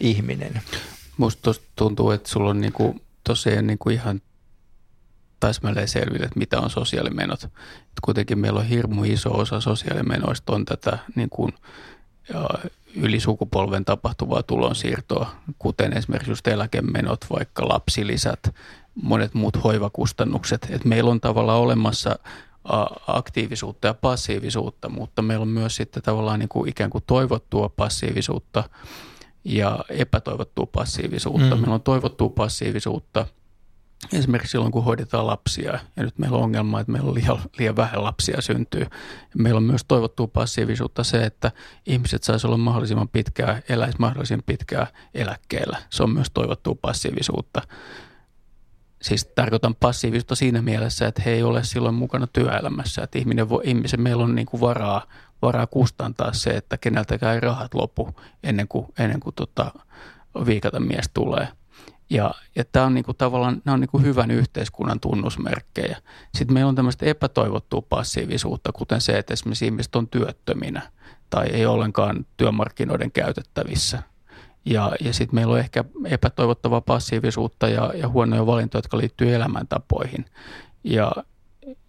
ihminen. 0.01 0.63
Musta 1.17 1.55
tuntuu, 1.77 2.11
että 2.11 2.29
sulla 2.29 2.51
on 2.51 2.61
niin 2.61 2.73
kuin 2.73 3.01
tosiaan 3.31 3.67
niin 3.67 3.79
kuin 3.79 3.95
ihan 3.95 4.21
täsmälleen 5.41 5.89
selville, 5.89 6.25
että 6.25 6.39
mitä 6.39 6.61
on 6.61 6.71
sosiaalimenot. 6.71 7.45
Et 7.45 8.01
kuitenkin 8.05 8.39
meillä 8.39 8.61
on 8.61 8.67
hirmu 8.67 9.05
iso 9.05 9.31
osa 9.39 9.61
sosiaalimenoista 9.61 10.53
on 10.53 10.65
tätä 10.65 10.99
niin 11.15 11.31
kuin, 11.31 11.53
ja 12.29 12.49
yli 12.95 13.21
sukupolven 13.21 13.85
tapahtuvaa 13.85 14.43
tulonsiirtoa, 14.43 15.31
kuten 15.59 15.97
esimerkiksi 15.97 16.31
just 16.31 16.47
eläkemenot, 16.47 17.25
vaikka 17.31 17.69
lapsilisät, 17.69 18.55
monet 19.03 19.35
muut 19.35 19.65
hoivakustannukset. 19.65 20.67
Et 20.71 20.85
meillä 20.85 21.11
on 21.11 21.21
tavallaan 21.21 21.61
olemassa 21.61 22.19
aktiivisuutta 23.07 23.87
ja 23.87 23.95
passiivisuutta, 23.95 24.89
mutta 24.89 25.23
meillä 25.23 25.43
on 25.43 25.49
myös 25.49 25.77
sitten 25.77 26.03
tavallaan 26.03 26.39
niin 26.39 26.49
kuin 26.49 26.71
ikään 26.71 26.91
kuin 26.91 27.05
toivottua 27.07 27.69
passiivisuutta– 27.69 28.65
ja 29.45 29.85
epätoivottua 29.89 30.67
passiivisuutta. 30.67 31.55
Mm. 31.55 31.61
Meillä 31.61 31.75
on 31.75 31.83
toivottua 31.83 32.29
passiivisuutta 32.29 33.27
esimerkiksi 34.13 34.51
silloin, 34.51 34.73
kun 34.73 34.85
hoidetaan 34.85 35.27
lapsia. 35.27 35.79
Ja 35.97 36.03
nyt 36.03 36.19
meillä 36.19 36.37
on 36.37 36.43
ongelma, 36.43 36.81
että 36.81 36.93
meillä 36.93 37.09
on 37.09 37.15
liian, 37.15 37.39
liian 37.59 37.77
vähän 37.77 38.05
lapsia 38.05 38.41
syntyy. 38.41 38.87
Meillä 39.39 39.59
on 39.59 39.63
myös 39.65 39.85
toivottua 39.89 40.27
passiivisuutta 40.27 41.05
se, 41.05 41.25
että 41.25 41.53
ihmiset 41.87 42.23
saisi 42.23 42.47
olla 42.47 42.57
mahdollisimman 42.57 43.09
pitkää, 43.09 43.63
eläisi 43.69 43.97
mahdollisimman 43.99 44.45
pitkää 44.47 44.87
eläkkeellä. 45.15 45.79
Se 45.91 46.03
on 46.03 46.11
myös 46.11 46.31
toivottua 46.35 46.75
passiivisuutta. 46.83 47.63
Siis 49.03 49.27
tarkoitan 49.35 49.75
passiivisuutta 49.75 50.35
siinä 50.35 50.63
mielessä, 50.63 51.07
että 51.07 51.23
he 51.23 51.31
ei 51.31 51.43
ole 51.43 51.65
silloin 51.65 51.95
mukana 51.95 52.27
työelämässä. 52.27 53.03
Että 53.03 53.19
ihminen 53.19 53.49
voi, 53.49 53.63
ihmisen 53.65 54.01
meillä 54.01 54.25
on 54.25 54.35
niin 54.35 54.47
kuin 54.47 54.61
varaa 54.61 55.07
varaa 55.43 55.67
kustantaa 55.67 56.33
se, 56.33 56.51
että 56.51 56.79
keneltäkään 56.79 57.35
ei 57.35 57.41
rahat 57.41 57.75
lopu 57.75 58.15
ennen 58.43 58.69
kuin, 58.69 58.87
ennen 58.99 59.21
kuin 59.21 59.35
tota, 59.35 59.71
viikata 60.47 60.81
mies 60.81 61.11
tulee. 61.15 61.49
Ja, 62.11 62.35
ja 62.57 62.65
tämä 62.65 62.87
on 62.87 62.95
niinku 62.95 63.15
tavallaan 63.15 63.63
nämä 63.65 63.75
on 63.75 63.81
niinku 63.81 63.99
hyvän 63.99 64.31
yhteiskunnan 64.31 65.01
tunnusmerkkejä. 65.01 65.97
Sitten 66.35 66.55
meillä 66.55 66.69
on 66.69 66.75
tämmöistä 66.75 67.07
epätoivottua 67.07 67.83
passiivisuutta, 67.83 68.73
kuten 68.73 69.01
se, 69.01 69.19
että 69.19 69.33
esimerkiksi 69.33 69.65
ihmiset 69.65 69.97
on 69.97 70.09
työttöminä 70.09 70.83
tai 71.31 71.47
ei 71.47 71.67
ollenkaan 71.67 72.27
työmarkkinoiden 72.37 73.13
käytettävissä. 73.13 74.03
Ja, 74.65 74.93
ja 75.01 75.13
sitten 75.13 75.35
meillä 75.35 75.53
on 75.53 75.59
ehkä 75.59 75.85
epätoivottavaa 76.05 76.81
passiivisuutta 76.81 77.69
ja, 77.69 77.93
ja 77.95 78.09
huonoja 78.09 78.47
valintoja, 78.47 78.79
jotka 78.79 78.99
liittyy 78.99 79.35
elämäntapoihin. 79.35 80.25
Ja, 80.85 81.13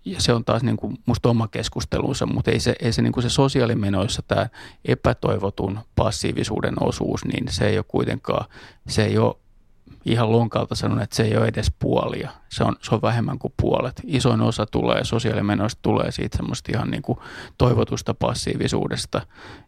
ja 0.05 0.22
se 0.22 0.34
on 0.34 0.45
taas 0.45 0.63
niin 0.63 0.78
kuin 0.78 0.97
musta 1.05 1.30
oma 1.30 1.47
keskustelunsa, 1.47 2.26
mutta 2.26 2.51
ei 2.51 2.59
se, 2.59 2.76
ei 2.80 2.93
se, 2.93 3.01
niin 3.01 3.13
kuin 3.13 3.24
se 3.24 3.30
sosiaalimenoissa 3.30 4.22
tämä 4.28 4.49
epätoivotun 4.86 5.80
passiivisuuden 5.95 6.84
osuus, 6.84 7.26
niin 7.26 7.45
se 7.49 7.67
ei 7.67 7.78
ole 7.78 7.86
kuitenkaan, 7.88 8.45
se 8.88 9.05
ei 9.05 9.17
ole 9.17 9.36
ihan 10.05 10.31
lonkalta 10.31 10.75
sanon, 10.75 11.01
että 11.01 11.15
se 11.15 11.23
ei 11.23 11.37
ole 11.37 11.47
edes 11.47 11.71
puolia. 11.79 12.31
Se 12.49 12.63
on, 12.63 12.75
se 12.81 12.95
on 12.95 13.01
vähemmän 13.01 13.39
kuin 13.39 13.53
puolet. 13.61 14.01
Isoin 14.05 14.41
osa 14.41 14.65
tulee, 14.65 15.03
sosiaalimenoista 15.03 15.79
tulee 15.81 16.11
siitä 16.11 16.37
semmoista 16.37 16.71
ihan 16.75 16.91
niin 16.91 17.01
kuin 17.01 17.19
toivotusta 17.57 18.13
passiivisuudesta. 18.13 19.21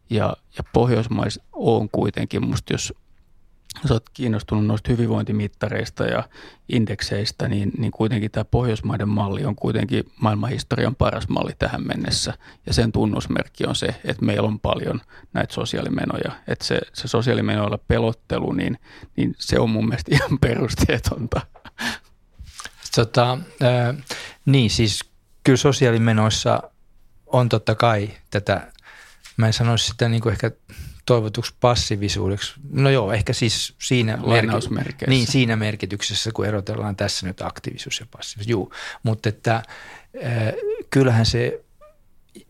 Ja, 0.10 0.38
ja 0.58 0.64
Pohjoismaissa 0.74 1.44
on 1.52 1.90
kuitenkin, 1.90 2.48
musta 2.48 2.74
jos 2.74 2.94
sä 3.88 3.94
oot 3.94 4.10
kiinnostunut 4.14 4.66
noista 4.66 4.92
hyvinvointimittareista 4.92 6.04
ja 6.06 6.24
indekseistä, 6.70 7.48
niin, 7.48 7.72
niin 7.78 7.92
kuitenkin 7.92 8.32
tämä 8.32 8.46
Pohjoismaiden 8.46 9.10
malli 9.10 9.46
on 9.46 9.56
kuitenkin 9.56 10.04
maailmanhistorian 10.22 10.96
paras 10.96 11.30
malli 11.30 11.54
tähän 11.60 11.88
mennessä. 11.88 12.34
Ja 12.66 12.74
sen 12.74 12.92
tunnusmerkki 12.92 13.66
on 13.66 13.76
se, 13.76 13.88
että 13.88 14.26
meillä 14.26 14.48
on 14.48 14.60
paljon 14.60 15.02
näitä 15.34 15.54
sosiaalimenoja. 15.54 16.32
Että 16.48 16.66
se, 16.66 16.82
se 16.94 17.08
sosiaalimenoilla 17.08 17.78
pelottelu, 17.78 18.52
niin, 18.52 18.80
niin 19.16 19.36
se 19.40 19.60
on 19.60 19.70
mun 19.70 19.88
mielestä 19.88 20.12
ihan 20.16 20.40
perusteetonta. 20.42 21.42
Tota, 22.96 23.38
äh, 23.64 24.04
niin, 24.46 24.70
siis 24.70 25.06
kyllä 25.44 25.58
sosiaalimenoissa 25.58 26.64
on 27.26 27.50
totta 27.50 27.76
kai 27.76 28.10
tätä, 28.30 28.72
mä 29.38 29.48
en 29.48 29.54
sanoisi 29.54 29.86
sitä 29.86 30.10
niin 30.10 30.22
kuin 30.22 30.34
ehkä 30.34 30.52
toivotuksi 31.06 31.54
passiivisuudeksi. 31.60 32.54
No 32.70 32.90
joo, 32.90 33.12
ehkä 33.12 33.34
siis 33.34 33.76
siinä, 33.82 34.18
merki- 34.70 35.08
niin, 35.08 35.28
siinä 35.28 35.56
merkityksessä, 35.56 36.32
kun 36.34 36.46
erotellaan 36.46 36.96
tässä 36.96 37.28
nyt 37.28 37.42
aktiivisuus 37.42 38.00
ja 38.00 38.06
passiivisuus. 38.12 38.50
Juu, 38.50 38.74
mutta 39.04 39.30
että 39.30 39.56
äh, 39.56 39.64
kyllähän 40.90 41.26
se, 41.26 41.64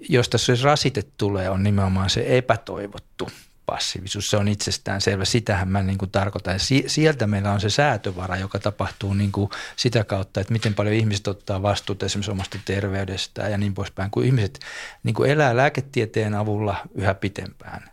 jos 0.09 0.29
tässä 0.29 0.53
rasite 0.63 1.03
tulee, 1.17 1.49
on 1.49 1.63
nimenomaan 1.63 2.09
se 2.09 2.37
epätoivottu 2.37 3.29
passiivisuus. 3.65 4.29
Se 4.29 4.37
on 4.37 4.47
itsestään 4.47 5.01
selvä. 5.01 5.25
Sitähän 5.25 5.67
mä 5.67 5.83
niin 5.83 5.97
kuin 5.97 6.11
tarkoitan. 6.11 6.59
Sieltä 6.87 7.27
meillä 7.27 7.51
on 7.51 7.61
se 7.61 7.69
säätövara, 7.69 8.37
joka 8.37 8.59
tapahtuu 8.59 9.13
niin 9.13 9.31
kuin 9.31 9.49
sitä 9.75 10.03
kautta, 10.03 10.41
että 10.41 10.53
miten 10.53 10.73
paljon 10.73 10.95
ihmiset 10.95 11.27
ottaa 11.27 11.61
vastuuta 11.61 12.05
esimerkiksi 12.05 12.31
omasta 12.31 12.59
terveydestään 12.65 13.51
ja 13.51 13.57
niin 13.57 13.73
poispäin. 13.73 14.11
Kun 14.11 14.25
ihmiset 14.25 14.59
niin 15.03 15.13
kuin 15.13 15.31
elää 15.31 15.57
lääketieteen 15.57 16.35
avulla 16.35 16.75
yhä 16.95 17.13
pitempään, 17.13 17.92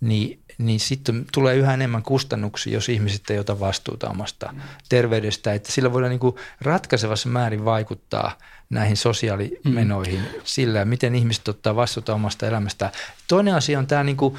niin, 0.00 0.40
niin 0.58 0.80
sitten 0.80 1.24
tulee 1.32 1.56
yhä 1.56 1.74
enemmän 1.74 2.02
kustannuksia, 2.02 2.72
jos 2.72 2.88
ihmiset 2.88 3.30
ei 3.30 3.38
ota 3.38 3.60
vastuuta 3.60 4.08
omasta 4.08 4.54
terveydestä. 4.88 5.54
Että 5.54 5.72
sillä 5.72 5.92
voidaan 5.92 6.10
niin 6.10 6.34
ratkaisevassa 6.60 7.28
määrin 7.28 7.64
vaikuttaa 7.64 8.38
näihin 8.70 8.96
sosiaalimenoihin 8.96 10.20
mm. 10.20 10.40
sillä, 10.44 10.84
miten 10.84 11.14
ihmiset 11.14 11.48
ottaa 11.48 11.76
vastuuta 11.76 12.14
omasta 12.14 12.46
elämästä. 12.46 12.92
Toinen 13.28 13.54
asia 13.54 13.78
on 13.78 13.86
tämä 13.86 14.04
niin 14.04 14.16
kuin 14.16 14.36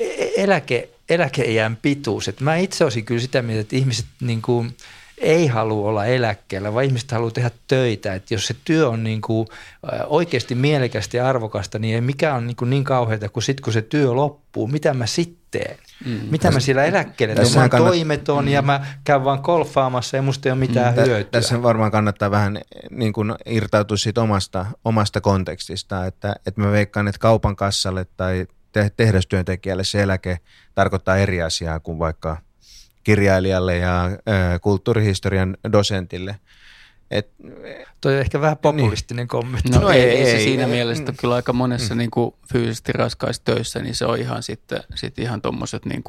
e-, 0.00 0.42
eläke, 0.42 0.88
eläkeiän 1.08 1.76
pituus. 1.76 2.28
Että 2.28 2.44
mä 2.44 2.56
itse 2.56 2.84
olisin 2.84 3.04
kyllä 3.04 3.20
sitä 3.20 3.42
mieltä, 3.42 3.60
että 3.60 3.76
ihmiset 3.76 4.06
niin 4.20 4.42
kuin– 4.42 4.76
ei 5.20 5.46
halua 5.46 5.88
olla 5.88 6.06
eläkkeellä, 6.06 6.74
vaan 6.74 6.84
ihmiset 6.84 7.10
haluaa 7.10 7.30
tehdä 7.30 7.50
töitä. 7.68 8.14
Että 8.14 8.34
jos 8.34 8.46
se 8.46 8.56
työ 8.64 8.88
on 8.88 9.04
niin 9.04 9.20
kuin 9.20 9.48
oikeasti 10.06 10.54
mielekästä 10.54 11.16
ja 11.16 11.28
arvokasta, 11.28 11.78
niin 11.78 11.94
ei 11.94 12.00
mikään 12.00 12.36
on 12.36 12.46
niin, 12.46 12.56
kuin 12.56 12.70
niin 12.70 12.84
kauheata 12.84 13.28
kuin 13.28 13.42
sitten 13.42 13.64
kun 13.64 13.72
se 13.72 13.82
työ 13.82 14.14
loppuu. 14.14 14.66
Mitä 14.66 14.94
mä 14.94 15.06
sitten 15.06 15.40
teen? 15.50 15.78
Mm. 16.04 16.20
Mitä 16.30 16.50
mä 16.50 16.60
siellä 16.60 16.84
eläkkeellä 16.84 17.34
teen? 17.34 17.54
Mä 17.54 17.68
kannat... 17.68 17.88
toimeton 17.88 18.44
mm. 18.44 18.50
ja 18.50 18.62
mä 18.62 18.86
käyn 19.04 19.24
vaan 19.24 19.40
golfaamassa 19.42 20.16
ja 20.16 20.22
musta 20.22 20.48
ei 20.48 20.52
ole 20.52 20.58
mitään 20.58 20.94
mm. 20.94 21.02
hyötyä. 21.02 21.30
Tässä 21.30 21.62
varmaan 21.62 21.90
kannattaa 21.90 22.30
vähän 22.30 22.60
niin 22.90 23.12
kuin 23.12 23.34
irtautua 23.46 23.96
siitä 23.96 24.22
omasta, 24.22 24.66
omasta 24.84 25.20
kontekstista, 25.20 26.06
että, 26.06 26.36
että 26.46 26.60
mä 26.60 26.72
veikkaan, 26.72 27.08
että 27.08 27.18
kaupan 27.18 27.56
kassalle 27.56 28.06
tai 28.16 28.46
tehdastyöntekijälle 28.96 29.84
se 29.84 30.02
eläke 30.02 30.38
tarkoittaa 30.74 31.16
eri 31.16 31.42
asiaa 31.42 31.80
kuin 31.80 31.98
vaikka– 31.98 32.36
kirjailijalle 33.04 33.76
ja 33.76 34.10
kulttuurihistorian 34.60 35.56
dosentille. 35.72 36.36
Et, 37.10 37.30
Toi 38.00 38.14
on 38.14 38.20
ehkä 38.20 38.40
vähän 38.40 38.56
populistinen 38.56 39.22
niin. 39.22 39.28
kommentti. 39.28 39.70
No, 39.70 39.80
no 39.80 39.90
ei, 39.90 40.02
ei, 40.02 40.24
se 40.24 40.36
ei, 40.36 40.44
siinä 40.44 40.64
ei, 40.64 40.70
mielessä, 40.70 41.02
että 41.02 41.20
kyllä 41.20 41.34
aika 41.34 41.52
monessa 41.52 41.94
mm. 41.94 41.98
niin 41.98 42.10
kuin 42.10 42.34
fyysisesti 42.52 42.92
raskaissa 42.92 43.42
töissä, 43.44 43.78
niin 43.78 43.94
se 43.94 44.06
on 44.06 44.18
ihan 44.18 44.42
sitten 44.42 44.82
sit 44.94 45.18
ihan 45.18 45.42
tuommoiset 45.42 45.86
niin 45.86 46.04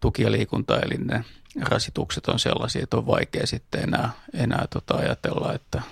tuki- 0.00 0.22
ja 0.22 0.32
liikuntaelinen 0.32 1.24
rasitukset 1.60 2.28
on 2.28 2.38
sellaisia, 2.38 2.82
että 2.82 2.96
on 2.96 3.06
vaikea 3.06 3.46
sitten 3.46 3.82
enää, 3.82 4.10
enää 4.34 4.66
tota 4.70 4.94
ajatella, 4.94 5.52
että 5.52 5.82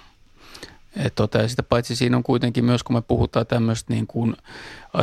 et 0.96 1.14
tota, 1.14 1.38
ja 1.38 1.48
sitä 1.48 1.62
paitsi 1.62 1.96
siinä 1.96 2.16
on 2.16 2.22
kuitenkin 2.22 2.64
myös, 2.64 2.82
kun 2.82 2.96
me 2.96 3.02
puhutaan 3.02 3.46
tämmöistä 3.46 3.92
niin 3.92 4.06
kuin 4.06 4.36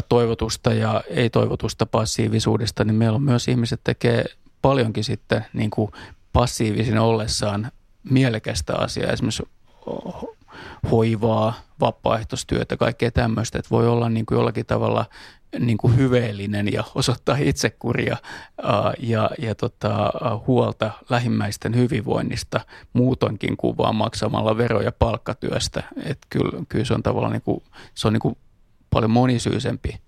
toivotusta 0.09 0.73
ja 0.73 1.03
ei-toivotusta 1.09 1.85
passiivisuudesta, 1.85 2.83
niin 2.83 2.95
meillä 2.95 3.15
on 3.15 3.23
myös 3.23 3.47
ihmiset 3.47 3.81
tekee 3.83 4.25
paljonkin 4.61 5.03
sitten 5.03 5.45
niin 5.53 5.69
kuin 5.69 5.91
passiivisin 6.33 6.97
ollessaan 6.97 7.71
mielekästä 8.09 8.75
asiaa, 8.75 9.11
esimerkiksi 9.11 9.43
hoivaa, 10.91 11.53
vapaaehtoistyötä, 11.79 12.77
kaikkea 12.77 13.11
tämmöistä, 13.11 13.59
että 13.59 13.69
voi 13.69 13.87
olla 13.87 14.09
niin 14.09 14.25
kuin 14.25 14.35
jollakin 14.35 14.65
tavalla 14.65 15.05
niin 15.59 15.77
kuin 15.77 15.97
hyveellinen 15.97 16.73
ja 16.73 16.83
osoittaa 16.95 17.37
itsekuria 17.39 18.17
ja, 18.99 19.29
ja 19.39 19.55
tota, 19.55 20.13
huolta 20.47 20.91
lähimmäisten 21.09 21.75
hyvinvoinnista 21.75 22.61
muutoinkin 22.93 23.57
kuin 23.57 23.77
vaan 23.77 23.95
maksamalla 23.95 24.57
veroja 24.57 24.91
palkkatyöstä. 24.91 25.83
Että 26.03 26.27
kyllä, 26.29 26.63
kyllä 26.69 26.85
se 26.85 26.93
on 26.93 27.03
tavallaan 27.03 27.33
niin 27.33 27.41
kuin, 27.41 27.63
se 27.95 28.07
on 28.07 28.13
niin 28.13 28.21
kuin 28.21 28.37
paljon 28.89 29.11
monisyisempi 29.11 30.01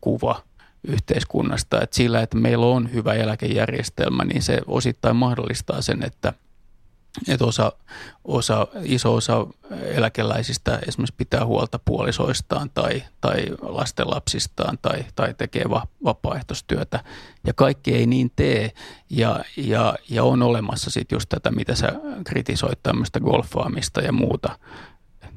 kuva 0.00 0.42
yhteiskunnasta. 0.88 1.80
Että 1.80 1.96
sillä, 1.96 2.22
että 2.22 2.36
meillä 2.36 2.66
on 2.66 2.92
hyvä 2.92 3.14
eläkejärjestelmä, 3.14 4.24
niin 4.24 4.42
se 4.42 4.60
osittain 4.66 5.16
mahdollistaa 5.16 5.82
sen, 5.82 6.02
että, 6.02 6.32
että 7.28 7.44
osa, 7.44 7.72
osa, 8.24 8.66
iso 8.82 9.14
osa 9.14 9.46
eläkeläisistä 9.70 10.78
esimerkiksi 10.88 11.14
pitää 11.16 11.46
huolta 11.46 11.80
puolisoistaan 11.84 12.70
tai, 12.74 13.02
tai 13.20 13.44
lastenlapsistaan 13.62 14.78
tai, 14.82 15.04
tai 15.14 15.34
tekee 15.34 15.64
va, 15.70 15.86
vapaaehtoistyötä. 16.04 17.04
Ja 17.46 17.52
kaikki 17.54 17.94
ei 17.94 18.06
niin 18.06 18.32
tee 18.36 18.72
ja, 19.10 19.44
ja, 19.56 19.94
ja 20.08 20.24
on 20.24 20.42
olemassa 20.42 20.90
sitten 20.90 21.16
just 21.16 21.28
tätä, 21.28 21.50
mitä 21.50 21.74
sä 21.74 21.92
kritisoit, 22.24 22.82
tämmöistä 22.82 23.20
golfaamista 23.20 24.00
ja 24.00 24.12
muuta, 24.12 24.58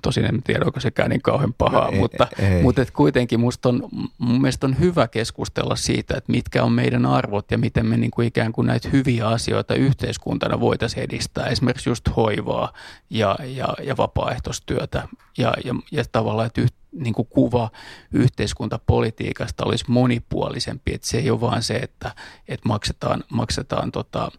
Tosin 0.05 0.25
en 0.25 0.43
tiedä, 0.43 0.65
onko 0.65 0.79
sekään 0.79 1.09
niin 1.09 1.21
kauhean 1.21 1.53
pahaa, 1.53 1.91
no, 1.91 1.97
mutta, 1.97 2.27
ei. 2.39 2.63
mutta 2.63 2.81
et 2.81 2.91
kuitenkin 2.91 3.39
musta 3.39 3.69
on, 3.69 3.89
mun 4.17 4.41
mielestä 4.41 4.67
on 4.67 4.79
hyvä 4.79 5.07
keskustella 5.07 5.75
siitä, 5.75 6.17
että 6.17 6.31
mitkä 6.31 6.63
on 6.63 6.71
meidän 6.71 7.05
arvot 7.05 7.51
ja 7.51 7.57
miten 7.57 7.85
me 7.85 7.97
niin 7.97 8.11
kuin 8.11 8.27
ikään 8.27 8.51
kuin 8.51 8.67
näitä 8.67 8.89
hyviä 8.89 9.27
asioita 9.27 9.75
yhteiskuntana 9.75 10.59
voitaisiin 10.59 11.03
edistää. 11.03 11.47
Esimerkiksi 11.47 11.89
just 11.89 12.09
hoivaa 12.15 12.73
ja, 13.09 13.37
ja, 13.43 13.67
ja 13.83 13.97
vapaaehtoistyötä 13.97 15.07
ja, 15.37 15.53
ja, 15.63 15.75
ja 15.91 16.03
tavallaan, 16.11 16.47
että 16.47 16.61
yht, 16.61 16.75
niin 16.91 17.13
kuin 17.13 17.27
kuva 17.27 17.69
yhteiskuntapolitiikasta 18.11 19.65
olisi 19.65 19.85
monipuolisempi, 19.87 20.93
että 20.93 21.07
se 21.07 21.17
ei 21.17 21.29
ole 21.29 21.41
vaan 21.41 21.63
se, 21.63 21.75
että, 21.75 22.15
että 22.47 22.67
maksetaan, 22.67 23.23
maksetaan 23.29 23.91
tota, 23.91 24.31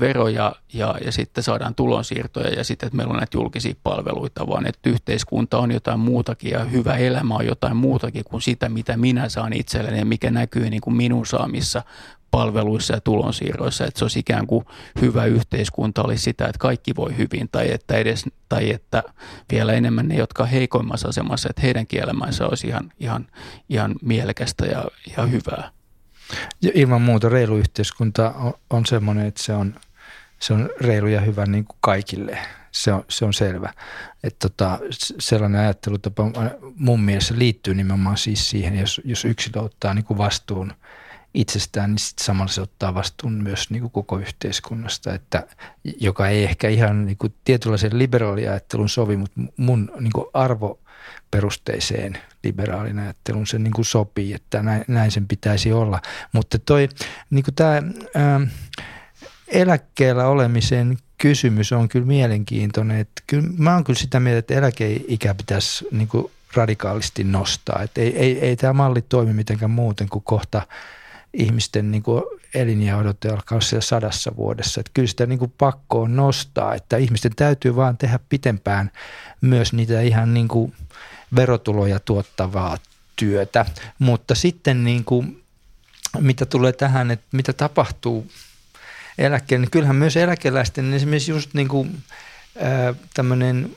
veroja 0.00 0.54
ja, 0.72 0.94
ja 1.04 1.12
sitten 1.12 1.44
saadaan 1.44 1.74
tulonsiirtoja 1.74 2.48
ja 2.48 2.64
sitten, 2.64 2.86
että 2.86 2.96
meillä 2.96 3.10
on 3.10 3.16
näitä 3.16 3.36
julkisia 3.36 3.74
palveluita, 3.82 4.46
vaan 4.46 4.66
että 4.66 4.90
yhteiskunta 4.90 5.58
on 5.58 5.72
jotain 5.72 6.00
muutakin 6.00 6.50
ja 6.50 6.64
hyvä 6.64 6.96
elämä 6.96 7.34
on 7.34 7.46
jotain 7.46 7.76
muutakin 7.76 8.24
kuin 8.24 8.42
sitä, 8.42 8.68
mitä 8.68 8.96
minä 8.96 9.28
saan 9.28 9.52
itselleni 9.52 9.98
ja 9.98 10.04
mikä 10.04 10.30
näkyy 10.30 10.70
niin 10.70 10.80
kuin 10.80 10.96
minun 10.96 11.26
saamissa 11.26 11.82
palveluissa 12.30 12.94
ja 12.94 13.00
tulonsiirroissa, 13.00 13.86
että 13.86 13.98
se 13.98 14.04
olisi 14.04 14.18
ikään 14.18 14.46
kuin 14.46 14.64
hyvä 15.00 15.24
yhteiskunta 15.24 16.02
olisi 16.02 16.22
sitä, 16.22 16.44
että 16.44 16.58
kaikki 16.58 16.96
voi 16.96 17.16
hyvin 17.16 17.48
tai 17.52 17.72
että, 17.72 17.96
edes, 17.96 18.24
tai 18.48 18.70
että 18.70 19.02
vielä 19.52 19.72
enemmän 19.72 20.08
ne, 20.08 20.16
jotka 20.16 20.44
heikoimmassa 20.44 21.08
asemassa, 21.08 21.48
että 21.50 21.62
heidän 21.62 21.86
elämänsä 21.92 22.46
olisi 22.46 22.66
ihan, 22.66 22.92
ihan, 23.00 23.26
ihan 23.68 23.94
mielekästä 24.02 24.66
ja, 24.66 24.84
ja 25.16 25.26
hyvää. 25.26 25.70
Ja 26.62 26.70
ilman 26.74 27.02
muuta 27.02 27.28
reilu 27.28 27.56
yhteiskunta 27.56 28.30
on, 28.30 28.52
on 28.70 28.86
semmoinen, 28.86 29.26
että 29.26 29.42
se 29.42 29.52
on, 29.52 29.74
se 30.38 30.52
on 30.54 30.70
reilu 30.80 31.06
ja 31.06 31.20
hyvä 31.20 31.46
niin 31.46 31.64
kuin 31.64 31.78
kaikille. 31.80 32.38
Se 32.72 32.92
on, 32.92 33.04
se 33.08 33.24
on 33.24 33.34
selvä. 33.34 33.72
Että 34.24 34.48
tota, 34.48 34.78
sellainen 35.18 35.60
ajattelutapa 35.60 36.24
mun 36.76 37.00
mielestä 37.00 37.34
liittyy 37.38 37.74
nimenomaan 37.74 38.16
siis 38.16 38.50
siihen, 38.50 38.78
jos, 38.78 39.00
jos 39.04 39.24
yksilö 39.24 39.62
ottaa 39.62 39.94
niin 39.94 40.04
kuin 40.04 40.18
vastuun 40.18 40.72
itsestään, 41.34 41.90
niin 41.90 41.98
sitten 41.98 42.24
samalla 42.24 42.52
se 42.52 42.60
ottaa 42.60 42.94
vastuun 42.94 43.32
myös 43.32 43.70
niin 43.70 43.80
kuin 43.80 43.90
koko 43.90 44.18
yhteiskunnasta, 44.18 45.14
että, 45.14 45.46
joka 46.00 46.28
ei 46.28 46.44
ehkä 46.44 46.68
ihan 46.68 47.06
niin 47.06 47.16
kuin 47.16 47.34
tietynlaisen 47.44 47.98
liberaaliajattelun 47.98 48.88
sovi, 48.88 49.16
mutta 49.16 49.40
mun 49.56 49.92
niin 50.00 50.12
kuin 50.12 50.26
arvo 50.34 50.78
perusteiseen 51.30 52.18
liberaalin 52.44 52.98
ajattelun 52.98 53.46
se 53.46 53.58
niin 53.58 53.72
kuin 53.72 53.84
sopii, 53.84 54.34
että 54.34 54.62
näin, 54.62 54.84
näin 54.88 55.10
sen 55.10 55.28
pitäisi 55.28 55.72
olla. 55.72 56.00
Mutta 56.32 56.58
toi 56.58 56.88
niin 57.30 57.44
kuin 57.44 57.54
tämä 57.54 57.82
ää, 58.14 58.40
eläkkeellä 59.48 60.26
olemisen 60.26 60.98
kysymys 61.18 61.72
on 61.72 61.88
kyllä 61.88 62.06
mielenkiintoinen. 62.06 62.98
Että 62.98 63.22
kyllä, 63.26 63.48
mä 63.58 63.74
oon 63.74 63.84
kyllä 63.84 63.98
sitä 63.98 64.20
mieltä, 64.20 64.38
että 64.38 64.54
eläkeikä 64.54 65.34
pitäisi 65.34 65.86
niin 65.90 66.08
kuin 66.08 66.32
radikaalisti 66.54 67.24
nostaa. 67.24 67.82
Että 67.82 68.00
ei, 68.00 68.16
ei, 68.18 68.38
ei 68.38 68.56
tämä 68.56 68.72
malli 68.72 69.02
toimi 69.02 69.32
mitenkään 69.32 69.70
muuten 69.70 70.08
kuin 70.08 70.24
kohta 70.24 70.62
ihmisten 71.32 71.90
niin 71.90 72.02
kuin 72.02 72.22
eliniäodote 72.54 73.28
alkaa 73.28 73.56
olla 73.56 73.64
siellä 73.64 73.82
sadassa 73.82 74.36
vuodessa. 74.36 74.80
Että 74.80 74.90
kyllä 74.94 75.08
sitä 75.08 75.26
niin 75.26 75.38
kuin 75.38 75.54
pakko 75.58 76.02
on 76.02 76.16
nostaa, 76.16 76.74
että 76.74 76.96
ihmisten 76.96 77.32
täytyy 77.36 77.76
vaan 77.76 77.96
tehdä 77.96 78.18
pitempään 78.28 78.90
myös 79.40 79.72
niitä 79.72 80.00
ihan 80.00 80.34
niin 80.34 80.48
kuin 80.48 80.74
verotuloja 81.36 82.00
tuottavaa 82.00 82.78
työtä. 83.16 83.66
Mutta 83.98 84.34
sitten 84.34 84.84
niin 84.84 85.04
kuin, 85.04 85.42
mitä 86.20 86.46
tulee 86.46 86.72
tähän, 86.72 87.10
että 87.10 87.26
mitä 87.32 87.52
tapahtuu 87.52 88.30
eläkkeelle, 89.18 89.64
niin 89.64 89.70
kyllähän 89.70 89.96
myös 89.96 90.16
eläkeläisten 90.16 90.94
esimerkiksi 90.94 91.30
just 91.30 91.54
niin 91.54 91.68
kuin, 91.68 92.02
tämmöinen 93.14 93.76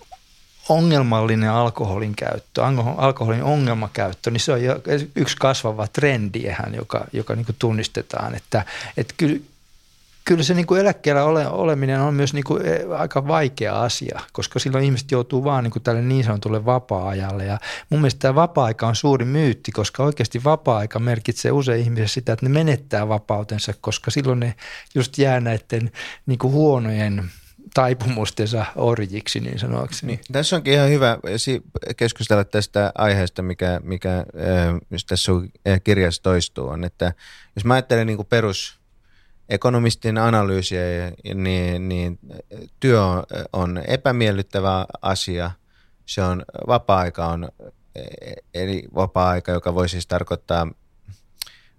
ongelmallinen 0.70 1.52
alkoholin 1.52 2.16
käyttö, 2.16 2.62
alkoholin 2.98 3.44
ongelmakäyttö, 3.44 4.32
niin 4.32 4.40
se 4.40 4.52
on 4.52 4.60
yksi 5.16 5.38
kasvava 5.38 5.88
trendi, 5.88 6.44
joka, 6.76 7.06
joka 7.14 7.36
niin 7.36 7.46
kuin 7.46 7.56
tunnistetaan, 7.60 8.36
että, 8.36 8.66
että 8.98 9.14
kyllä, 9.18 9.40
kyllä 10.28 10.44
se 10.44 10.54
niin 10.54 10.68
kuin 10.68 10.82
eläkkeellä 10.82 11.24
ole, 11.24 11.48
oleminen 11.48 12.02
on 12.02 12.14
myös 12.14 12.34
niin 12.34 12.44
kuin 12.44 12.66
e, 12.66 12.80
aika 12.98 13.28
vaikea 13.28 13.82
asia, 13.82 14.20
koska 14.32 14.60
silloin 14.60 14.84
ihmiset 14.84 15.12
joutuu 15.12 15.44
vaan 15.44 15.64
niin 15.64 15.72
kuin 15.72 15.84
tälle 15.84 16.02
niin 16.02 16.24
sanotulle 16.24 16.66
vapaa-ajalle. 16.66 17.46
Ja 17.46 17.60
mun 17.90 18.02
mielestä 18.02 18.20
tämä 18.20 18.36
vapaa-aika 18.36 18.88
on 18.88 18.96
suuri 18.96 19.26
myytti, 19.26 19.72
koska 19.72 20.04
oikeasti 20.04 20.44
vapaa-aika 20.44 21.00
merkitsee 21.00 21.52
usein 21.52 21.82
ihmisille 21.82 22.08
sitä, 22.08 22.34
että 22.34 22.46
ne 22.46 22.50
menettää 22.50 23.08
vapautensa, 23.08 23.74
koska 23.82 24.12
silloin 24.12 24.40
ne 24.40 24.56
just 24.96 25.18
jää 25.18 25.40
näiden 25.40 25.92
niin 26.26 26.40
kuin 26.40 26.54
huonojen 26.54 27.32
taipumustensa 27.78 28.66
orjiksi 28.76 29.40
niin 29.40 29.60
sanoakseni. 29.60 30.14
Niin, 30.14 30.20
tässä 30.32 30.56
onkin 30.56 30.74
ihan 30.74 30.90
hyvä 30.90 31.18
keskustella 31.98 32.44
tästä 32.44 32.92
aiheesta, 32.96 33.42
mikä, 33.42 33.82
mikä 33.84 34.26
tässä 35.10 35.32
kirjassa 35.84 36.24
toistuu, 36.24 36.68
on, 36.68 36.84
että 36.84 37.14
jos 37.56 37.66
mä 37.66 37.74
ajattelen 37.74 38.08
niin 38.08 38.18
kuin 38.18 38.28
perus 38.28 38.80
ekonomistin 39.50 40.18
analyysiä, 40.18 40.82
niin, 41.34 41.90
niin 41.90 42.20
työ 42.80 43.04
on, 43.04 43.24
on 43.54 43.82
epämiellyttävä 43.88 44.86
asia. 45.02 45.52
Se 46.06 46.24
on 46.24 46.46
vapaa-aika 46.68 47.26
on 47.26 47.50
eli 48.54 48.84
vapaa-aika, 48.96 49.52
joka 49.52 49.76
voi 49.76 49.90
siis 49.90 50.08
tarkoittaa 50.08 50.68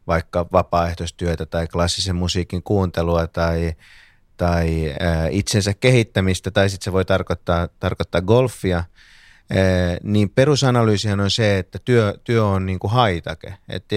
vaikka 0.06 0.46
vapaaehtoistyötä 0.52 1.46
tai 1.46 1.66
klassisen 1.66 2.16
musiikin 2.16 2.62
kuuntelua 2.62 3.26
tai, 3.26 3.72
tai 4.38 4.94
itsensä 5.30 5.74
kehittämistä 5.74 6.50
tai 6.50 6.70
sitten 6.70 6.84
se 6.84 6.92
voi 6.92 7.04
tarkoittaa, 7.04 7.68
tarkoittaa 7.80 8.20
golfia, 8.20 8.84
niin 10.02 10.30
perusanalyysihan 10.30 11.20
on 11.20 11.30
se, 11.30 11.58
että 11.58 11.78
työ, 11.84 12.14
työ 12.24 12.44
on 12.44 12.66
niin 12.66 12.78
kuin 12.78 12.90
haitake. 12.90 13.54
Että 13.68 13.96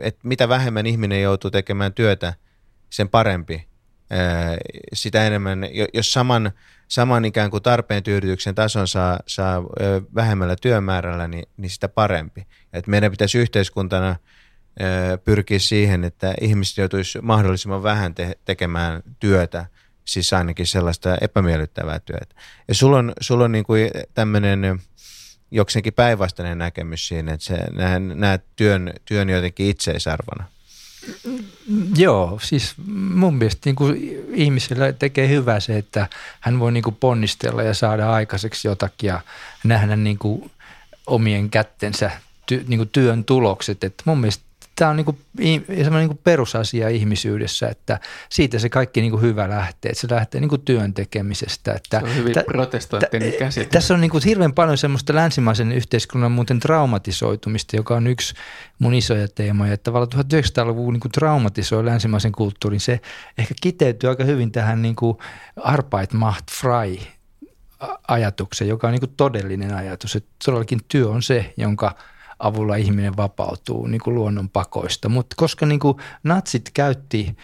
et 0.00 0.18
mitä 0.22 0.48
vähemmän 0.48 0.86
ihminen 0.86 1.22
joutuu 1.22 1.50
tekemään 1.50 1.92
työtä– 1.92 2.34
sen 2.90 3.08
parempi. 3.08 3.68
Sitä 4.92 5.26
enemmän, 5.26 5.66
jos 5.94 6.12
saman, 6.12 6.52
saman 6.88 7.24
ikään 7.24 7.50
kuin 7.50 7.62
tarpeen 7.62 8.02
tyydytyksen 8.02 8.54
tason 8.54 8.88
saa, 8.88 9.18
saa 9.26 9.62
vähemmällä 10.14 10.56
työmäärällä, 10.62 11.28
niin, 11.28 11.44
niin 11.56 11.70
sitä 11.70 11.88
parempi. 11.88 12.46
Et 12.72 12.86
meidän 12.86 13.10
pitäisi 13.10 13.38
yhteiskuntana 13.38 14.16
pyrkiä 15.24 15.58
siihen, 15.58 16.04
että 16.04 16.34
ihmiset 16.40 16.78
joutuisi 16.78 17.20
mahdollisimman 17.20 17.82
vähän 17.82 18.14
te- 18.14 18.38
tekemään 18.44 19.02
työtä, 19.20 19.66
siis 20.04 20.32
ainakin 20.32 20.66
sellaista 20.66 21.16
epämiellyttävää 21.20 21.98
työtä. 21.98 22.34
Ja 22.68 22.74
sulla 22.74 22.98
on, 22.98 23.12
sulla 23.20 23.44
on 23.44 23.52
niin 23.52 23.64
kuin 23.64 23.90
tämmöinen 24.14 24.80
jokseenkin 25.50 25.92
päinvastainen 25.92 26.58
näkemys 26.58 27.08
siinä, 27.08 27.32
että 27.32 27.44
sä 27.46 27.56
näet 28.14 28.44
työn, 28.56 28.92
työn 29.04 29.28
jotenkin 29.28 29.66
itseisarvona. 29.66 30.44
Joo, 31.96 32.38
siis 32.42 32.74
mun 32.86 33.34
mielestä 33.34 33.60
niin 33.64 33.76
kuin 33.76 34.24
ihmisellä 34.34 34.92
tekee 34.92 35.28
hyvää 35.28 35.60
se, 35.60 35.78
että 35.78 36.06
hän 36.40 36.58
voi 36.58 36.72
niin 36.72 36.82
kuin 36.82 36.96
ponnistella 36.96 37.62
ja 37.62 37.74
saada 37.74 38.12
aikaiseksi 38.12 38.68
jotakin 38.68 39.08
ja 39.08 39.20
nähdä 39.64 39.96
niin 39.96 40.18
kuin 40.18 40.50
omien 41.06 41.50
kättensä 41.50 42.10
ty, 42.46 42.64
niin 42.68 42.78
kuin 42.78 42.88
työn 42.88 43.24
tulokset. 43.24 43.84
Että 43.84 44.02
mun 44.06 44.18
mielestä 44.18 44.44
tämä 44.78 44.90
on 44.90 44.96
niin 44.96 45.04
kuin, 45.04 45.18
semmoinen 45.66 46.08
niin 46.08 46.20
perusasia 46.24 46.88
ihmisyydessä, 46.88 47.68
että 47.68 48.00
siitä 48.30 48.58
se 48.58 48.68
kaikki 48.68 49.00
niin 49.00 49.10
kuin 49.10 49.22
hyvä 49.22 49.48
lähtee, 49.48 49.90
että 49.90 50.00
se 50.00 50.14
lähtee 50.14 50.40
niin 50.40 50.48
kuin 50.48 50.62
työn 50.62 50.94
tekemisestä. 50.94 51.72
Että, 51.72 52.00
se 52.00 52.06
on 52.06 52.16
hyvin 52.16 52.34
protestanttinen 52.46 53.32
käsite. 53.32 53.66
Tässä 53.66 53.94
on 53.94 54.00
niin 54.00 54.10
kuin 54.10 54.24
hirveän 54.24 54.52
paljon 54.52 54.78
semmoista 54.78 55.14
länsimaisen 55.14 55.72
yhteiskunnan 55.72 56.32
muuten 56.32 56.60
traumatisoitumista, 56.60 57.76
joka 57.76 57.96
on 57.96 58.06
yksi 58.06 58.34
mun 58.78 58.94
isoja 58.94 59.28
teemoja, 59.28 59.72
että 59.72 59.84
tavallaan 59.84 60.24
1900-luvun 60.24 60.92
niin 60.92 61.00
kuin 61.00 61.12
traumatisoi 61.12 61.84
länsimaisen 61.84 62.32
kulttuurin. 62.32 62.80
Se 62.80 63.00
ehkä 63.38 63.54
kiteytyy 63.60 64.10
aika 64.10 64.24
hyvin 64.24 64.52
tähän 64.52 64.82
niin 64.82 64.96
kuin 64.96 65.18
Arbeit 65.56 66.12
macht 66.12 66.50
frei 66.50 67.00
ajatuksen, 68.08 68.68
joka 68.68 68.86
on 68.86 68.92
niin 68.92 69.00
kuin 69.00 69.14
todellinen 69.16 69.74
ajatus, 69.74 70.16
että 70.16 70.30
todellakin 70.44 70.80
työ 70.88 71.08
on 71.08 71.22
se, 71.22 71.54
jonka– 71.56 71.94
avulla 72.38 72.76
ihminen 72.76 73.16
vapautuu 73.16 73.86
niin 73.86 74.00
kuin 74.00 74.14
luonnon 74.14 74.48
pakoista. 74.48 75.08
Mutta 75.08 75.36
koska 75.36 75.66
niin 75.66 75.80
kuin 75.80 75.96
natsit 76.22 76.70
käytti 76.74 77.36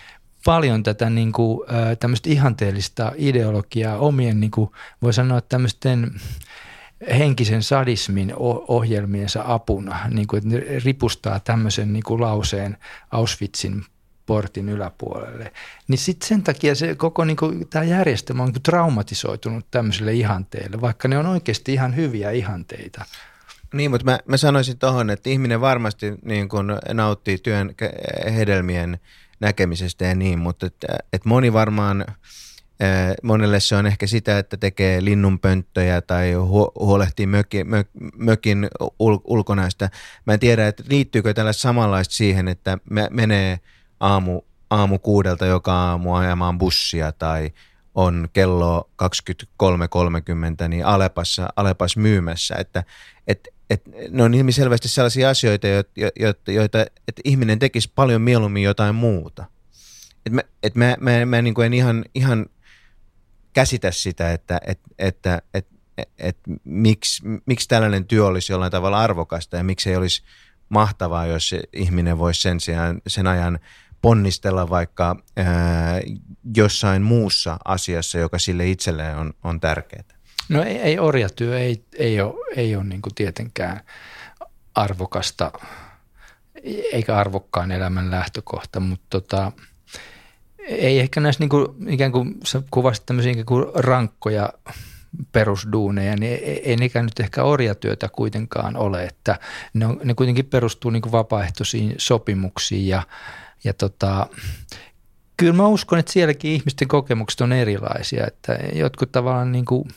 paljon 0.45 0.83
tätä 0.83 1.11
niin 1.11 1.33
kuin, 1.33 1.61
tämmöistä 2.01 2.31
ihanteellista 2.31 3.13
ideologiaa 3.17 3.99
omien, 3.99 4.41
niin 4.41 4.51
kuin, 4.51 4.71
voi 5.03 5.13
sanoa 5.13 5.41
tämmöisten 5.41 6.11
henkisen 7.19 7.63
sadismin 7.63 8.33
ohjelmiensa 8.69 9.45
apuna, 9.47 9.99
niin 10.11 10.27
kuin, 10.27 10.39
että 10.39 10.51
ne 10.51 10.81
ripustaa 10.85 11.41
tämmöisen 11.41 11.93
niin 11.93 12.03
kuin 12.03 12.21
lauseen 12.21 12.77
Auschwitzin 13.11 13.85
portin 14.27 14.69
yläpuolelle. 14.69 15.53
Niin 15.89 15.99
sitten 15.99 16.29
sen 16.29 16.43
takia 16.43 16.75
se 16.75 16.95
koko 16.95 17.25
niin 17.25 17.37
kuin, 17.37 17.69
tämä 17.69 17.85
järjestelmä 17.85 18.43
on 18.43 18.47
niin 18.47 18.55
kuin 18.55 18.63
traumatisoitunut 18.63 19.67
tämmöiselle 19.71 20.13
ihanteelle, 20.13 20.81
vaikka 20.81 21.09
ne 21.09 21.19
on 21.19 21.27
oikeasti 21.27 21.73
ihan 21.73 21.97
hyviä 21.97 22.31
ihanteita. 22.31 23.05
Niin, 23.75 23.91
mutta 23.91 24.05
mä, 24.05 24.19
mä 24.27 24.37
sanoisin 24.37 24.79
tuohon, 24.79 25.11
että 25.11 25.31
ihminen 25.31 25.61
varmasti 25.61 26.15
niin 26.23 26.49
kun 26.49 26.79
nauttii 26.93 27.39
työn 27.39 27.75
hedelmien 28.35 28.99
näkemisestä 29.41 30.05
ja 30.05 30.15
niin, 30.15 30.39
mutta 30.39 30.67
että, 30.67 30.87
että 31.13 31.29
moni 31.29 31.53
varmaan, 31.53 32.05
monelle 33.23 33.61
se 33.61 33.77
on 33.77 33.87
ehkä 33.87 34.07
sitä, 34.07 34.39
että 34.39 34.57
tekee 34.57 35.05
linnunpönttöjä 35.05 36.01
tai 36.01 36.33
huolehtii 36.81 37.27
möki, 37.27 37.65
mö, 37.65 37.85
mökin 38.17 38.69
ul, 38.99 39.19
ulkonaista. 39.25 39.89
Mä 40.27 40.33
en 40.33 40.41
tiedä, 40.41 40.69
että 40.69 40.83
liittyykö 40.89 41.35
tällä 41.35 41.53
samanlaista 41.53 42.15
siihen, 42.15 42.49
että 42.49 42.79
me, 42.91 43.09
menee 43.11 43.61
aamu, 44.01 44.41
aamu 44.71 44.99
kuudelta 44.99 45.47
joka 45.47 45.73
aamu 45.73 46.15
ajamaan 46.15 46.59
bussia 46.59 47.13
tai 47.13 47.51
on 47.95 48.29
kello 48.33 48.91
23.30 49.03 50.69
niin 50.69 50.87
Alepassa, 50.87 51.49
Alepas 51.57 51.97
myymässä, 51.97 52.55
että 52.59 52.85
et, 53.27 53.49
et 53.71 53.83
ne 54.11 54.23
on 54.23 54.35
ilmiselvästi 54.35 54.89
sellaisia 54.89 55.31
asioita, 55.31 55.67
joita, 56.21 56.53
joita 56.53 56.81
että 56.83 57.23
ihminen 57.25 57.59
tekisi 57.59 57.93
paljon 57.95 58.23
mieluummin 58.23 58.63
jotain 58.63 58.95
muuta. 58.95 59.45
Et 60.27 60.33
mä, 60.33 60.43
et 60.63 60.75
mä, 60.75 60.97
mä, 61.01 61.27
mä 61.27 61.43
niin 61.43 61.55
kuin 61.55 61.67
en 61.67 61.75
ihan, 61.75 62.05
ihan 62.15 62.47
käsitä 63.53 63.91
sitä, 63.91 64.33
että 64.33 64.61
et, 64.67 64.81
että 64.99 65.43
et, 65.55 65.67
et, 65.99 66.09
et, 66.19 66.39
miksi, 66.65 67.23
miksi 67.47 67.69
tällainen 67.69 68.05
työ 68.05 68.27
olisi 68.27 68.53
jollain 68.53 68.73
tavalla 68.73 69.01
arvokasta 69.01 69.57
ja 69.57 69.65
miksi 69.65 69.91
ei 69.91 69.97
olisi 69.97 70.23
mahtavaa, 70.69 71.27
jos 71.27 71.55
ihminen 71.73 72.19
voisi 72.19 72.41
sen, 72.41 72.61
sijaan, 72.61 73.01
sen 73.07 73.27
ajan 73.27 73.59
ponnistella 74.03 74.71
vaikka 74.71 75.17
ää, 75.37 76.01
jossain 76.57 77.03
muussa 77.03 77.59
asiassa, 77.65 78.19
joka 78.19 78.39
sille 78.39 78.69
itselleen 78.69 79.17
on, 79.17 79.33
on 79.45 79.61
tärkeää. 79.61 80.05
No 80.49 80.63
ei, 80.63 80.77
ei 80.77 80.99
orjatyö 80.99 81.59
ei, 81.59 81.85
ei 81.99 82.21
ole, 82.21 82.35
ei 82.57 82.77
ole 82.77 82.85
niin 82.85 83.03
kuin 83.03 83.15
tietenkään 83.15 83.81
arvokasta 84.75 85.53
eikä 86.93 87.17
arvokkaan 87.17 87.71
elämän 87.71 88.11
lähtökohta, 88.11 88.81
mutta 88.81 89.07
tota, 89.11 89.53
ei 90.69 91.01
ehkä 91.01 91.21
näissä 91.21 91.41
niin 91.41 91.49
kuin, 91.49 91.89
ikään 91.89 92.13
kuin 92.13 92.35
sä 92.45 92.63
kuvasit 92.71 93.07
tämmöisiä 93.07 93.33
ikään 93.33 93.47
kuin 93.47 93.67
rankkoja 93.75 94.53
perusduuneja, 95.33 96.17
niin 96.17 96.33
ei, 96.33 96.71
ei 96.71 96.77
nekään 96.77 97.05
nyt 97.05 97.21
ehkä 97.21 97.43
orjatyötä 97.43 98.09
kuitenkaan 98.09 98.77
ole, 98.77 99.05
että 99.05 99.39
ne, 99.75 99.87
on, 99.87 100.01
ne 100.05 100.15
kuitenkin 100.15 100.47
perustuu 100.47 100.91
niin 100.91 101.03
kuin 101.03 101.13
vapaaehtoisiin 101.13 101.95
sopimuksiin 101.99 102.89
ja, 102.89 103.03
ja 103.65 103.75
tota, 103.75 104.27
kyllä 105.37 105.53
mä 105.53 105.67
uskon, 105.67 105.99
että 105.99 106.13
sielläkin 106.13 106.53
ihmisten 106.53 106.89
kokemukset 106.89 107.41
on 107.41 107.53
erilaisia, 107.53 108.27
että 108.27 108.59
jotkut 108.73 109.13
tavallaan 109.13 109.53
niin 109.53 109.65
kuin– 109.65 109.89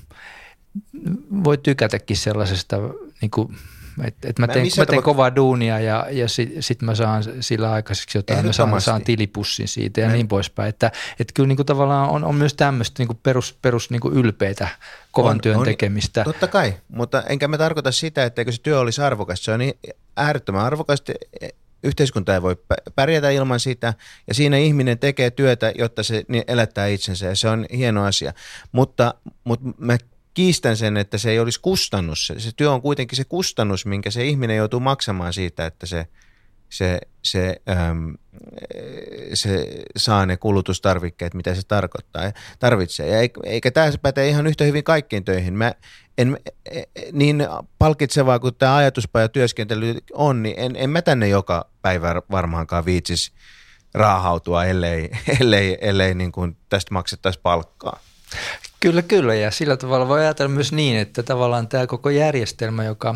voi 1.44 1.58
tykätäkin 1.58 2.18
sellaisesta, 2.18 2.78
niin 3.22 3.32
kuin, 3.32 3.56
että, 4.04 4.30
että 4.30 4.42
mä, 4.42 4.48
teen, 4.48 4.68
mä 4.78 4.86
teen 4.86 5.04
kovaa 5.04 5.36
duunia 5.36 5.80
ja, 5.80 6.08
ja 6.12 6.30
sitten 6.30 6.64
sit 6.64 6.82
mä 6.82 6.96
saan 6.96 7.24
sillä 7.40 7.72
aikaiseksi 7.72 8.18
jotain, 8.18 8.46
mä 8.46 8.52
saan, 8.52 8.82
saan 8.82 9.04
tilipussin 9.04 9.68
siitä 9.68 10.02
ja 10.02 10.08
Näin. 10.08 10.18
niin 10.18 10.28
poispäin. 10.28 10.70
Että, 10.70 10.92
että 11.20 11.34
kyllä 11.34 11.48
niin 11.48 11.56
kuin 11.56 11.66
tavallaan 11.66 12.10
on, 12.10 12.24
on 12.24 12.36
myös 12.36 12.54
tämmöistä 12.54 13.02
niin 13.02 13.08
kuin 13.08 13.20
perus, 13.24 13.58
perus 13.62 13.90
niin 13.90 14.00
kuin 14.00 14.14
ylpeitä 14.14 14.68
kovan 15.12 15.32
on, 15.32 15.42
työn 15.42 15.58
on, 15.58 15.66
tekemistä. 15.66 16.24
Totta 16.24 16.48
kai, 16.48 16.74
mutta 16.88 17.22
enkä 17.22 17.48
mä 17.48 17.58
tarkoita 17.58 17.92
sitä, 17.92 18.26
että 18.26 18.52
se 18.52 18.62
työ 18.62 18.80
olisi 18.80 19.02
arvokasta. 19.02 19.44
Se 19.44 19.52
on 19.52 19.60
niin 19.60 19.80
äärettömän 20.18 20.66
arvokasta 20.66 21.14
yhteiskunta 21.84 22.34
ei 22.34 22.41
voi 22.41 22.55
pärjätä 22.95 23.30
ilman 23.30 23.59
sitä, 23.59 23.93
ja 24.28 24.34
siinä 24.34 24.57
ihminen 24.57 24.99
tekee 24.99 25.32
työtä, 25.32 25.71
jotta 25.78 26.03
se 26.03 26.23
elättää 26.47 26.88
itsensä, 26.88 27.25
ja 27.25 27.36
se 27.36 27.49
on 27.49 27.65
hieno 27.73 28.03
asia. 28.05 28.34
Mutta, 28.71 29.13
mutta 29.43 29.69
mä 29.78 29.97
kiistän 30.34 30.78
sen, 30.78 30.97
että 30.97 31.17
se 31.17 31.32
ei 31.32 31.39
olisi 31.39 31.61
kustannus. 31.61 32.34
Se 32.38 32.51
työ 32.55 32.71
on 32.71 32.82
kuitenkin 32.82 33.17
se 33.17 33.23
kustannus, 33.23 33.86
minkä 33.86 34.11
se 34.11 34.25
ihminen 34.25 34.57
joutuu 34.57 34.80
maksamaan 34.80 35.34
siitä, 35.34 35.65
että 35.65 35.86
se, 35.86 36.07
se, 36.69 36.99
se, 37.21 37.61
äm, 37.69 38.15
se 39.34 39.84
saa 39.97 40.25
ne 40.25 40.38
kulutustarvikkeet, 40.38 41.34
mitä 41.34 41.55
se 41.55 41.61
tarkoittaa, 41.67 42.32
tarvitsee. 42.59 43.07
Ja 43.07 43.30
eikä 43.43 43.71
tämä 43.71 43.91
päte 44.01 44.30
ihan 44.30 44.47
yhtä 44.47 44.63
hyvin 44.63 44.84
kaikkiin 44.84 45.23
töihin. 45.23 45.53
Mä 45.53 45.73
en, 46.18 46.38
e, 46.72 46.80
e, 46.80 46.86
niin 47.11 47.47
palkitsevaa 47.80 48.39
kuin 48.39 48.55
tämä 48.55 48.76
ajatuspaja 48.76 49.30
työskentely 49.30 49.97
on, 50.13 50.43
niin 50.43 50.55
en, 50.59 50.76
en 50.76 50.89
mä 50.89 51.01
tänne 51.01 51.28
joka 51.28 51.70
päivä 51.82 52.22
varmaankaan 52.32 52.86
viitsis 52.86 53.32
raahautua, 53.93 54.65
ellei, 54.65 55.09
ellei, 55.39 55.78
ellei 55.82 56.13
niin 56.13 56.32
kuin 56.32 56.57
tästä 56.70 56.93
maksettaisiin 56.93 57.43
palkkaa. 57.43 57.99
Kyllä, 58.80 59.01
kyllä. 59.01 59.36
Ja 59.36 59.51
sillä 59.51 59.78
tavalla 59.78 60.07
voi 60.07 60.20
ajatella 60.20 60.49
myös 60.49 60.72
niin, 60.72 60.97
että 60.97 61.24
tavallaan 61.24 61.68
tämä 61.68 61.88
koko 61.88 62.09
järjestelmä, 62.09 62.84
joka, 62.84 63.15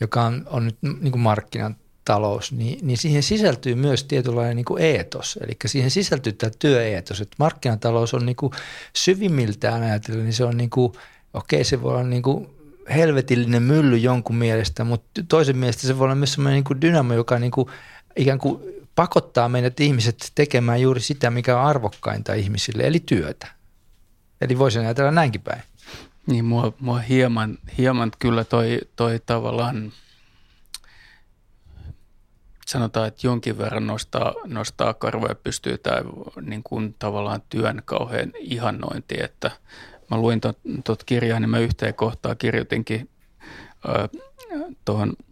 joka 0.00 0.22
on, 0.22 0.42
on 0.46 0.64
nyt 0.64 0.78
niin 0.82 1.12
kuin 1.12 1.20
markkinatalous, 1.20 2.52
niin, 2.52 2.86
niin 2.86 2.98
siihen 2.98 3.22
sisältyy 3.22 3.74
myös 3.74 4.04
tietynlainen 4.04 4.56
niin 4.56 4.64
kuin 4.64 4.82
eetos. 4.82 5.38
Eli 5.42 5.56
siihen 5.66 5.90
sisältyy 5.90 6.32
tämä 6.32 6.50
työeetos. 6.58 7.20
Että 7.20 7.36
markkinatalous 7.38 8.14
on 8.14 8.26
niin 8.26 8.36
kuin 8.36 8.52
syvimmiltään 8.96 9.82
ajatellen, 9.82 10.24
niin 10.24 10.32
se 10.32 10.44
on 10.44 10.56
niin 10.56 10.70
kuin, 10.70 10.92
okei 11.34 11.64
se 11.64 11.82
voi 11.82 11.92
olla 11.92 12.02
niin 12.02 12.22
kuin 12.22 12.48
helvetillinen 12.94 13.62
mylly 13.62 13.96
jonkun 13.96 14.36
mielestä, 14.36 14.84
mutta 14.84 15.22
toisen 15.28 15.56
mielestä 15.56 15.86
se 15.86 15.98
voi 15.98 16.04
olla 16.04 16.14
myös 16.14 16.32
sellainen 16.32 16.54
niin 16.54 16.64
kuin 16.64 16.80
dynamo, 16.80 17.14
joka 17.14 17.38
niin 17.38 17.50
kuin 17.50 17.68
ikään 18.16 18.38
kuin 18.38 18.60
pakottaa 18.94 19.48
meidät 19.48 19.80
ihmiset 19.80 20.32
tekemään 20.34 20.80
juuri 20.80 21.00
sitä, 21.00 21.30
mikä 21.30 21.58
on 21.58 21.66
arvokkainta 21.66 22.34
ihmisille, 22.34 22.82
eli 22.86 23.00
työtä. 23.00 23.46
Eli 24.40 24.58
voisin 24.58 24.82
ajatella 24.82 25.10
näinkin 25.10 25.40
päin. 25.40 25.62
Niin, 26.26 26.44
mua, 26.44 26.72
mua 26.80 26.98
hieman, 26.98 27.58
hieman 27.78 28.12
kyllä 28.18 28.44
toi, 28.44 28.80
toi 28.96 29.20
tavallaan, 29.26 29.92
sanotaan, 32.66 33.08
että 33.08 33.26
jonkin 33.26 33.58
verran 33.58 33.86
nostaa, 33.86 34.34
nostaa 34.46 34.94
karvoja 34.94 35.34
pystyy 35.34 35.78
tämä 35.78 35.96
niin 36.40 36.62
kuin 36.62 36.94
tavallaan 36.98 37.42
työn 37.48 37.82
kauhean 37.84 38.32
ihannointi, 38.38 39.14
että 39.22 39.50
mä 40.14 40.20
luin 40.20 40.40
tuot, 40.40 40.58
tuot 40.84 41.04
kirjaa, 41.04 41.40
niin 41.40 41.50
mä 41.50 41.58
yhteen 41.58 41.94
kohtaan 41.94 42.36
kirjoitinkin 42.36 43.10
tuohon– 44.84 45.12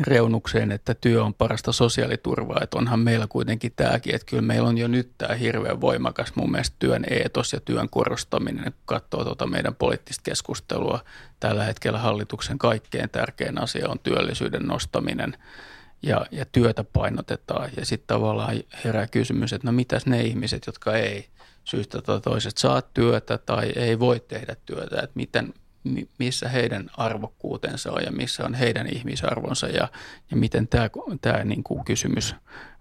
reunukseen, 0.00 0.72
että 0.72 0.94
työ 0.94 1.24
on 1.24 1.34
parasta 1.34 1.72
sosiaaliturvaa, 1.72 2.60
että 2.62 2.78
onhan 2.78 3.00
meillä 3.00 3.26
kuitenkin 3.28 3.72
tämäkin, 3.76 4.14
että 4.14 4.26
kyllä 4.26 4.42
meillä 4.42 4.68
on 4.68 4.78
jo 4.78 4.88
nyt 4.88 5.10
tämä 5.18 5.34
hirveän 5.34 5.80
voimakas 5.80 6.32
mun 6.34 6.50
mielestä 6.50 6.76
työn 6.78 7.04
eetos 7.10 7.52
ja 7.52 7.60
työn 7.60 7.88
korostaminen, 7.88 8.64
kun 8.64 8.82
katsoo 8.84 9.24
tuota 9.24 9.46
meidän 9.46 9.74
poliittista 9.74 10.22
keskustelua. 10.22 11.04
Tällä 11.40 11.64
hetkellä 11.64 11.98
hallituksen 11.98 12.58
kaikkein 12.58 13.10
tärkein 13.10 13.62
asia 13.62 13.88
on 13.88 13.98
työllisyyden 13.98 14.62
nostaminen 14.62 15.36
ja, 16.02 16.26
ja 16.30 16.44
työtä 16.44 16.84
painotetaan 16.84 17.70
ja 17.76 17.86
sitten 17.86 18.06
tavallaan 18.06 18.56
herää 18.84 19.06
kysymys, 19.06 19.52
että 19.52 19.68
no 19.68 19.72
mitäs 19.72 20.06
ne 20.06 20.22
ihmiset, 20.22 20.66
jotka 20.66 20.96
ei 20.96 21.28
syystä 21.64 22.02
tai 22.02 22.20
toisesta 22.20 22.60
saa 22.60 22.82
työtä 22.82 23.38
tai 23.38 23.72
ei 23.76 23.98
voi 23.98 24.20
tehdä 24.20 24.56
työtä, 24.66 24.96
että 24.96 25.12
miten, 25.14 25.54
missä 26.18 26.48
heidän 26.48 26.90
arvokkuutensa 26.96 27.92
on 27.92 28.02
ja 28.04 28.12
missä 28.12 28.44
on 28.44 28.54
heidän 28.54 28.86
ihmisarvonsa 28.94 29.66
ja, 29.66 29.88
ja 30.30 30.36
miten 30.36 30.68
tämä, 30.68 30.90
tämä 31.20 31.44
niin 31.44 31.62
kuin 31.62 31.84
kysymys 31.84 32.34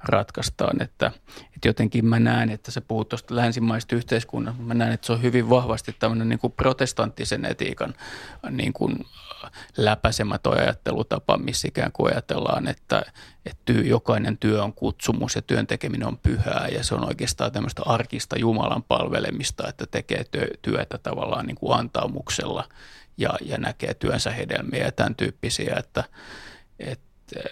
ratkaistaan. 0.03 0.81
Että, 0.81 1.11
että 1.55 1.67
jotenkin 1.67 2.05
mä 2.05 2.19
näen, 2.19 2.49
että 2.49 2.71
se 2.71 2.81
puhuu 2.81 3.05
tuosta 3.05 3.35
länsimaista 3.35 3.95
yhteiskunnasta, 3.95 4.61
mä 4.61 4.73
näen, 4.73 4.91
että 4.91 5.07
se 5.07 5.13
on 5.13 5.21
hyvin 5.21 5.49
vahvasti 5.49 5.95
tämmöinen 5.99 6.29
niin 6.29 6.39
kuin 6.39 6.53
protestanttisen 6.53 7.45
etiikan 7.45 7.93
niin 8.49 8.73
kuin 8.73 9.05
läpäisemä 9.77 10.37
toi 10.37 10.57
ajattelutapa, 10.57 11.37
missä 11.37 11.67
ikään 11.67 11.91
kuin 11.91 12.13
ajatellaan, 12.13 12.67
että, 12.67 13.01
että 13.45 13.61
työ, 13.65 13.81
jokainen 13.81 14.37
työ 14.37 14.63
on 14.63 14.73
kutsumus 14.73 15.35
ja 15.35 15.41
työn 15.41 15.67
tekeminen 15.67 16.07
on 16.07 16.17
pyhää 16.17 16.67
ja 16.71 16.83
se 16.83 16.95
on 16.95 17.07
oikeastaan 17.07 17.51
tämmöistä 17.51 17.81
arkista 17.85 18.39
Jumalan 18.39 18.83
palvelemista, 18.83 19.67
että 19.67 19.85
tekee 19.91 20.25
työtä 20.61 20.97
tavallaan 20.97 21.45
niin 21.45 21.57
kuin 21.57 21.79
antaumuksella 21.79 22.69
ja, 23.17 23.29
ja 23.41 23.57
näkee 23.57 23.93
työnsä 23.93 24.31
hedelmiä 24.31 24.85
ja 24.85 24.91
tämän 24.91 25.15
tyyppisiä, 25.15 25.75
että, 25.79 26.03
että 26.79 27.49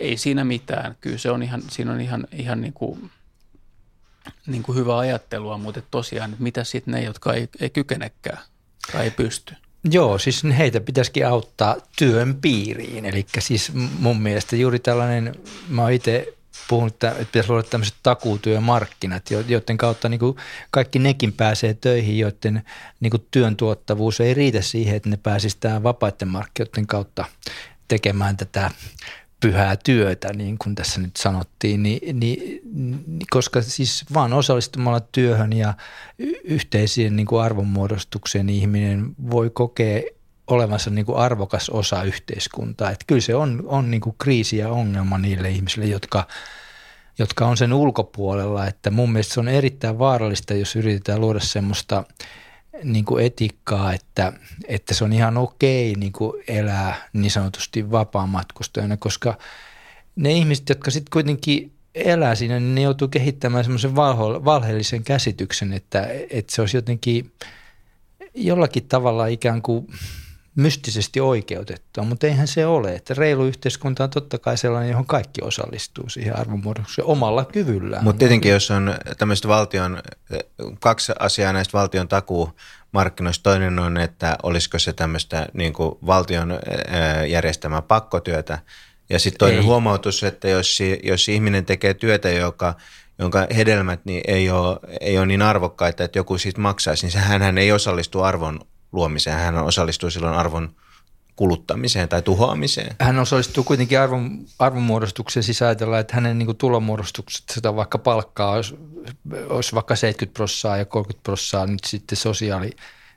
ei 0.00 0.16
siinä 0.16 0.44
mitään. 0.44 0.96
Kyllä 1.00 1.18
se 1.18 1.30
on 1.30 1.42
ihan, 1.42 1.62
siinä 1.70 1.92
on 1.92 2.00
ihan, 2.00 2.26
ihan 2.32 2.60
niin 2.60 2.72
kuin, 2.72 3.10
niin 4.46 4.62
kuin 4.62 4.78
hyvä 4.78 4.98
ajattelua, 4.98 5.58
mutta 5.58 5.82
tosiaan, 5.90 6.36
mitä 6.38 6.64
sitten 6.64 6.94
ne, 6.94 7.02
jotka 7.02 7.32
ei, 7.32 7.48
ei 7.60 7.70
kykenekään 7.70 8.38
tai 8.92 9.04
ei 9.04 9.10
pysty? 9.10 9.54
Joo, 9.90 10.18
siis 10.18 10.42
heitä 10.58 10.80
pitäisikin 10.80 11.26
auttaa 11.26 11.76
työn 11.98 12.34
piiriin. 12.34 13.04
Eli 13.04 13.26
siis 13.38 13.72
mun 13.98 14.22
mielestä 14.22 14.56
juuri 14.56 14.78
tällainen, 14.78 15.34
mä 15.68 15.82
oon 15.82 15.92
itse 15.92 16.36
puhunut, 16.68 16.92
että 16.92 17.14
pitäisi 17.18 17.50
luoda 17.50 17.62
tämmöiset 17.62 17.96
takuutyömarkkinat, 18.02 19.30
joiden 19.48 19.76
kautta 19.76 20.08
niin 20.08 20.20
kaikki 20.70 20.98
nekin 20.98 21.32
pääsee 21.32 21.74
töihin, 21.74 22.18
joiden 22.18 22.62
niin 23.00 23.12
työn 23.30 23.56
tuottavuus 23.56 24.20
ei 24.20 24.34
riitä 24.34 24.60
siihen, 24.60 24.96
että 24.96 25.08
ne 25.08 25.16
pääsisivät 25.16 25.82
vapaiden 25.82 26.28
markkinoiden 26.28 26.86
kautta 26.86 27.24
tekemään 27.88 28.36
tätä 28.36 28.70
pyhää 29.40 29.76
työtä, 29.84 30.32
niin 30.32 30.58
kuin 30.58 30.74
tässä 30.74 31.00
nyt 31.00 31.16
sanottiin, 31.16 31.82
niin, 31.82 32.20
niin, 32.20 32.60
niin, 32.72 33.26
koska 33.30 33.62
siis 33.62 34.04
vaan 34.14 34.32
osallistumalla 34.32 35.00
työhön 35.00 35.52
ja 35.52 35.74
yhteisiin 36.44 37.16
niin 37.16 37.26
kuin 37.26 37.42
arvonmuodostukseen 37.42 38.48
ihminen 38.48 39.14
voi 39.30 39.50
kokea 39.50 40.02
olevansa 40.46 40.90
niin 40.90 41.06
kuin 41.06 41.18
arvokas 41.18 41.70
osa 41.70 42.02
yhteiskuntaa. 42.02 42.90
Että 42.90 43.04
kyllä 43.06 43.20
se 43.20 43.34
on, 43.34 43.62
on 43.66 43.90
niin 43.90 44.00
kuin 44.00 44.16
kriisi 44.18 44.56
ja 44.56 44.70
ongelma 44.70 45.18
niille 45.18 45.50
ihmisille, 45.50 45.86
jotka, 45.86 46.26
jotka 47.18 47.46
on 47.46 47.56
sen 47.56 47.72
ulkopuolella. 47.72 48.66
Että 48.66 48.90
mun 48.90 49.12
mielestä 49.12 49.34
se 49.34 49.40
on 49.40 49.48
erittäin 49.48 49.98
vaarallista, 49.98 50.54
jos 50.54 50.76
yritetään 50.76 51.20
luoda 51.20 51.40
semmoista– 51.40 52.04
niin 52.84 53.04
kuin 53.04 53.24
etiikkaa, 53.24 53.92
että, 53.92 54.32
että 54.68 54.94
se 54.94 55.04
on 55.04 55.12
ihan 55.12 55.36
okei 55.36 55.94
niin 55.94 56.12
kuin 56.12 56.42
elää 56.48 57.08
niin 57.12 57.30
sanotusti 57.30 57.90
vapaamatkustajana, 57.90 58.96
koska 58.96 59.38
ne 60.16 60.32
ihmiset, 60.32 60.68
jotka 60.68 60.90
sitten 60.90 61.10
kuitenkin 61.12 61.72
elää 61.94 62.34
siinä, 62.34 62.60
niin 62.60 62.74
ne 62.74 62.80
joutuu 62.80 63.08
kehittämään 63.08 63.64
semmoisen 63.64 63.96
valheellisen 63.96 65.04
käsityksen, 65.04 65.72
että, 65.72 66.08
että 66.30 66.54
se 66.54 66.62
olisi 66.62 66.76
jotenkin 66.76 67.32
jollakin 68.34 68.88
tavalla 68.88 69.26
ikään 69.26 69.62
kuin– 69.62 69.86
mystisesti 70.56 71.20
oikeutettua, 71.20 72.04
mutta 72.04 72.26
eihän 72.26 72.48
se 72.48 72.66
ole. 72.66 72.94
Että 72.94 73.14
reilu 73.14 73.44
yhteiskunta 73.44 74.04
on 74.04 74.10
totta 74.10 74.38
kai 74.38 74.58
sellainen, 74.58 74.90
johon 74.90 75.06
kaikki 75.06 75.42
osallistuu 75.42 76.08
siihen 76.08 76.38
arvonmuodostukseen 76.38 77.06
omalla 77.06 77.44
kyvyllään. 77.44 78.04
Mutta 78.04 78.18
tietenkin, 78.18 78.52
jos 78.52 78.70
on 78.70 78.94
tämmöistä 79.18 79.48
valtion, 79.48 80.02
kaksi 80.80 81.12
asiaa 81.18 81.52
näistä 81.52 81.78
valtion 81.78 82.08
takuumarkkinoista. 82.08 83.42
Toinen 83.42 83.78
on, 83.78 83.96
että 83.96 84.36
olisiko 84.42 84.78
se 84.78 84.92
tämmöistä 84.92 85.46
niin 85.52 85.72
kuin 85.72 85.98
valtion 86.06 86.58
järjestämää 87.28 87.82
pakkotyötä. 87.82 88.58
Ja 89.10 89.18
sitten 89.18 89.38
toinen 89.38 89.58
Ei. 89.58 89.64
huomautus, 89.64 90.24
että 90.24 90.48
jos, 90.48 90.78
jos 91.02 91.28
ihminen 91.28 91.64
tekee 91.64 91.94
työtä, 91.94 92.30
joka 92.30 92.74
jonka 93.18 93.46
hedelmät 93.56 94.00
niin 94.04 94.20
ei, 94.26 94.50
ole, 94.50 94.78
ei 95.00 95.18
ole 95.18 95.26
niin 95.26 95.42
arvokkaita, 95.42 96.04
että 96.04 96.18
joku 96.18 96.38
siitä 96.38 96.60
maksaisi, 96.60 97.06
niin 97.06 97.12
sehän 97.12 97.42
hän 97.42 97.58
ei 97.58 97.72
osallistu 97.72 98.22
arvon 98.22 98.60
luomiseen. 98.92 99.38
Hän 99.38 99.58
osallistuu 99.58 100.10
silloin 100.10 100.34
arvon 100.34 100.74
kuluttamiseen 101.36 102.08
tai 102.08 102.22
tuhoamiseen. 102.22 102.96
Hän 103.00 103.18
osallistuu 103.18 103.64
kuitenkin 103.64 104.00
arvon, 104.00 104.38
arvonmuodostukseen, 104.58 105.44
siis 105.44 105.62
ajatellaan, 105.62 106.00
että 106.00 106.14
hänen 106.14 106.38
niin 106.38 106.56
tulonmuodostuksesta 106.56 107.76
vaikka 107.76 107.98
palkkaa 107.98 108.50
olisi, 108.50 108.78
olisi 109.48 109.74
vaikka 109.74 109.96
70 109.96 110.36
prossaa 110.36 110.76
ja 110.76 110.84
30 110.84 111.22
prossaa 111.22 111.66
nyt 111.66 111.84
sitten 111.84 112.16
sosiaali, 112.16 112.70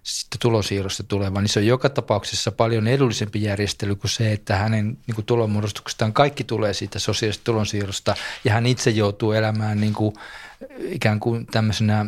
sitten 0.04 0.40
tulonsiirrosta 0.40 1.04
tuleva, 1.04 1.42
niin 1.42 1.50
se 1.50 1.60
on 1.60 1.66
joka 1.66 1.90
tapauksessa 1.90 2.52
paljon 2.52 2.88
edullisempi 2.88 3.44
järjestely 3.44 3.96
kuin 3.96 4.12
se, 4.12 4.32
että 4.32 4.56
hänen 4.56 4.98
niin 5.08 5.26
tulonmuodostuksestaan 5.26 6.14
kaikki 6.14 6.44
tulee 6.44 6.74
siitä 6.74 7.00
sosiaalisesta 7.00 7.46
tulonsiirrosta 7.46 8.16
ja 8.44 8.54
hän 8.54 8.66
itse 8.66 8.90
joutuu 8.90 9.32
elämään 9.32 9.82
niin 9.82 9.94
kuin, 9.94 10.16
ikään 10.80 11.20
kuin 11.20 11.46
tämmöisenä 11.46 12.06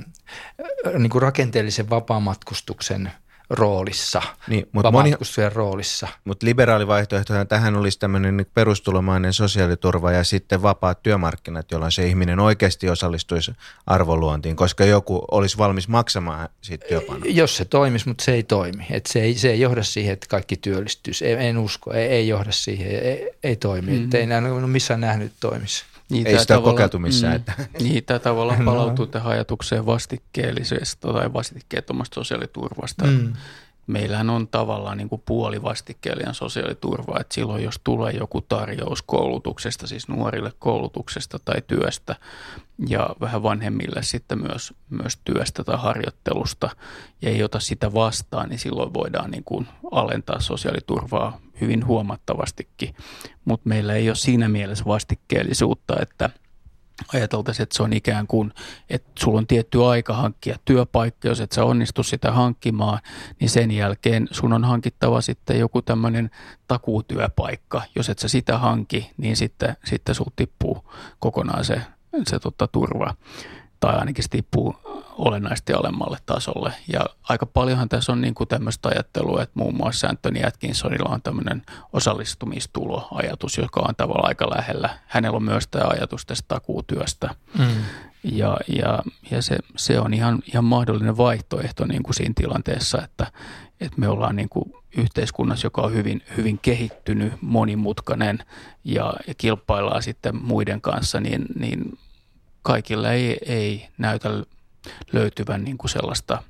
niin 0.97 1.09
kuin 1.09 1.21
rakenteellisen 1.21 1.89
vapaamatkustuksen– 1.89 3.11
roolissa, 3.51 4.21
Niin, 4.47 4.69
mutta 4.71 4.91
moni, 4.91 5.13
roolissa. 5.53 6.07
Mutta 6.25 6.45
liberaali 6.45 6.87
vaihtoehtohan 6.87 7.47
tähän 7.47 7.75
olisi 7.75 7.99
tämmöinen 7.99 8.45
perustulomainen 8.53 9.33
sosiaaliturva 9.33 10.11
ja 10.11 10.23
sitten 10.23 10.61
vapaat 10.61 11.03
työmarkkinat, 11.03 11.71
jolloin 11.71 11.91
se 11.91 12.07
ihminen 12.07 12.39
oikeasti 12.39 12.89
osallistuisi 12.89 13.51
arvoluontiin, 13.87 14.55
koska 14.55 14.85
joku 14.85 15.25
olisi 15.31 15.57
valmis 15.57 15.87
maksamaan 15.87 16.49
siitä 16.61 16.87
työpanosta. 16.87 17.27
Jos 17.29 17.57
se 17.57 17.65
toimisi, 17.65 18.07
mutta 18.07 18.23
se 18.23 18.33
ei 18.33 18.43
toimi. 18.43 18.85
Et 18.89 19.05
se, 19.05 19.21
ei, 19.21 19.35
se 19.35 19.51
ei 19.51 19.59
johda 19.59 19.83
siihen, 19.83 20.13
että 20.13 20.27
kaikki 20.29 20.57
työllistyisi. 20.57 21.31
En, 21.31 21.41
en 21.41 21.57
usko, 21.57 21.93
ei, 21.93 22.07
ei 22.07 22.27
johda 22.27 22.51
siihen, 22.51 22.91
ei, 22.91 23.29
ei 23.43 23.55
toimi. 23.55 23.91
Mm-hmm. 23.91 24.05
Et 24.05 24.13
ei 24.13 24.25
näin 24.25 24.45
ole 24.45 24.67
missään 24.67 25.01
nähnyt 25.01 25.31
toimisi. 25.39 25.83
Niin, 26.11 26.27
ei 26.27 26.39
sitä 26.39 26.61
kokeiltu 26.61 26.99
missään. 26.99 27.33
Mm, 27.33 27.35
että. 27.35 27.53
Niin, 27.83 28.03
tämä 28.03 28.19
tavallaan 28.19 28.65
palautuu 28.65 29.05
no. 29.05 29.11
tähän 29.11 29.31
ajatukseen 29.31 29.85
vastikkeellisesta 29.85 31.13
tai 31.13 31.33
vastikkeettomasta 31.33 32.15
sosiaaliturvasta. 32.15 33.05
Mm. 33.05 33.33
Meillähän 33.87 34.29
on 34.29 34.47
tavallaan 34.47 34.97
niin 34.97 35.09
kuin 35.09 35.21
puoli 35.25 35.63
vastikkeellinen 35.63 36.33
sosiaaliturva, 36.33 37.19
että 37.19 37.33
silloin 37.33 37.63
jos 37.63 37.79
tulee 37.83 38.13
joku 38.13 38.41
tarjous 38.41 39.01
koulutuksesta, 39.01 39.87
siis 39.87 40.07
nuorille 40.07 40.53
koulutuksesta 40.59 41.39
tai 41.45 41.61
työstä 41.67 42.15
ja 42.87 43.09
vähän 43.21 43.43
vanhemmille 43.43 44.03
sitten 44.03 44.41
myös, 44.41 44.73
myös 44.89 45.19
työstä 45.25 45.63
tai 45.63 45.77
harjoittelusta 45.77 46.69
ja 47.21 47.29
ei 47.29 47.43
ota 47.43 47.59
sitä 47.59 47.93
vastaan, 47.93 48.49
niin 48.49 48.59
silloin 48.59 48.93
voidaan 48.93 49.31
niin 49.31 49.43
kuin 49.43 49.67
alentaa 49.91 50.39
sosiaaliturvaa 50.39 51.39
hyvin 51.61 51.85
huomattavastikin, 51.85 52.95
mutta 53.45 53.69
meillä 53.69 53.93
ei 53.93 54.09
ole 54.09 54.15
siinä 54.15 54.49
mielessä 54.49 54.85
vastikkeellisuutta, 54.85 55.95
että 56.01 56.29
ajateltaisiin, 57.13 57.63
että 57.63 57.77
se 57.77 57.83
on 57.83 57.93
ikään 57.93 58.27
kuin, 58.27 58.53
että 58.89 59.11
sulla 59.19 59.37
on 59.37 59.47
tietty 59.47 59.85
aika 59.85 60.13
hankkia 60.13 60.55
työpaikka, 60.65 61.27
jos 61.27 61.41
et 61.41 61.51
sä 61.51 61.65
onnistu 61.65 62.03
sitä 62.03 62.31
hankkimaan, 62.31 62.99
niin 63.39 63.49
sen 63.49 63.71
jälkeen 63.71 64.27
sun 64.31 64.53
on 64.53 64.63
hankittava 64.63 65.21
sitten 65.21 65.59
joku 65.59 65.81
tämmöinen 65.81 66.29
takuutyöpaikka. 66.67 67.81
Jos 67.95 68.09
et 68.09 68.19
sä 68.19 68.27
sitä 68.27 68.57
hanki, 68.57 69.11
niin 69.17 69.35
sitten, 69.35 69.77
sitten 69.85 70.15
sul 70.15 70.25
tippuu 70.35 70.91
kokonaan 71.19 71.65
se, 71.65 71.81
se 72.27 72.39
tota, 72.39 72.67
turva 72.67 73.15
tai 73.79 73.95
ainakin 73.95 74.23
se 74.23 74.29
tippuu 74.29 74.75
olennaisesti 75.17 75.73
alemmalle 75.73 76.17
tasolle. 76.25 76.73
Ja 76.93 77.05
aika 77.23 77.45
paljonhan 77.45 77.89
tässä 77.89 78.11
on 78.11 78.21
niin 78.21 78.33
kuin 78.33 78.47
tämmöistä 78.47 78.89
ajattelua, 78.89 79.43
että 79.43 79.59
muun 79.59 79.75
muassa 79.75 80.07
Anthony 80.07 80.43
Atkinsonilla 80.43 81.09
on 81.13 81.21
tämmöinen 81.21 81.61
osallistumistuloajatus, 81.93 83.57
joka 83.57 83.81
on 83.87 83.95
tavallaan 83.95 84.27
aika 84.27 84.49
lähellä. 84.49 84.89
Hänellä 85.07 85.35
on 85.35 85.43
myös 85.43 85.67
tämä 85.67 85.85
ajatus 85.87 86.25
tästä 86.25 86.45
takuutyöstä. 86.47 87.35
Mm. 87.59 87.67
Ja, 88.23 88.57
ja, 88.67 88.99
ja 89.31 89.41
se, 89.41 89.57
se, 89.77 89.99
on 89.99 90.13
ihan, 90.13 90.39
ihan 90.47 90.63
mahdollinen 90.63 91.17
vaihtoehto 91.17 91.85
niin 91.85 92.03
kuin 92.03 92.15
siinä 92.15 92.33
tilanteessa, 92.35 93.01
että, 93.03 93.31
että 93.81 93.99
me 93.99 94.07
ollaan 94.07 94.35
niin 94.35 94.49
kuin 94.49 94.73
yhteiskunnassa, 94.97 95.65
joka 95.65 95.81
on 95.81 95.93
hyvin, 95.93 96.23
hyvin 96.37 96.59
kehittynyt, 96.61 97.33
monimutkainen 97.41 98.39
ja, 98.83 99.13
ja 99.27 99.33
kilpaillaan 99.37 100.03
sitten 100.03 100.35
muiden 100.35 100.81
kanssa, 100.81 101.19
niin, 101.19 101.45
niin 101.59 101.97
kaikilla 102.61 103.11
ei, 103.11 103.37
ei 103.45 103.87
näytä 103.97 104.29
löytyvän 105.11 105.63
niin 105.63 105.77
kuin 105.77 105.89
sellaista 105.89 106.43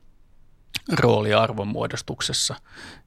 roolia 1.00 1.42
arvonmuodostuksessa. 1.42 2.56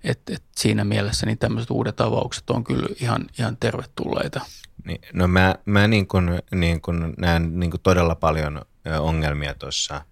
Et, 0.04 0.20
et 0.30 0.42
siinä 0.56 0.84
mielessä 0.84 1.26
niin 1.26 1.38
tämmöiset 1.38 1.70
uudet 1.70 2.00
avaukset 2.00 2.50
on 2.50 2.64
kyllä 2.64 2.88
ihan, 3.00 3.26
ihan 3.38 3.56
tervetulleita. 3.56 4.40
Niin, 4.84 5.00
no 5.12 5.28
mä, 5.28 5.54
mä 5.64 5.88
niin 5.88 6.08
kun, 6.08 6.38
niin 6.54 6.80
kun 6.80 7.14
näen 7.18 7.60
niin 7.60 7.70
kun 7.70 7.80
todella 7.80 8.14
paljon 8.14 8.62
ongelmia 8.98 9.54
tuossa 9.54 10.04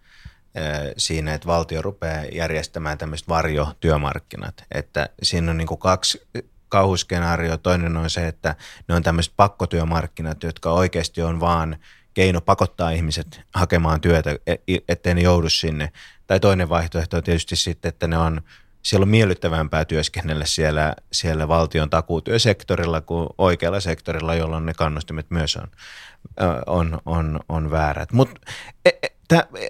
siinä, 0.96 1.34
että 1.34 1.46
valtio 1.46 1.82
rupeaa 1.82 2.24
järjestämään 2.24 2.98
tämmöiset 2.98 3.28
varjotyömarkkinat. 3.28 4.64
Että 4.74 5.08
siinä 5.22 5.50
on 5.50 5.58
niin 5.58 5.78
kaksi 5.78 6.26
kauhuskenaarioa. 6.68 7.58
Toinen 7.58 7.96
on 7.96 8.10
se, 8.10 8.28
että 8.28 8.54
ne 8.88 8.94
on 8.94 9.02
tämmöiset 9.02 9.32
pakkotyömarkkinat, 9.36 10.42
jotka 10.42 10.72
oikeasti 10.72 11.22
on 11.22 11.40
vaan– 11.40 11.76
keino 12.14 12.40
pakottaa 12.40 12.90
ihmiset 12.90 13.40
hakemaan 13.54 14.00
työtä, 14.00 14.36
e, 14.46 14.56
ettei 14.88 15.14
ne 15.14 15.20
joudu 15.20 15.48
sinne. 15.48 15.92
Tai 16.26 16.40
toinen 16.40 16.68
vaihtoehto 16.68 17.16
on 17.16 17.22
tietysti 17.22 17.56
sitten, 17.56 17.88
että 17.88 18.06
ne 18.06 18.18
on, 18.18 18.42
siellä 18.82 19.04
on 19.04 19.08
miellyttävämpää 19.08 19.84
työskennellä 19.84 20.44
siellä, 20.44 20.94
siellä 21.12 21.48
valtion 21.48 21.90
takuutyösektorilla 21.90 23.00
kuin 23.00 23.28
oikealla 23.38 23.80
sektorilla, 23.80 24.34
jolloin 24.34 24.66
ne 24.66 24.74
kannustimet 24.74 25.30
myös 25.30 25.56
on, 25.56 25.68
on, 26.66 27.00
on, 27.06 27.40
on 27.48 27.70
väärät. 27.70 28.12
Mut, 28.12 28.30
e, 28.84 28.90
e, 29.02 29.08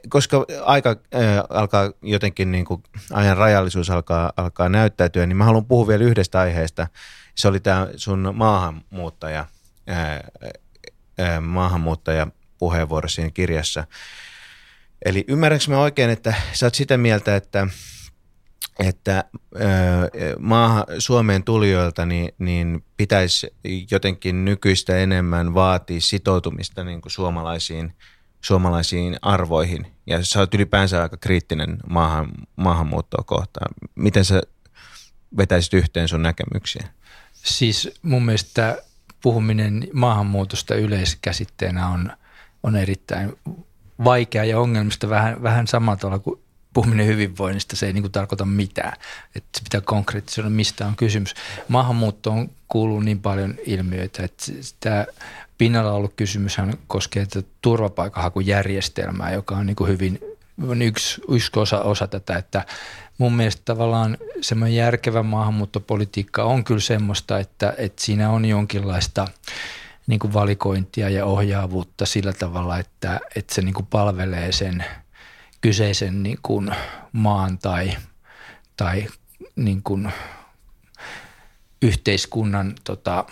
koska 0.09 0.47
aika 0.65 0.91
äh, 0.91 1.23
alkaa 1.49 1.91
jotenkin, 2.03 2.53
niin 2.53 2.65
kuin 2.65 2.83
ajan 3.13 3.37
rajallisuus 3.37 3.91
alkaa, 3.91 4.33
alkaa 4.37 4.69
näyttäytyä, 4.69 5.27
niin 5.27 5.37
mä 5.37 5.45
haluan 5.45 5.65
puhua 5.65 5.89
vielä 5.89 6.05
yhdestä 6.05 6.41
aiheesta. 6.41 6.87
Se 7.35 7.49
oli 7.49 7.61
tämä 7.61 7.89
sun 7.97 8.31
maahanmuuttaja 8.35 9.47
maahanmuuttajapuheenvuoro 11.41 13.09
siinä 13.09 13.31
kirjassa. 13.31 13.85
Eli 15.05 15.25
ymmärränkö 15.29 15.65
mä 15.69 15.81
oikein, 15.81 16.11
että 16.11 16.35
sä 16.53 16.67
oot 16.67 16.75
sitä 16.75 16.97
mieltä, 16.97 17.37
että, 17.37 17.67
että 18.79 19.25
maahan, 20.39 20.85
Suomeen 20.99 21.45
tulijoilta 21.45 22.07
niin, 22.07 22.35
niin 22.39 22.85
pitäisi 22.97 23.55
jotenkin 23.91 24.45
nykyistä 24.45 24.97
enemmän 24.99 25.55
vaatia 25.55 26.01
sitoutumista 26.01 26.85
niin 26.85 27.01
kuin 27.01 27.13
suomalaisiin, 27.13 27.93
suomalaisiin 28.41 29.17
arvoihin. 29.23 29.87
Ja 30.07 30.25
sä 30.25 30.41
oot 30.41 30.55
ylipäänsä 30.55 31.03
aika 31.03 31.17
kriittinen 31.17 31.77
maahan, 31.89 32.29
maahanmuuttoa 32.57 33.25
kohtaan. 33.27 33.75
Miten 33.95 34.25
sä 34.25 34.43
vetäisit 35.37 35.75
yhteen 35.75 36.09
sun 36.09 36.23
näkemyksiä? 36.23 36.89
Siis 37.33 37.91
mun 38.03 38.25
mielestä 38.25 38.83
puhuminen 39.23 39.89
maahanmuutosta 39.93 40.75
yleiskäsitteenä 40.75 41.89
on, 41.89 42.13
on 42.63 42.77
erittäin 42.77 43.33
vaikea 44.05 44.45
ja 44.45 44.61
ongelmista 44.61 45.09
vähän, 45.09 45.43
vähän 45.43 45.67
samalla 45.67 45.97
tavalla 45.97 46.19
kuin 46.19 46.41
puhuminen 46.75 47.07
hyvinvoinnista, 47.07 47.77
se 47.77 47.87
ei 47.87 47.93
niin 47.93 48.03
kuin 48.03 48.13
tarkoita 48.13 48.45
mitään. 48.45 48.93
Että 49.37 49.61
pitää 49.65 49.81
konkreettisesti 49.81 50.51
mistä 50.51 50.87
on 50.87 50.97
kysymys. 50.97 51.35
Maahanmuuttoon 51.69 52.51
kuuluu 52.69 53.01
niin 53.01 53.21
paljon 53.21 53.55
ilmiöitä, 53.67 54.23
että 54.23 54.53
tämä 54.81 55.07
pinnalla 55.59 55.93
ollut 55.93 56.13
kysymyshän 56.17 56.75
koskee 56.87 57.27
tätä 57.27 57.49
turvapaikanhakujärjestelmää, 57.63 59.33
joka 59.33 59.57
on 59.57 59.67
niin 59.67 59.77
kuin 59.77 59.91
hyvin 59.91 60.19
on 60.69 60.83
yksi, 60.83 61.21
yksi 61.29 61.51
osa, 61.57 61.81
osa 61.81 62.07
tätä, 62.07 62.37
että 62.37 62.65
mun 63.23 63.33
mielestä 63.33 63.63
tavallaan 63.65 64.19
semmoinen 64.41 64.77
järkevä 64.77 65.23
maahanmuuttopolitiikka 65.23 66.45
on 66.45 66.65
kyllä 66.65 66.81
semmoista, 66.81 67.39
että, 67.39 67.75
että 67.79 68.05
siinä 68.05 68.31
on 68.31 68.45
jonkinlaista 68.45 69.29
niin 70.07 70.21
kuin 70.21 70.33
valikointia 70.33 71.09
ja 71.09 71.27
ohjaavuutta 71.27 72.07
sillä 72.07 72.33
tavalla, 72.33 72.79
että, 72.79 73.21
että 73.37 73.55
se 73.55 73.63
niin 73.63 73.75
kuin 73.75 73.87
palvelee 73.87 74.53
sen 74.53 74.85
kyseisen 75.61 76.23
niin 76.23 76.39
kuin 76.43 76.71
maan 77.13 77.59
tai, 77.59 77.97
tai 78.77 79.07
niin 79.57 79.83
kuin 79.83 80.13
yhteiskunnan 81.83 82.75
tota, 82.85 83.25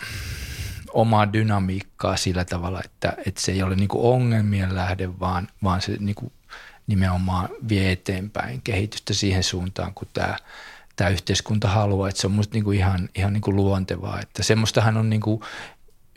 omaa 0.93 1.33
dynamiikkaa 1.33 2.17
sillä 2.17 2.45
tavalla, 2.45 2.81
että, 2.85 3.13
että 3.25 3.41
se 3.41 3.51
ei 3.51 3.63
ole 3.63 3.75
niin 3.75 3.89
kuin 3.89 4.03
ongelmien 4.03 4.75
lähde, 4.75 5.19
vaan, 5.19 5.47
vaan 5.63 5.81
se 5.81 5.97
niin 5.99 6.15
kuin 6.15 6.31
nimenomaan 6.91 7.49
vie 7.69 7.91
eteenpäin 7.91 8.61
kehitystä 8.63 9.13
siihen 9.13 9.43
suuntaan, 9.43 9.93
kun 9.93 10.07
tämä, 10.13 10.37
tämä 10.95 11.09
yhteiskunta 11.09 11.67
haluaa. 11.67 12.09
Että 12.09 12.21
se 12.21 12.27
on 12.27 12.43
niin 12.53 12.63
kuin 12.63 12.77
ihan, 12.77 13.09
ihan 13.15 13.33
niin 13.33 13.41
kuin 13.41 13.55
luontevaa. 13.55 14.19
Että 14.19 14.43
semmoistahan 14.43 14.97
on 14.97 15.09
niin 15.09 15.21
kuin 15.21 15.41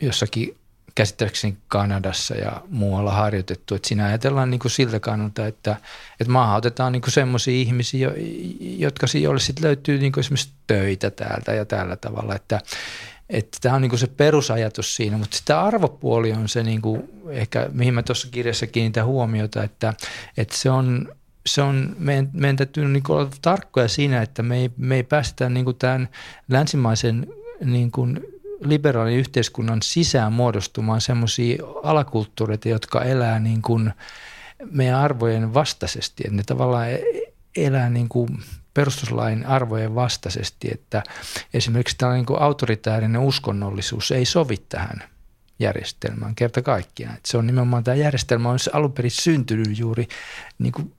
jossakin 0.01 0.57
käsittääkseni 0.95 1.57
Kanadassa 1.67 2.35
ja 2.35 2.61
muualla 2.69 3.11
harjoitettu, 3.11 3.75
että 3.75 3.87
siinä 3.87 4.05
ajatellaan 4.05 4.51
niin 4.51 4.59
kuin 4.59 4.71
siltä 4.71 4.99
kannalta, 4.99 5.47
että, 5.47 5.75
että 6.19 6.31
maahan 6.31 6.57
otetaan 6.57 6.91
niin 6.91 7.01
semmoisia 7.07 7.53
ihmisiä, 7.53 8.11
jotka 8.59 9.07
joille 9.21 9.39
sitten 9.39 9.63
löytyy 9.65 9.99
niin 9.99 10.11
kuin 10.11 10.21
esimerkiksi 10.21 10.49
töitä 10.67 11.11
täältä 11.11 11.53
ja 11.53 11.65
tällä 11.65 11.95
tavalla, 11.95 12.35
että, 12.35 12.61
että 13.29 13.57
tämä 13.61 13.75
on 13.75 13.81
niin 13.81 13.97
se 13.97 14.07
perusajatus 14.07 14.95
siinä, 14.95 15.17
mutta 15.17 15.37
sitä 15.37 15.61
arvopuoli 15.61 16.31
on 16.31 16.49
se 16.49 16.63
niin 16.63 16.81
kuin 16.81 17.09
ehkä, 17.29 17.69
mihin 17.71 17.93
mä 17.93 18.03
tuossa 18.03 18.27
kirjassa 18.31 18.67
kiinnitän 18.67 19.05
huomiota, 19.05 19.63
että, 19.63 19.93
että 20.37 20.57
se 20.57 20.69
on, 20.69 21.15
se 21.45 21.61
on, 21.61 21.95
meidän, 21.99 22.29
meidän 22.33 22.55
täytyy 22.55 22.87
niin 22.87 23.03
olla 23.09 23.29
tarkkoja 23.41 23.87
siinä, 23.87 24.21
että 24.21 24.43
me 24.43 24.57
ei, 24.57 24.71
me 24.77 24.95
ei 24.95 25.03
päästä 25.03 25.49
niin 25.49 25.65
kuin 25.65 25.77
tämän 25.77 26.09
länsimaisen 26.49 27.27
niin 27.63 27.91
kuin 27.91 28.19
liberaalin 28.59 29.17
yhteiskunnan 29.17 29.81
sisään 29.81 30.33
muodostumaan 30.33 31.01
semmoisia 31.01 31.63
alakulttuureita, 31.83 32.69
jotka 32.69 33.03
elää 33.03 33.39
niin 33.39 33.61
kuin 33.61 33.93
meidän 34.71 34.99
arvojen 34.99 35.53
vastaisesti, 35.53 36.23
että 36.25 36.35
ne 36.35 36.43
tavallaan 36.43 36.91
e-, 36.91 37.01
elää 37.55 37.89
niin 37.89 38.09
kuin 38.09 38.39
perustuslain 38.75 39.45
arvojen 39.45 39.95
vastaisesti, 39.95 40.67
että 40.71 41.03
esimerkiksi 41.53 41.97
tällainen 41.97 42.25
niin 42.29 42.41
autoritäärinen 42.41 43.21
uskonnollisuus 43.21 44.11
ei 44.11 44.25
sovi 44.25 44.57
tähän 44.57 45.03
järjestelmään 45.59 46.35
kerta 46.35 46.61
kaikkiaan. 46.61 47.15
Että 47.15 47.31
se 47.31 47.37
on 47.37 47.47
nimenomaan 47.47 47.83
tämä 47.83 47.95
järjestelmä 47.95 48.49
on 48.49 48.59
alun 48.73 48.93
perin 48.93 49.11
syntynyt 49.11 49.79
juuri 49.79 50.07
niin 50.59 50.71
kuin 50.73 50.93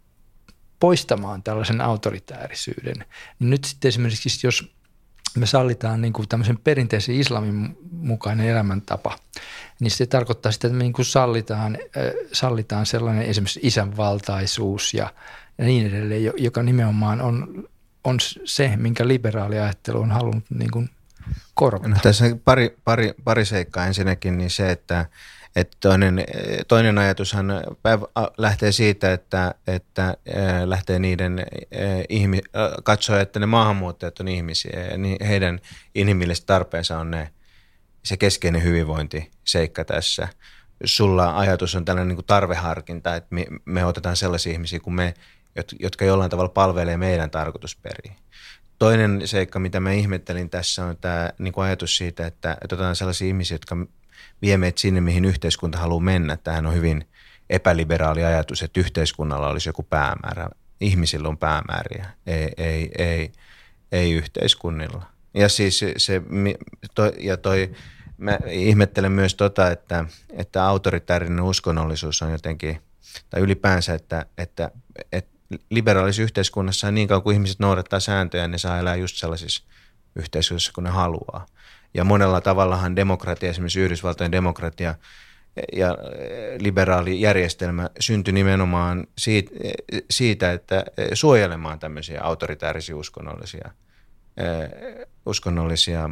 poistamaan 0.81 1.43
tällaisen 1.43 1.81
autoritäärisyyden. 1.81 3.05
Niin 3.39 3.51
nyt 3.51 3.65
sitten 3.65 3.89
esimerkiksi, 3.89 4.47
jos 4.47 4.73
me 5.37 5.47
sallitaan 5.47 6.01
niin 6.01 6.13
kuin 6.13 6.29
tämmöisen 6.29 6.59
perinteisen 6.59 7.15
islamin 7.15 7.79
mukainen 7.91 8.49
elämäntapa, 8.49 9.19
niin 9.81 9.91
se 9.91 10.07
tarkoittaa 10.07 10.53
sitä, 10.53 10.67
että 10.67 10.79
me 10.79 10.83
niin 10.83 10.93
kuin 10.93 11.07
sallitaan, 11.07 11.79
sallitaan 12.33 12.87
sellainen 12.87 13.25
esimerkiksi 13.25 13.61
isänvaltaisuus 13.63 14.95
ja, 14.95 15.13
ja 15.59 15.65
niin 15.65 15.87
edelleen, 15.87 16.33
joka 16.37 16.63
nimenomaan 16.63 17.21
on, 17.21 17.69
on 18.05 18.17
se, 18.45 18.77
minkä 18.77 19.09
liberaali 19.09 19.59
ajattelu 19.59 20.01
on 20.01 20.11
halunnut 20.11 20.45
niin 20.51 20.71
kuin 20.71 20.91
korvata. 21.55 21.89
No, 21.89 21.97
tässä 22.03 22.37
pari, 22.45 22.77
pari, 22.85 23.15
pari 23.25 23.45
seikkaa 23.45 23.87
ensinnäkin, 23.87 24.39
niin 24.39 24.51
se, 24.51 24.71
että 24.71 25.07
että 25.57 25.77
toinen, 25.81 26.25
toinen 26.69 26.99
ajatushan 26.99 27.47
lähtee 28.39 28.73
siitä, 28.73 29.13
että, 29.13 29.55
että 29.67 30.17
lähtee 30.65 30.99
niiden 30.99 31.47
ihmi, 32.09 32.41
katsoa, 32.85 33.21
että 33.21 33.41
ne 33.41 33.47
maahanmuuttajat 33.47 34.21
on 34.21 34.29
ihmisiä 34.29 34.81
ja 34.81 35.27
heidän 35.27 35.61
inhimilliset 35.95 36.47
tarpeensa 36.47 36.99
on 36.99 37.11
ne, 37.11 37.31
se 38.05 38.17
keskeinen 38.17 38.63
hyvinvointiseikka 38.63 39.85
tässä. 39.85 40.29
Sulla 40.85 41.39
ajatus 41.39 41.75
on 41.75 41.85
tällainen 41.85 42.09
niin 42.09 42.17
kuin 42.17 42.27
tarveharkinta, 42.27 43.17
että 43.17 43.35
me, 43.35 43.47
me 43.65 43.85
otetaan 43.85 44.17
sellaisia 44.17 44.53
ihmisiä 44.53 44.81
kuin 44.81 44.95
me, 44.95 45.15
jotka 45.81 46.05
jollain 46.05 46.31
tavalla 46.31 46.49
palvelee 46.49 46.97
meidän 46.97 47.31
tarkoitusperiä. 47.31 48.15
Toinen 48.79 49.23
seikka, 49.25 49.59
mitä 49.59 49.81
mä 49.81 49.93
ihmettelin 49.93 50.51
tässä, 50.51 50.85
on 50.85 50.97
tämä 50.97 51.31
niin 51.39 51.53
kuin 51.53 51.65
ajatus 51.65 51.97
siitä, 51.97 52.27
että, 52.27 52.53
että 52.53 52.75
otetaan 52.75 52.97
sellaisia 52.97 53.29
ihmisiä, 53.29 53.55
jotka 53.55 53.77
vie 54.43 54.57
meitä 54.57 54.81
sinne, 54.81 55.01
mihin 55.01 55.25
yhteiskunta 55.25 55.79
haluaa 55.79 56.01
mennä. 56.01 56.37
Tähän 56.37 56.67
on 56.67 56.75
hyvin 56.75 57.05
epäliberaali 57.51 58.25
ajatus, 58.25 58.63
että 58.63 58.81
yhteiskunnalla 58.81 59.49
olisi 59.49 59.69
joku 59.69 59.83
päämäärä. 59.83 60.49
Ihmisillä 60.81 61.29
on 61.29 61.39
päämääriä, 61.39 62.07
ei, 62.27 62.53
ei, 62.57 62.91
ei, 62.99 63.33
ei 63.93 64.13
yhteiskunnilla. 64.13 65.07
Ja 65.35 65.49
siis 65.49 65.85
se, 65.97 66.23
toi, 66.95 67.13
ja 67.19 67.37
toi, 67.37 67.71
mä 68.19 68.39
ihmettelen 68.51 69.13
myös 69.13 69.35
tota, 69.35 69.71
että, 69.71 70.05
että 70.33 70.65
autoritäärinen 70.65 71.45
uskonnollisuus 71.45 72.23
on 72.23 72.33
jotenkin, 72.33 72.81
tai 73.31 73.41
ylipäänsä, 73.41 73.95
että, 73.95 74.27
että, 74.39 74.71
että 75.13 75.36
liberaalissa 75.71 76.23
yhteiskunnassa 76.23 76.91
niin 76.91 77.09
kauan 77.09 77.23
kuin 77.23 77.35
ihmiset 77.35 77.59
noudattaa 77.59 78.01
sääntöjä, 78.01 78.49
ne 78.49 78.59
saa 78.59 78.79
elää 78.79 78.97
just 78.97 79.17
sellaisissa 79.17 79.65
yhteisöissä, 80.17 80.73
kun 80.75 80.85
ne 80.85 80.91
haluaa. 80.91 81.47
Ja 81.95 82.05
monella 82.05 82.41
tavallahan 82.41 82.97
demokratia, 82.97 83.51
esimerkiksi 83.51 83.81
Yhdysvaltojen 83.81 84.33
demokratia 84.33 84.95
ja 85.73 85.99
liberaali 86.59 87.21
järjestelmä 87.21 87.91
syntyi 88.01 88.33
nimenomaan 88.33 89.07
siitä, 89.19 89.51
siitä 90.11 90.53
että 90.53 90.85
suojelemaan 91.15 91.79
tämmöisiä 91.79 92.23
autoritäärisiä 92.23 92.97
uskonnollisia, 92.97 93.71
uskonnollisia 95.27 96.11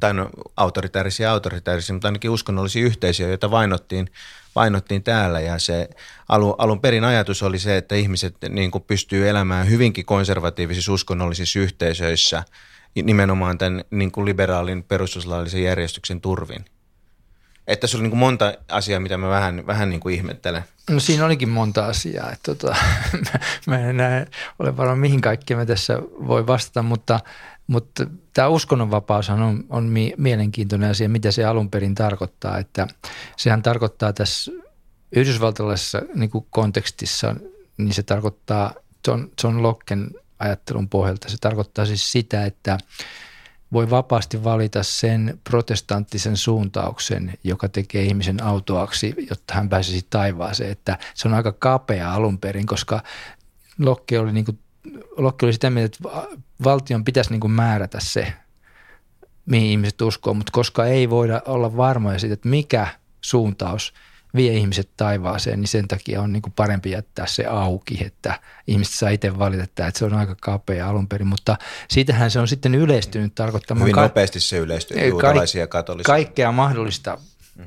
tai 0.00 0.14
no, 0.14 0.30
autoritäärisiä 0.56 1.30
autoritäärisiä, 1.30 1.94
mutta 1.94 2.08
ainakin 2.08 2.30
uskonnollisia 2.30 2.84
yhteisöjä, 2.84 3.28
joita 3.28 3.50
vainottiin, 3.50 4.10
vainottiin 4.56 5.02
täällä. 5.02 5.40
Ja 5.40 5.58
se 5.58 5.88
alun, 6.28 6.54
alun 6.58 6.80
perin 6.80 7.04
ajatus 7.04 7.42
oli 7.42 7.58
se, 7.58 7.76
että 7.76 7.94
ihmiset 7.94 8.36
niin 8.48 8.70
kuin 8.70 8.84
pystyy 8.84 9.28
elämään 9.28 9.70
hyvinkin 9.70 10.04
konservatiivisissa 10.06 10.92
uskonnollisissa 10.92 11.58
yhteisöissä– 11.58 12.42
nimenomaan 13.02 13.58
tämän 13.58 13.84
niin 13.90 14.12
kuin 14.12 14.24
liberaalin 14.24 14.82
perustuslaillisen 14.82 15.62
järjestyksen 15.62 16.20
turvin. 16.20 16.64
Että 17.66 17.86
se 17.86 17.96
oli 17.96 18.02
niin 18.02 18.10
kuin 18.10 18.18
monta 18.18 18.54
asiaa, 18.68 19.00
mitä 19.00 19.16
mä 19.16 19.28
vähän, 19.28 19.66
vähän 19.66 19.90
niin 19.90 20.00
kuin 20.00 20.14
ihmettelen. 20.14 20.64
No 20.90 21.00
siinä 21.00 21.24
olikin 21.24 21.48
monta 21.48 21.86
asiaa. 21.86 22.32
Että 22.32 22.54
tota, 22.54 22.76
mä 23.66 23.78
en 23.78 23.96
näe, 23.96 24.26
ole 24.58 24.76
varma 24.76 24.96
mihin 24.96 25.20
kaikkeen 25.20 25.58
mä 25.58 25.66
tässä 25.66 25.98
voi 26.02 26.46
vastata, 26.46 26.82
mutta, 26.82 27.20
mutta 27.66 28.06
tämä 28.34 28.48
uskonnonvapaushan 28.48 29.42
on, 29.42 29.64
on 29.68 29.92
mielenkiintoinen 30.16 30.90
asia, 30.90 31.08
mitä 31.08 31.30
se 31.30 31.44
alun 31.44 31.70
perin 31.70 31.94
tarkoittaa. 31.94 32.58
Että 32.58 32.86
sehän 33.36 33.62
tarkoittaa 33.62 34.12
tässä 34.12 34.52
yhdysvaltalaisessa 35.12 36.02
niin 36.14 36.30
kuin 36.30 36.46
kontekstissa, 36.50 37.36
niin 37.78 37.94
se 37.94 38.02
tarkoittaa 38.02 38.74
John, 39.08 39.28
John 39.42 39.62
Locken 39.62 40.10
ajattelun 40.38 40.88
pohjalta. 40.88 41.28
Se 41.28 41.36
tarkoittaa 41.40 41.86
siis 41.86 42.12
sitä, 42.12 42.44
että 42.44 42.78
voi 43.72 43.90
vapaasti 43.90 44.44
valita 44.44 44.82
sen 44.82 45.40
protestanttisen 45.44 46.36
suuntauksen, 46.36 47.32
joka 47.44 47.68
tekee 47.68 48.02
ihmisen 48.02 48.42
autoaksi, 48.42 49.14
jotta 49.30 49.54
hän 49.54 49.68
pääsisi 49.68 50.06
taivaaseen. 50.10 50.70
Että 50.70 50.98
se 51.14 51.28
on 51.28 51.34
aika 51.34 51.52
kapea 51.52 52.14
alun 52.14 52.38
perin, 52.38 52.66
koska 52.66 53.02
Lokke 53.78 54.18
oli, 54.18 54.32
niin 54.32 54.44
kuin, 54.44 54.58
Lokke 55.16 55.46
oli 55.46 55.52
sitä 55.52 55.70
mieltä, 55.70 55.96
että 55.96 56.28
valtion 56.64 57.04
pitäisi 57.04 57.30
niin 57.30 57.40
kuin 57.40 57.50
määrätä 57.50 57.98
se, 58.00 58.32
mihin 59.46 59.70
ihmiset 59.70 60.02
uskoo, 60.02 60.34
mutta 60.34 60.52
koska 60.52 60.84
ei 60.84 61.10
voida 61.10 61.42
olla 61.46 61.76
varmoja 61.76 62.18
siitä, 62.18 62.34
että 62.34 62.48
mikä 62.48 62.86
suuntaus– 63.20 63.92
vie 64.36 64.52
ihmiset 64.52 64.88
taivaaseen, 64.96 65.60
niin 65.60 65.68
sen 65.68 65.88
takia 65.88 66.22
on 66.22 66.32
niin 66.32 66.42
kuin 66.42 66.52
parempi 66.52 66.90
jättää 66.90 67.26
se 67.26 67.46
auki, 67.46 68.04
että 68.04 68.40
ihmiset 68.66 68.94
saa 68.94 69.08
itse 69.08 69.38
valita, 69.38 69.62
että 69.62 69.92
se 69.94 70.04
on 70.04 70.14
aika 70.14 70.36
kapea 70.40 70.88
alun 70.88 71.08
perin, 71.08 71.26
mutta 71.26 71.56
siitähän 71.88 72.30
se 72.30 72.40
on 72.40 72.48
sitten 72.48 72.74
yleistynyt 72.74 73.34
tarkoittamaan. 73.34 73.82
Hyvin 73.82 73.94
ka- 73.94 74.02
nopeasti 74.02 74.40
se 74.40 74.58
yleistyy, 74.58 75.08
juutalaisia 75.08 75.60
ja 75.60 75.66
katolisia. 75.66 76.06
Kaikkea 76.06 76.52
mahdollista 76.52 77.18
mm 77.56 77.64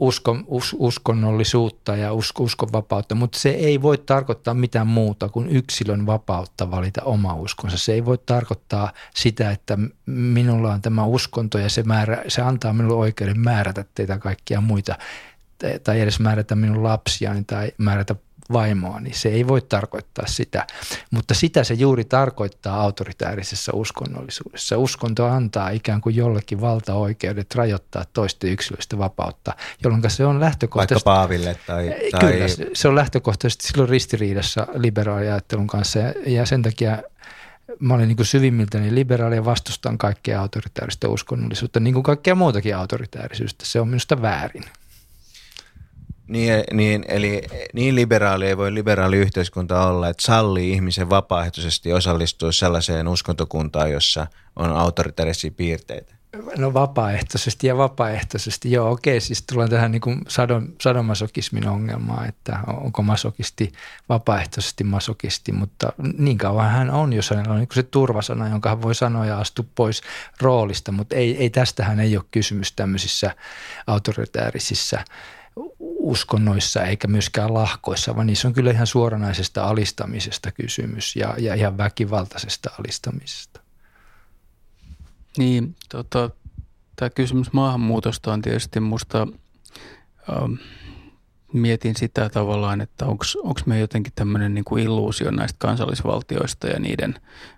uskon, 0.00 0.44
us, 0.46 0.76
uskonnollisuutta 0.78 1.96
ja 1.96 2.12
us, 2.12 2.32
uskonvapautta, 2.38 3.14
mutta 3.14 3.38
se 3.38 3.50
ei 3.50 3.82
voi 3.82 3.98
tarkoittaa 3.98 4.54
mitään 4.54 4.86
muuta 4.86 5.28
kuin 5.28 5.48
yksilön 5.48 6.06
vapautta 6.06 6.70
valita 6.70 7.02
oma 7.02 7.34
uskonsa. 7.34 7.78
Se 7.78 7.92
ei 7.92 8.04
voi 8.04 8.18
tarkoittaa 8.18 8.92
sitä, 9.14 9.50
että 9.50 9.78
minulla 10.06 10.72
on 10.72 10.82
tämä 10.82 11.04
uskonto 11.04 11.58
ja 11.58 11.68
se, 11.68 11.82
määrä, 11.82 12.24
se 12.28 12.42
antaa 12.42 12.72
minulle 12.72 12.94
oikeuden 12.94 13.40
määrätä 13.40 13.84
teitä 13.94 14.18
kaikkia 14.18 14.60
muita 14.60 14.98
tai 15.84 16.00
edes 16.00 16.20
määrätä 16.20 16.54
minun 16.54 16.82
lapsiani 16.82 17.44
tai 17.44 17.72
määrätä 17.78 18.16
vaimoa, 18.52 19.00
niin 19.00 19.14
se 19.14 19.28
ei 19.28 19.48
voi 19.48 19.62
tarkoittaa 19.62 20.26
sitä. 20.26 20.66
Mutta 21.10 21.34
sitä 21.34 21.64
se 21.64 21.74
juuri 21.74 22.04
tarkoittaa 22.04 22.80
autoritäärisessä 22.80 23.72
uskonnollisuudessa. 23.74 24.78
Uskonto 24.78 25.26
antaa 25.26 25.70
ikään 25.70 26.00
kuin 26.00 26.16
jollekin 26.16 26.60
valtaoikeudet 26.60 27.54
rajoittaa 27.54 28.04
toisten 28.12 28.50
yksilöistä 28.50 28.98
vapautta, 28.98 29.54
jolloin 29.82 30.10
se 30.10 30.26
on 30.26 30.40
lähtökohtaisesti... 30.40 31.04
Vaikka 31.08 31.20
Paaville 31.20 31.56
tai... 31.66 31.94
tai... 32.10 32.20
Kyllä, 32.20 32.46
se 32.74 32.88
on 32.88 32.94
lähtökohtaisesti 32.94 33.66
silloin 33.66 33.88
ristiriidassa 33.88 34.66
liberaaliajattelun 34.74 35.66
kanssa 35.66 35.98
ja, 35.98 36.14
ja 36.26 36.46
sen 36.46 36.62
takia 36.62 36.98
mä 37.78 37.94
olen 37.94 38.08
niin 38.08 38.26
syvimmiltäni 38.26 38.94
liberaali 38.94 39.36
ja 39.36 39.44
vastustan 39.44 39.98
kaikkea 39.98 40.40
autoritääristä 40.40 41.08
uskonnollisuutta, 41.08 41.80
niin 41.80 41.94
kuin 41.94 42.02
kaikkea 42.02 42.34
muutakin 42.34 42.76
autoritäärisyyttä. 42.76 43.66
Se 43.66 43.80
on 43.80 43.88
minusta 43.88 44.22
väärin. 44.22 44.64
Niin, 46.28 46.64
niin, 46.72 47.04
eli 47.08 47.42
niin 47.72 47.94
liberaali 47.94 48.46
ei 48.46 48.56
voi 48.56 48.74
liberaali 48.74 49.16
yhteiskunta 49.16 49.86
olla, 49.86 50.08
että 50.08 50.22
sallii 50.22 50.72
ihmisen 50.72 51.10
vapaaehtoisesti 51.10 51.92
osallistua 51.92 52.52
sellaiseen 52.52 53.08
uskontokuntaan, 53.08 53.92
jossa 53.92 54.26
on 54.56 54.72
autoritaarisia 54.72 55.50
piirteitä. 55.56 56.14
No 56.56 56.74
vapaaehtoisesti 56.74 57.66
ja 57.66 57.76
vapaaehtoisesti, 57.76 58.72
joo 58.72 58.90
okei, 58.90 59.20
siis 59.20 59.42
tullaan 59.42 59.70
tähän 59.70 59.92
niin 59.92 60.00
kuin 60.00 60.20
sadon, 60.28 60.72
sadomasokismin 60.80 61.68
ongelmaan, 61.68 62.28
että 62.28 62.58
onko 62.66 63.02
masokisti 63.02 63.72
vapaaehtoisesti 64.08 64.84
masokisti, 64.84 65.52
mutta 65.52 65.92
niin 66.18 66.38
kauan 66.38 66.70
hän 66.70 66.90
on, 66.90 67.12
jos 67.12 67.30
hänellä 67.30 67.52
on 67.52 67.58
niin 67.58 67.68
se 67.74 67.82
turvasana, 67.82 68.48
jonka 68.48 68.68
hän 68.68 68.82
voi 68.82 68.94
sanoa 68.94 69.26
ja 69.26 69.38
astua 69.38 69.64
pois 69.74 70.02
roolista, 70.40 70.92
mutta 70.92 71.16
ei, 71.16 71.36
ei 71.36 71.50
tästähän 71.50 72.00
ei 72.00 72.16
ole 72.16 72.24
kysymys 72.30 72.72
tämmöisissä 72.72 73.34
autoritäärisissa 73.86 75.04
uskonnoissa 76.04 76.82
eikä 76.82 77.08
myöskään 77.08 77.54
lahkoissa, 77.54 78.16
vaan 78.16 78.26
niissä 78.26 78.48
on 78.48 78.54
kyllä 78.54 78.70
ihan 78.70 78.86
suoranaisesta 78.86 79.64
alistamisesta 79.64 80.52
kysymys 80.52 81.16
ja, 81.16 81.34
ja 81.38 81.54
ihan 81.54 81.78
väkivaltaisesta 81.78 82.70
alistamisesta. 82.78 83.60
Niin, 85.38 85.76
tota, 85.88 86.30
tämä 86.96 87.10
kysymys 87.10 87.52
maahanmuutosta 87.52 88.32
on 88.32 88.42
tietysti 88.42 88.80
musta, 88.80 89.26
ähm, 90.30 90.52
mietin 91.52 91.96
sitä 91.96 92.28
tavallaan, 92.28 92.80
että 92.80 93.06
onko 93.06 93.60
me 93.66 93.78
jotenkin 93.78 94.12
tämmöinen 94.16 94.54
niin 94.54 94.64
kuin 94.64 94.84
illuusio 94.84 95.30
näistä 95.30 95.56
kansallisvaltioista 95.58 96.66
ja 96.66 96.80
niiden 96.80 97.14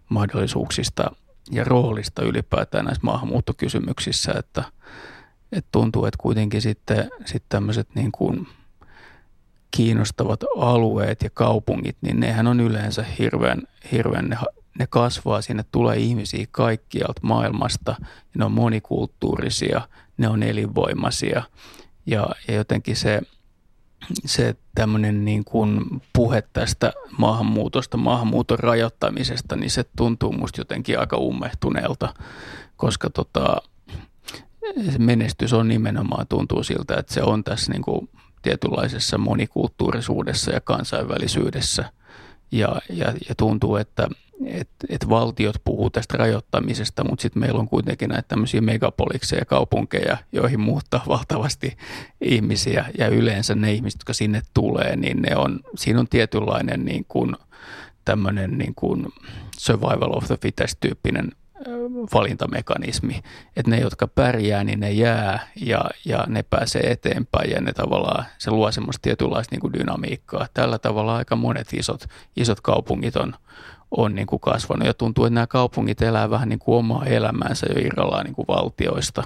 mahdollisuuksista 0.08 1.10
ja 1.50 1.64
roolista 1.64 2.22
ylipäätään 2.22 2.84
näissä 2.84 3.00
maahanmuuttokysymyksissä, 3.04 4.32
että– 4.38 4.64
et 5.52 5.66
tuntuu, 5.72 6.06
että 6.06 6.22
kuitenkin 6.22 6.62
sitten 6.62 7.10
sit 7.24 7.42
tämmöiset 7.48 7.88
niin 7.94 8.12
kuin 8.12 8.48
kiinnostavat 9.70 10.40
alueet 10.58 11.22
ja 11.22 11.30
kaupungit, 11.30 11.96
niin 12.00 12.20
nehän 12.20 12.46
on 12.46 12.60
yleensä 12.60 13.04
hirveän, 13.18 13.62
hirveän 13.92 14.28
ne, 14.28 14.36
ne 14.78 14.86
kasvaa, 14.86 15.42
sinne 15.42 15.64
tulee 15.72 15.96
ihmisiä 15.96 16.46
kaikkialta 16.50 17.20
maailmasta, 17.22 17.96
ne 18.34 18.44
on 18.44 18.52
monikulttuurisia, 18.52 19.88
ne 20.16 20.28
on 20.28 20.42
elinvoimaisia, 20.42 21.42
ja, 22.06 22.26
ja 22.48 22.54
jotenkin 22.54 22.96
se 22.96 23.20
se 24.24 24.56
tämmöinen 24.74 25.24
niin 25.24 25.44
kuin 25.44 26.02
puhe 26.12 26.42
tästä 26.52 26.92
maahanmuutosta, 27.18 27.96
maahanmuuton 27.96 28.58
rajoittamisesta, 28.58 29.56
niin 29.56 29.70
se 29.70 29.84
tuntuu 29.96 30.32
musta 30.32 30.60
jotenkin 30.60 30.98
aika 30.98 31.16
ummehtuneelta, 31.16 32.14
koska 32.76 33.10
tota, 33.10 33.62
menestys 34.98 35.52
on 35.52 35.68
nimenomaan 35.68 36.26
tuntuu 36.28 36.62
siltä, 36.62 36.94
että 36.94 37.14
se 37.14 37.22
on 37.22 37.44
tässä 37.44 37.72
niin 37.72 37.82
kuin 37.82 38.08
tietynlaisessa 38.42 39.18
monikulttuurisuudessa 39.18 40.50
ja 40.50 40.60
kansainvälisyydessä. 40.60 41.92
Ja, 42.52 42.80
ja, 42.90 43.12
ja 43.28 43.34
tuntuu, 43.36 43.76
että 43.76 44.08
että 44.44 44.86
et 44.88 45.08
valtiot 45.08 45.56
puhuu 45.64 45.90
tästä 45.90 46.18
rajoittamisesta, 46.18 47.04
mutta 47.04 47.22
sitten 47.22 47.40
meillä 47.40 47.60
on 47.60 47.68
kuitenkin 47.68 48.08
näitä 48.08 48.28
tämmöisiä 48.28 48.60
megapolikseja 48.60 49.44
kaupunkeja, 49.44 50.16
joihin 50.32 50.60
muuttaa 50.60 51.04
valtavasti 51.08 51.76
ihmisiä 52.20 52.86
ja 52.98 53.08
yleensä 53.08 53.54
ne 53.54 53.72
ihmiset, 53.72 53.98
jotka 53.98 54.12
sinne 54.12 54.42
tulee, 54.54 54.96
niin 54.96 55.22
ne 55.22 55.36
on, 55.36 55.60
siinä 55.76 56.00
on 56.00 56.08
tietynlainen 56.08 56.84
niin 56.84 57.04
kuin, 57.08 57.36
tämmöinen 58.04 58.58
niin 58.58 58.74
kuin 58.74 59.06
survival 59.58 60.16
of 60.16 60.26
the 60.26 60.36
fittest 60.42 60.80
tyyppinen 60.80 61.32
valintamekanismi, 62.14 63.22
että 63.56 63.70
ne, 63.70 63.80
jotka 63.80 64.06
pärjää, 64.06 64.64
niin 64.64 64.80
ne 64.80 64.92
jää 64.92 65.48
ja, 65.60 65.84
ja 66.04 66.24
ne 66.28 66.42
pääsee 66.42 66.90
eteenpäin 66.90 67.50
ja 67.50 67.60
ne 67.60 67.72
tavallaan, 67.72 68.24
se 68.38 68.50
luo 68.50 68.72
semmoista 68.72 69.02
tietynlaista 69.02 69.54
niin 69.54 69.60
kuin 69.60 69.72
dynamiikkaa. 69.72 70.46
Tällä 70.54 70.78
tavalla 70.78 71.16
aika 71.16 71.36
monet 71.36 71.72
isot, 71.72 72.04
isot 72.36 72.60
kaupungit 72.60 73.16
on, 73.16 73.34
on 73.90 74.14
niin 74.14 74.26
kuin 74.26 74.40
kasvanut 74.40 74.86
ja 74.86 74.94
tuntuu, 74.94 75.24
että 75.24 75.34
nämä 75.34 75.46
kaupungit 75.46 76.02
elää 76.02 76.30
vähän 76.30 76.48
niin 76.48 76.58
kuin 76.58 76.78
omaa 76.78 77.04
elämäänsä 77.04 77.66
jo 77.74 77.86
irrallaan 77.86 78.24
niin 78.24 78.34
kuin 78.34 78.48
valtioista. 78.48 79.22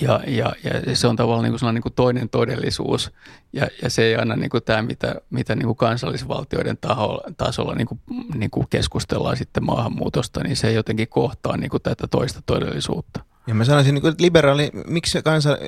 Ja, 0.00 0.20
ja, 0.26 0.52
ja 0.86 0.96
se 0.96 1.06
on 1.06 1.16
tavallaan 1.16 1.44
niin 1.44 1.58
kuin 1.60 1.74
niin 1.74 1.82
kuin 1.82 1.94
toinen 1.94 2.28
todellisuus 2.28 3.12
ja, 3.52 3.68
ja 3.82 3.90
se 3.90 4.02
ei 4.02 4.16
aina 4.16 4.36
niin 4.36 4.50
kuin 4.50 4.62
tämä, 4.62 4.82
mitä, 4.82 5.14
mitä 5.30 5.54
niin 5.54 5.66
kuin 5.66 5.76
kansallisvaltioiden 5.76 6.78
taholla, 6.80 7.22
tasolla 7.36 7.74
niin 7.74 7.86
kuin, 7.86 8.00
niin 8.34 8.50
kuin 8.50 8.66
keskustellaan 8.70 9.36
sitten 9.36 9.64
maahanmuutosta, 9.64 10.40
niin 10.40 10.56
se 10.56 10.72
jotenkin 10.72 11.08
kohtaa 11.08 11.56
niin 11.56 11.70
kuin 11.70 11.82
tätä 11.82 12.06
toista 12.06 12.42
todellisuutta. 12.46 13.20
Ja 13.46 13.54
mä 13.54 13.64
sanoisin, 13.64 13.94
niin 13.94 14.02
kuin, 14.02 14.10
että 14.10 14.24
liberaali, 14.24 14.70
miksi 14.86 15.22
kansa, 15.22 15.58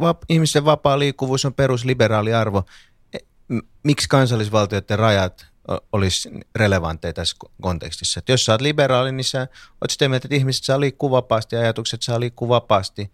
va, 0.00 0.14
ihmisten 0.28 0.64
vapaa 0.64 0.98
liikkuvuus 0.98 1.44
on 1.44 1.54
perusliberaali 1.54 2.34
arvo, 2.34 2.64
e, 3.12 3.18
miksi 3.82 4.08
kansallisvaltioiden 4.08 4.98
rajat 4.98 5.52
olisi 5.92 6.30
relevantteja 6.56 7.12
tässä 7.12 7.36
kontekstissa. 7.60 8.18
Että 8.18 8.32
jos 8.32 8.44
sä 8.44 8.52
oot 8.52 8.60
liberaali, 8.60 9.12
niin 9.12 9.24
sä 9.24 9.48
oot 9.80 9.90
sitä 9.90 10.08
mieltä, 10.08 10.26
että 10.26 10.36
ihmiset 10.36 10.64
saa 10.64 10.80
liikkua 10.80 11.10
vapaasti, 11.10 11.56
ajatukset 11.56 12.02
saa 12.02 12.20
liikkua 12.20 12.48
vapaasti. 12.48 13.12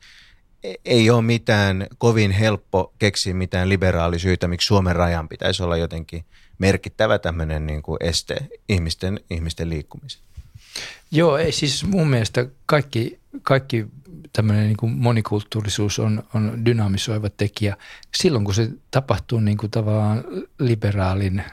E-, 0.64 0.74
ei 0.84 1.10
ole 1.10 1.22
mitään 1.22 1.86
kovin 1.98 2.30
helppo 2.30 2.92
keksiä 2.98 3.34
mitään 3.34 3.68
liberaalisuutta, 3.68 4.48
miksi 4.48 4.66
Suomen 4.66 4.96
rajan 4.96 5.28
pitäisi 5.28 5.62
olla 5.62 5.76
jotenkin 5.76 6.24
merkittävä 6.58 7.18
tämmöinen 7.18 7.66
niin 7.66 7.82
kuin 7.82 7.96
este 8.00 8.36
ihmisten, 8.68 9.20
ihmisten 9.30 9.70
liikkumiseen. 9.70 10.24
Joo, 11.10 11.36
ei 11.36 11.52
siis 11.52 11.84
mun 11.84 12.08
mielestä 12.08 12.46
kaikki, 12.66 13.18
kaikki 13.42 13.86
tämmöinen 14.32 14.66
niin 14.66 14.76
kuin 14.76 14.92
monikulttuurisuus 14.92 15.98
on, 15.98 16.24
on 16.34 16.64
dynaamisoiva 16.64 17.30
tekijä 17.30 17.76
silloin, 18.16 18.44
kun 18.44 18.54
se 18.54 18.68
tapahtuu 18.90 19.40
niin 19.40 19.58
kuin 19.58 19.70
tavallaan 19.70 20.24
liberaalin– 20.58 21.42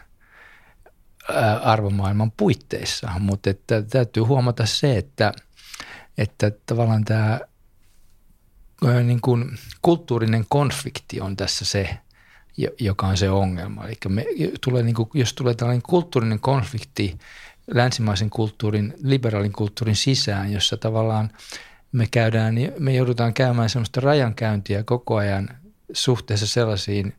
arvomaailman 1.61 2.31
puitteissa, 2.31 3.11
mutta 3.19 3.49
että 3.49 3.81
täytyy 3.81 4.23
huomata 4.23 4.65
se, 4.65 4.97
että, 4.97 5.31
että 6.17 6.51
tavallaan 6.65 7.05
tämä 7.05 7.39
niin 9.03 9.21
kuin 9.21 9.57
kulttuurinen 9.81 10.45
konflikti 10.49 11.21
on 11.21 11.37
tässä 11.37 11.65
se, 11.65 11.97
joka 12.79 13.07
on 13.07 13.17
se 13.17 13.29
ongelma. 13.29 13.87
Eli 13.87 13.97
me, 14.07 14.25
tulee 14.61 14.83
niin 14.83 14.95
kuin, 14.95 15.09
jos 15.13 15.33
tulee 15.33 15.53
tällainen 15.53 15.81
kulttuurinen 15.81 16.39
konflikti 16.39 17.19
länsimaisen 17.73 18.29
kulttuurin, 18.29 18.93
liberaalin 19.03 19.51
kulttuurin 19.51 19.95
sisään, 19.95 20.53
jossa 20.53 20.77
tavallaan 20.77 21.29
me 21.91 22.07
käydään, 22.11 22.55
me 22.79 22.93
joudutaan 22.93 23.33
käymään 23.33 23.69
sellaista 23.69 24.01
rajankäyntiä 24.01 24.83
koko 24.83 25.15
ajan 25.15 25.49
suhteessa 25.93 26.47
sellaisiin 26.47 27.13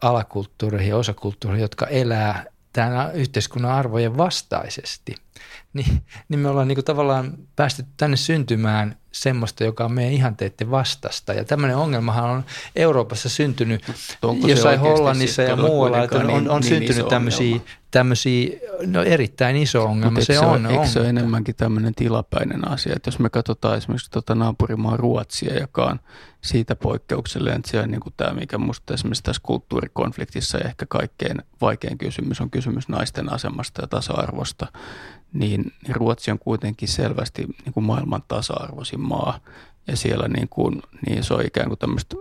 alakulttuureihin 0.00 0.90
ja 0.90 0.96
osakulttuureihin, 0.96 1.62
jotka 1.62 1.86
elää 1.86 2.44
tämän 2.72 3.14
yhteiskunnan 3.14 3.72
arvojen 3.72 4.16
vastaisesti, 4.16 5.14
niin, 5.72 6.02
niin 6.28 6.40
me 6.40 6.48
ollaan 6.48 6.68
niin 6.68 6.76
kuin 6.76 6.84
tavallaan 6.84 7.32
päästy 7.56 7.84
tänne 7.96 8.16
syntymään 8.16 8.96
semmoista, 9.12 9.64
joka 9.64 9.84
on 9.84 9.92
meidän 9.92 10.12
ihanteiden 10.12 10.70
vastasta. 10.70 11.32
Ja 11.32 11.44
tämmöinen 11.44 11.76
ongelmahan 11.76 12.30
on 12.30 12.44
Euroopassa 12.76 13.28
syntynyt 13.28 13.82
Onko 14.22 14.48
jossain 14.48 14.80
Hollannissa 14.80 15.42
ja 15.42 15.56
muualla, 15.56 16.04
että 16.04 16.18
on, 16.18 16.30
on, 16.30 16.50
on 16.50 16.60
niin 16.60 16.68
syntynyt 16.68 17.08
tämmöisiä, 17.08 17.60
tämmöisiä, 17.90 18.58
no 18.86 19.02
erittäin 19.02 19.56
iso 19.56 19.84
ongelma 19.84 20.10
Mut 20.10 20.24
se, 20.24 20.32
se 20.32 20.40
on. 20.40 20.66
Eikö 20.66 20.86
se 20.86 21.00
ole 21.00 21.08
enemmänkin 21.08 21.54
tämmöinen 21.54 21.94
tilapäinen 21.94 22.68
asia, 22.68 22.92
että 22.96 23.08
jos 23.08 23.18
me 23.18 23.30
katsotaan 23.30 23.78
esimerkiksi 23.78 24.10
tuota 24.10 24.34
naapurimaa 24.34 24.96
Ruotsia, 24.96 25.60
joka 25.60 25.84
on 25.84 26.00
siitä 26.40 26.76
poikkeuksellinen, 26.76 27.56
että 27.56 27.70
siellä 27.70 27.86
niin 27.86 28.00
kuin 28.00 28.14
tämä, 28.16 28.32
mikä 28.32 28.58
minusta 28.58 28.94
esimerkiksi 28.94 29.22
tässä 29.22 29.42
kulttuurikonfliktissa 29.44 30.58
ehkä 30.58 30.86
kaikkein 30.88 31.36
vaikein 31.60 31.98
kysymys 31.98 32.40
on 32.40 32.50
kysymys 32.50 32.88
naisten 32.88 33.32
asemasta 33.32 33.82
ja 33.82 33.86
tasa-arvosta, 33.86 34.66
niin, 35.32 35.72
Ruotsi 35.88 36.30
on 36.30 36.38
kuitenkin 36.38 36.88
selvästi 36.88 37.46
niin 37.64 37.72
kuin 37.72 37.84
maailman 37.84 38.22
tasa-arvoisin 38.28 39.00
maa. 39.00 39.40
Ja 39.86 39.96
siellä 39.96 40.28
niin, 40.28 40.48
kuin, 40.48 40.82
niin 41.06 41.24
se 41.24 41.34
on 41.34 41.46
ikään 41.46 41.68
kuin 41.68 41.78
tämmöistä 41.78 42.16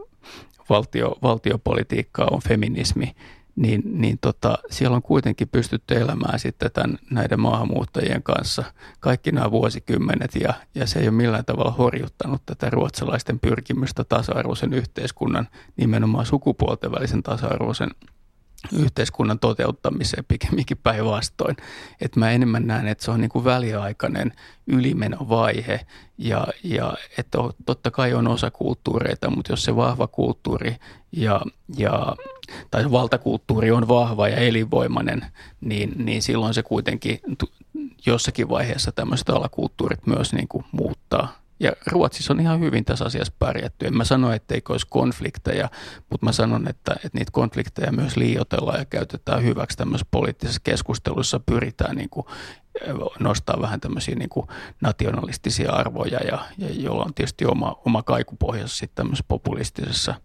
valtio, 0.69 1.17
valtiopolitiikkaa 1.21 2.27
on 2.31 2.41
feminismi, 2.47 3.15
niin, 3.55 3.81
niin 3.85 4.17
tota, 4.21 4.57
siellä 4.69 4.95
on 4.95 5.01
kuitenkin 5.01 5.49
pystytty 5.49 5.95
elämään 5.95 6.39
sitten 6.39 6.71
tämän, 6.71 6.99
näiden 7.11 7.39
maahanmuuttajien 7.39 8.23
kanssa 8.23 8.63
kaikki 8.99 9.31
nämä 9.31 9.51
vuosikymmenet 9.51 10.35
ja, 10.35 10.53
ja 10.75 10.87
se 10.87 10.99
ei 10.99 11.07
ole 11.07 11.15
millään 11.15 11.45
tavalla 11.45 11.71
horjuttanut 11.71 12.41
tätä 12.45 12.69
ruotsalaisten 12.69 13.39
pyrkimystä 13.39 14.03
tasa-arvoisen 14.03 14.73
yhteiskunnan, 14.73 15.47
nimenomaan 15.77 16.25
sukupuolten 16.25 16.91
välisen 16.91 17.23
tasa-arvoisen 17.23 17.89
yhteiskunnan 18.73 19.39
toteuttamiseen 19.39 20.25
pikemminkin 20.27 20.77
päinvastoin. 20.77 21.57
Että 22.01 22.19
mä 22.19 22.31
enemmän 22.31 22.67
näen, 22.67 22.87
että 22.87 23.05
se 23.05 23.11
on 23.11 23.21
niin 23.21 23.29
kuin 23.29 23.45
väliaikainen 23.45 24.33
ylimenovaihe 24.67 25.85
ja, 26.17 26.47
ja 26.63 26.93
että 27.17 27.37
totta 27.65 27.91
kai 27.91 28.13
on 28.13 28.27
osa 28.27 28.51
kulttuureita, 28.51 29.29
mutta 29.29 29.51
jos 29.51 29.63
se 29.63 29.75
vahva 29.75 30.07
kulttuuri 30.07 30.75
ja, 31.11 31.41
ja, 31.77 32.15
tai 32.71 32.91
valtakulttuuri 32.91 33.71
on 33.71 33.87
vahva 33.87 34.27
ja 34.27 34.37
elinvoimainen, 34.37 35.25
niin, 35.61 35.93
niin 35.95 36.21
silloin 36.21 36.53
se 36.53 36.63
kuitenkin 36.63 37.19
jossakin 38.05 38.49
vaiheessa 38.49 38.91
tämmöiset 38.91 39.29
alakulttuurit 39.29 40.07
myös 40.07 40.33
niin 40.33 40.47
kuin 40.47 40.65
muuttaa 40.71 41.39
ja 41.59 41.71
Ruotsissa 41.91 42.33
on 42.33 42.39
ihan 42.39 42.59
hyvin 42.59 42.85
tässä 42.85 43.05
asiassa 43.05 43.33
pärjätty. 43.39 43.87
En 43.87 43.97
mä 43.97 44.03
sano, 44.03 44.31
etteikö 44.31 44.73
olisi 44.73 44.87
konflikteja, 44.89 45.69
mutta 46.09 46.25
mä 46.25 46.31
sanon, 46.31 46.67
että, 46.67 46.93
että 46.93 47.17
niitä 47.17 47.31
konflikteja 47.31 47.91
myös 47.91 48.17
liioitellaan 48.17 48.79
ja 48.79 48.85
käytetään 48.85 49.43
hyväksi 49.43 49.77
tämmöisessä 49.77 50.07
poliittisessa 50.11 50.61
keskustelussa. 50.63 51.39
Pyritään 51.39 51.95
niin 51.95 52.09
kuin 52.09 52.25
nostaa 53.19 53.61
vähän 53.61 53.79
tämmöisiä 53.79 54.15
niin 54.15 54.29
kuin 54.29 54.47
nationalistisia 54.81 55.71
arvoja, 55.71 56.19
ja, 56.19 56.45
ja 56.57 56.67
jolla 56.69 57.03
on 57.03 57.13
tietysti 57.13 57.45
oma, 57.45 57.81
oma 57.85 58.03
kaikupohjassa 58.03 58.77
sitten 58.77 58.95
tämmöisessä 58.95 59.25
populistisessa 59.27 60.15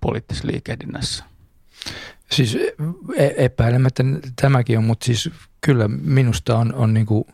poliittisessa 0.00 0.48
liikehdinnässä. 0.48 1.24
Siis 2.32 2.58
e-, 3.16 3.34
epäilemättä 3.36 4.04
tämäkin 4.40 4.78
on, 4.78 4.84
mutta 4.84 5.06
siis 5.06 5.30
kyllä 5.60 5.88
minusta 5.88 6.58
on, 6.58 6.74
on 6.74 6.94
niin 6.94 7.06
kuin 7.06 7.24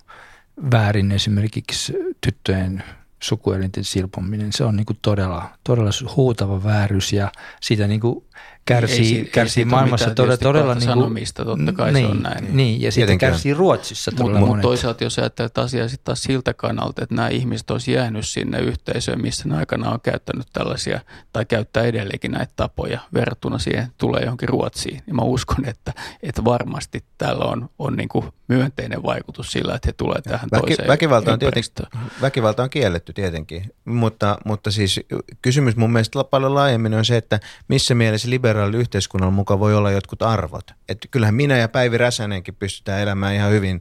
väärin 0.70 1.12
esimerkiksi 1.12 1.92
tyttöjen 2.20 2.82
sukuelinten 3.24 3.84
silpominen, 3.84 4.52
se 4.52 4.64
on 4.64 4.76
niin 4.76 4.86
kuin 4.86 4.98
todella, 5.02 5.50
todella 5.64 5.90
huutava 6.16 6.64
vääryys 6.64 7.12
ja 7.12 7.32
siitä 7.60 7.86
niin 7.86 8.00
kuin 8.00 8.24
kärsii, 8.64 9.18
ei, 9.18 9.24
kärsii 9.24 9.60
ei 9.60 9.64
maailmassa 9.64 10.10
todella, 10.10 10.36
todella 10.36 10.74
niin 10.74 10.86
kuin, 10.86 10.94
sanomista, 10.94 11.44
totta 11.44 11.72
kai 11.72 11.92
niin, 11.92 12.06
se 12.06 12.10
on 12.10 12.22
näin. 12.22 12.56
Niin, 12.56 12.80
ja 12.80 12.92
siitä 12.92 13.16
kärsii 13.16 13.54
Ruotsissa 13.54 14.10
todella 14.10 14.40
Mutta 14.40 14.54
mut 14.54 14.62
toisaalta 14.62 15.04
jos 15.04 15.18
ajattelet 15.18 15.58
asiaa 15.58 15.88
sitten 15.88 16.04
taas 16.04 16.22
siltä 16.22 16.54
kannalta, 16.54 17.02
että 17.02 17.14
nämä 17.14 17.28
ihmiset 17.28 17.70
olisi 17.70 17.92
jäänyt 17.92 18.26
sinne 18.26 18.58
yhteisöön, 18.58 19.20
missä 19.20 19.48
ne 19.48 19.56
aikana 19.56 19.90
on 19.90 20.00
käyttänyt 20.00 20.46
tällaisia, 20.52 21.00
tai 21.32 21.44
käyttää 21.44 21.82
edelleenkin 21.82 22.32
näitä 22.32 22.52
tapoja 22.56 23.00
verrattuna 23.14 23.58
siihen, 23.58 23.88
tulee 23.98 24.22
johonkin 24.22 24.48
Ruotsiin, 24.48 25.02
niin 25.06 25.16
mä 25.16 25.22
uskon, 25.22 25.64
että, 25.68 25.92
että 26.22 26.44
varmasti 26.44 27.04
tällä 27.18 27.44
on, 27.44 27.70
on 27.78 27.96
niin 27.96 28.08
kuin 28.08 28.26
myönteinen 28.48 29.02
vaikutus 29.02 29.52
sillä, 29.52 29.74
että 29.74 29.88
he 29.88 29.92
tulee 29.92 30.22
tähän 30.22 30.48
Väki, 30.52 30.66
toiseen 30.66 30.88
väkivalta 30.88 31.32
on, 31.32 31.38
tietenkin, 31.38 31.72
väkivalta 32.20 32.62
on 32.62 32.70
kielletty 32.70 33.12
tietenkin, 33.12 33.74
mutta, 33.84 34.38
mutta 34.44 34.70
siis 34.70 35.00
kysymys 35.42 35.76
mun 35.76 35.92
mielestä 35.92 36.24
paljon 36.24 36.54
laajemmin 36.54 36.94
on 36.94 37.04
se, 37.04 37.16
että 37.16 37.40
missä 37.68 37.94
mielessä 37.94 38.30
liberaalilla 38.30 38.78
yhteiskunnalla 38.78 39.34
mukaan 39.34 39.60
voi 39.60 39.74
olla 39.74 39.90
jotkut 39.90 40.22
arvot. 40.22 40.70
Että 40.88 41.08
kyllähän 41.10 41.34
minä 41.34 41.56
ja 41.56 41.68
Päivi 41.68 41.98
Räsänenkin 41.98 42.54
pystytään 42.54 43.00
elämään 43.00 43.34
ihan 43.34 43.52
hyvin 43.52 43.80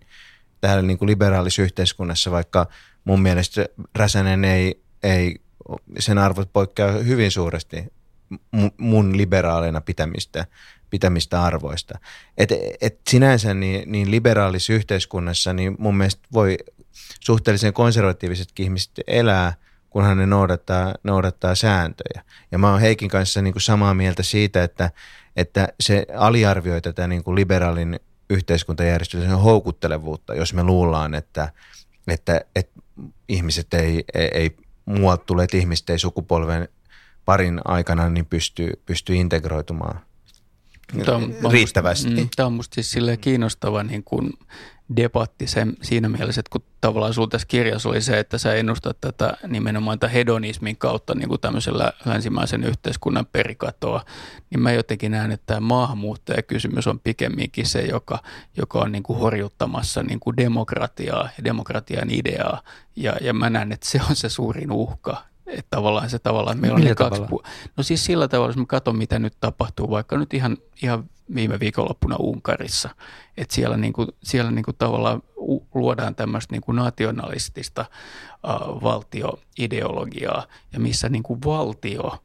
täällä 0.61 0.81
niin 0.81 0.97
kuin 0.97 1.09
liberaalissa 1.09 1.61
yhteiskunnassa, 1.61 2.31
vaikka 2.31 2.67
mun 3.03 3.21
mielestä 3.21 3.65
Räsänen 3.95 4.45
ei, 4.45 4.83
ei 5.03 5.35
sen 5.99 6.17
arvot 6.17 6.53
poikkea 6.53 6.91
hyvin 6.91 7.31
suuresti 7.31 7.93
mun 8.77 9.17
liberaaleina 9.17 9.81
pitämistä, 9.81 10.45
pitämistä 10.93 11.43
arvoista. 11.43 11.99
Et, 12.37 12.49
et 12.81 12.99
sinänsä 13.09 13.53
niin, 13.53 13.91
niin 13.91 14.11
liberaalissa 14.11 14.73
yhteiskunnassa 14.73 15.53
niin 15.53 15.75
mun 15.79 15.95
mielestä 15.95 16.27
voi 16.33 16.57
suhteellisen 17.19 17.73
konservatiivisetkin 17.73 18.63
ihmiset 18.63 18.91
elää, 19.07 19.53
kunhan 19.89 20.17
ne 20.17 20.25
noudattaa, 20.25 20.93
noudattaa 21.03 21.55
sääntöjä. 21.55 22.23
Ja 22.51 22.57
mä 22.57 22.71
oon 22.71 22.81
Heikin 22.81 23.09
kanssa 23.09 23.41
niin 23.41 23.53
kuin 23.53 23.61
samaa 23.61 23.93
mieltä 23.93 24.23
siitä, 24.23 24.63
että, 24.63 24.91
että 25.35 25.67
se 25.79 26.05
aliarvioi 26.17 26.81
tätä 26.81 27.07
niin 27.07 27.23
kuin 27.23 27.35
liberaalin 27.35 27.99
yhteiskuntajärjestyksen 28.29 29.37
houkuttelevuutta, 29.37 30.35
jos 30.35 30.53
me 30.53 30.63
luullaan, 30.63 31.13
että, 31.13 31.49
että, 32.07 32.41
että 32.55 32.81
ihmiset 33.29 33.73
ei, 33.73 34.03
ei, 34.13 34.29
ei 34.33 34.57
muualta 34.85 35.25
tulleet 35.25 35.53
ihmiset 35.53 35.89
ei 35.89 35.99
sukupolven 35.99 36.67
parin 37.25 37.61
aikana 37.65 38.09
niin 38.09 38.25
pystyy, 38.25 38.71
pystyy 38.85 39.15
integroitumaan 39.15 40.01
tämä 41.05 41.17
on, 41.17 41.51
riittävästi. 41.51 42.09
Mm, 42.09 42.29
tämä 42.35 42.47
on 42.47 42.53
musta 42.53 42.81
siis 42.81 43.19
kiinnostava 43.21 43.83
niin 43.83 44.03
kuin 44.03 44.33
debatti 44.95 45.47
sen, 45.47 45.73
siinä 45.81 46.09
mielessä, 46.09 46.39
että 46.39 46.49
kun 46.49 46.63
tavallaan 46.81 47.13
sinulla 47.13 47.29
tässä 47.29 47.47
kirjassa 47.47 47.89
oli 47.89 48.01
se, 48.01 48.19
että 48.19 48.37
sä 48.37 48.53
ennustat 48.53 49.01
tätä 49.01 49.37
nimenomaan 49.47 49.99
tämän 49.99 50.13
hedonismin 50.13 50.77
kautta 50.77 51.15
niin 51.15 51.29
kuin 51.29 51.41
tämmöisellä 51.41 51.93
länsimaisen 52.05 52.63
yhteiskunnan 52.63 53.25
perikatoa, 53.25 54.05
niin 54.49 54.59
mä 54.59 54.71
jotenkin 54.71 55.11
näen, 55.11 55.31
että 55.31 55.45
tämä 55.45 55.59
maahanmuuttajakysymys 55.59 56.87
on 56.87 56.99
pikemminkin 56.99 57.65
se, 57.65 57.81
joka, 57.81 58.19
joka 58.57 58.79
on 58.79 58.91
niin 58.91 59.03
kuin 59.03 59.19
horjuttamassa 59.19 60.03
niin 60.03 60.19
kuin 60.19 60.37
demokratiaa 60.37 61.29
ja 61.37 61.43
demokratian 61.43 62.11
ideaa. 62.11 62.61
Ja, 62.95 63.15
ja 63.21 63.33
mä 63.33 63.49
näen, 63.49 63.71
että 63.71 63.89
se 63.89 63.99
on 64.09 64.15
se 64.15 64.29
suurin 64.29 64.71
uhka 64.71 65.32
että 65.47 65.67
tavallaan 65.69 66.09
se 66.09 66.19
tavallaan, 66.19 66.57
että 66.57 66.61
meillä 66.61 66.75
on 66.75 66.83
ne 66.83 66.95
kaksi 66.95 67.21
pu- 67.21 67.47
No 67.77 67.83
siis 67.83 68.05
sillä 68.05 68.27
tavalla, 68.27 68.49
jos 68.49 68.57
mä 68.57 68.65
katson, 68.65 68.97
mitä 68.97 69.19
nyt 69.19 69.33
tapahtuu, 69.39 69.89
vaikka 69.89 70.17
nyt 70.17 70.33
ihan, 70.33 70.57
ihan 70.83 71.09
viime 71.35 71.59
viikonloppuna 71.59 72.15
Unkarissa, 72.19 72.89
että 73.37 73.55
siellä, 73.55 73.77
niin 73.77 73.93
kuin, 73.93 74.07
siellä 74.23 74.51
niin 74.51 74.65
kuin 74.65 74.77
tavallaan 74.77 75.23
luodaan 75.73 76.15
tämmöistä 76.15 76.53
niin 76.53 76.61
kuin 76.61 76.75
nationalistista 76.75 77.81
äh, 77.81 78.55
valtioideologiaa, 78.83 80.45
ja 80.73 80.79
missä 80.79 81.09
niin 81.09 81.23
kuin 81.23 81.39
valtio 81.45 82.23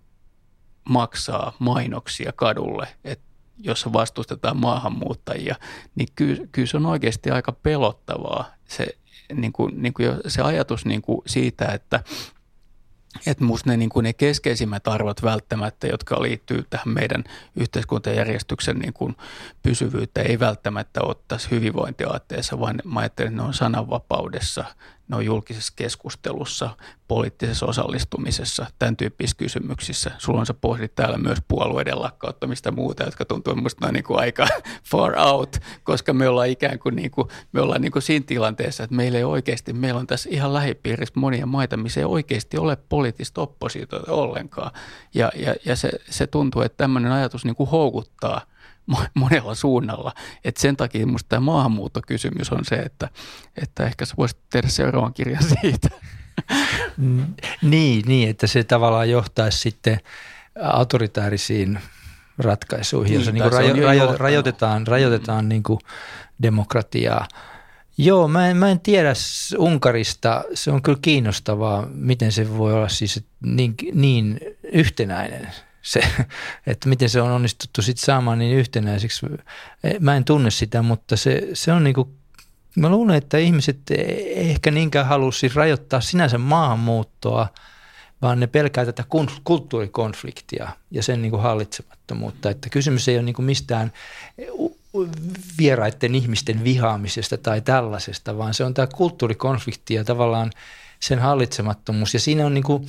maksaa 0.89 1.53
mainoksia 1.59 2.33
kadulle, 2.33 2.89
että 3.05 3.29
jossa 3.59 3.93
vastustetaan 3.93 4.57
maahanmuuttajia, 4.57 5.57
niin 5.95 6.09
kyllä, 6.17 6.47
kyllä 6.53 6.67
se 6.67 6.77
on 6.77 6.87
oikeasti 6.87 7.31
aika 7.31 7.53
pelottavaa 7.53 8.45
se, 8.69 8.87
niin 9.35 9.53
kuin, 9.53 9.83
niin 9.83 9.95
kuin 9.95 10.09
se 10.27 10.43
ajatus 10.43 10.85
niin 10.85 11.03
kuin 11.03 11.23
siitä, 11.27 11.65
että 11.65 12.05
että 13.27 13.45
minusta 13.45 13.71
ne, 13.71 13.77
niin 13.77 13.89
kuin 13.89 14.05
ne 14.05 14.13
keskeisimmät 14.13 14.89
arvot 14.89 15.23
välttämättä, 15.23 15.87
jotka 15.87 16.23
liittyy 16.23 16.65
tähän 16.71 16.89
meidän 16.89 17.25
yhteiskuntajärjestyksen 17.57 18.79
niin 18.79 18.93
kuin 18.93 19.17
pysyvyyttä, 19.63 20.23
ei 20.23 20.41
välttämättä 20.41 21.01
ottaisi 21.03 21.51
hyvinvointiaatteessa, 21.51 22.61
vaan 22.61 22.83
mä 22.85 23.01
ajattelen, 23.01 23.33
että 23.33 23.43
ne 23.43 23.49
on 23.49 23.55
sananvapaudessa, 23.55 24.65
ne 25.09 25.17
on 25.17 25.25
julkisessa 25.25 25.73
keskustelussa, 25.77 26.71
poliittisessa 27.09 27.67
osallistumisessa, 27.67 28.67
tämän 28.79 28.97
tyyppisissä 28.97 29.37
kysymyksissä. 29.37 30.11
Sulla 30.19 30.41
on 30.41 30.47
sä 30.47 30.55
pohdit 30.55 30.95
täällä 30.95 31.19
myös 31.19 31.39
puolueiden 31.49 32.03
lakkauttamista 32.03 32.71
muuta, 32.71 33.05
jotka 33.05 33.25
tuntuu 33.25 33.55
minusta 33.55 33.93
niin 33.93 34.05
kuin 34.05 34.21
aika 34.21 34.49
far 34.91 35.19
out, 35.19 35.57
koska 35.83 36.13
me 36.13 36.29
ollaan 36.29 36.49
ikään 36.49 36.79
kuin, 36.79 36.97
niin 36.97 37.11
kuin 37.11 37.29
me 37.53 37.61
ollaan 37.61 37.81
niin 37.81 37.93
kuin 37.93 38.03
siinä 38.03 38.25
tilanteessa, 38.27 38.85
että 38.85 38.97
meillä 38.97 39.19
ei 39.19 39.25
oikeasti, 39.25 39.73
meillä 39.73 40.01
on 40.01 40.07
tässä 40.07 40.29
ihan 40.33 40.55
lähipiirissä 40.55 41.15
monia 41.17 41.47
maita, 41.47 41.77
missä 41.77 42.01
ei 42.01 42.05
oikeasti 42.05 42.59
ole 42.59 42.77
poliittista 42.89 43.41
oppositiota 43.41 44.13
ollenkaan. 44.13 44.71
Ja, 45.15 45.33
ja, 45.37 45.55
ja 45.65 45.77
se, 45.77 45.91
se 46.11 46.27
tuntuu, 46.27 46.63
että 46.63 46.77
tämmöinen 46.77 47.13
ajatus 47.13 47.45
niin 47.45 47.57
kuin 47.57 47.71
houkuttaa– 47.71 48.41
monella 49.15 49.55
suunnalla. 49.55 50.13
Et 50.45 50.57
sen 50.57 50.77
takia 50.77 51.07
minusta 51.07 51.29
tämä 51.29 51.41
maahanmuuttokysymys 51.41 52.53
on 52.53 52.65
se, 52.65 52.75
että, 52.77 53.09
että 53.63 53.85
ehkä 53.85 54.05
sä 54.05 54.15
voisit 54.19 54.39
tehdä 54.51 54.69
seuraavan 54.69 55.15
kirjan 55.15 55.43
siitä. 55.61 55.89
niin, 57.63 58.05
niin, 58.07 58.31
että 58.31 58.47
se 58.47 58.65
tavallaan 58.65 59.11
johtaisi 59.11 59.59
sitten 59.59 60.01
autoritäärisiin 60.63 61.81
ratkaisuihin, 62.39 63.15
jossa 63.15 63.33
niin 63.33 63.53
rajo, 63.53 63.87
rajo, 63.87 64.15
rajoitetaan, 64.17 64.87
rajoitetaan 64.87 65.49
niin 65.49 65.63
kuin 65.63 65.81
demokratiaa. 66.43 67.29
Joo, 67.99 68.29
mä 68.29 68.49
en, 68.49 68.57
mä 68.57 68.71
en 68.71 68.81
tiedä 68.81 69.13
Unkarista. 69.59 70.45
Se 70.55 70.71
on 70.71 70.83
kyllä 70.83 70.99
kiinnostavaa, 71.03 71.87
miten 71.93 72.33
se 72.33 72.59
voi 72.59 72.73
olla 72.73 72.89
siis 72.89 73.25
niin, 73.43 73.75
niin 73.95 74.41
yhtenäinen 74.73 75.49
se, 75.89 76.01
että 76.67 76.89
miten 76.89 77.09
se 77.09 77.23
on 77.23 77.31
onnistuttu 77.31 77.83
sitten 77.83 78.05
saamaan 78.05 78.39
niin 78.39 78.57
yhtenäiseksi. 78.57 79.27
Mä 80.01 80.17
en 80.17 80.25
tunne 80.25 80.51
sitä, 80.51 80.83
mutta 80.83 81.17
se, 81.17 81.49
se 81.53 81.73
on 81.73 81.85
niinku, 81.85 82.15
mä 82.77 82.89
luulen, 82.89 83.17
että 83.17 83.39
ihmiset 83.39 83.79
ei 83.91 84.51
ehkä 84.51 84.71
niinkään 84.71 85.07
halua 85.07 85.33
siis 85.33 85.55
rajoittaa 85.55 86.01
sinänsä 86.01 86.39
maahanmuuttoa, 86.39 87.49
vaan 88.23 88.41
ne 88.41 88.47
pelkää 88.47 88.85
tätä 88.85 89.05
kulttuurikonfliktia 89.45 90.69
ja 90.91 91.03
sen 91.03 91.23
niin 91.23 91.31
kuin 91.31 91.43
hallitsemattomuutta. 91.43 92.51
Että 92.51 92.69
kysymys 92.69 93.09
ei 93.09 93.17
ole 93.17 93.23
niin 93.23 93.35
kuin 93.35 93.47
mistään 93.47 93.93
vieraiden 95.59 96.15
ihmisten 96.15 96.65
vihaamisesta 96.65 97.39
tai 97.39 97.61
tällaisesta, 97.61 98.39
vaan 98.39 98.55
se 98.55 98.65
on 98.65 98.75
tämä 98.75 98.87
kulttuurikonflikti 98.87 99.95
ja 99.95 100.05
tavallaan 100.05 100.51
sen 101.01 101.19
hallitsemattomuus. 101.19 102.15
Ja 102.15 102.21
siinä 102.21 102.47
on 102.47 102.55
niin 102.55 102.65
kuin, 102.65 102.87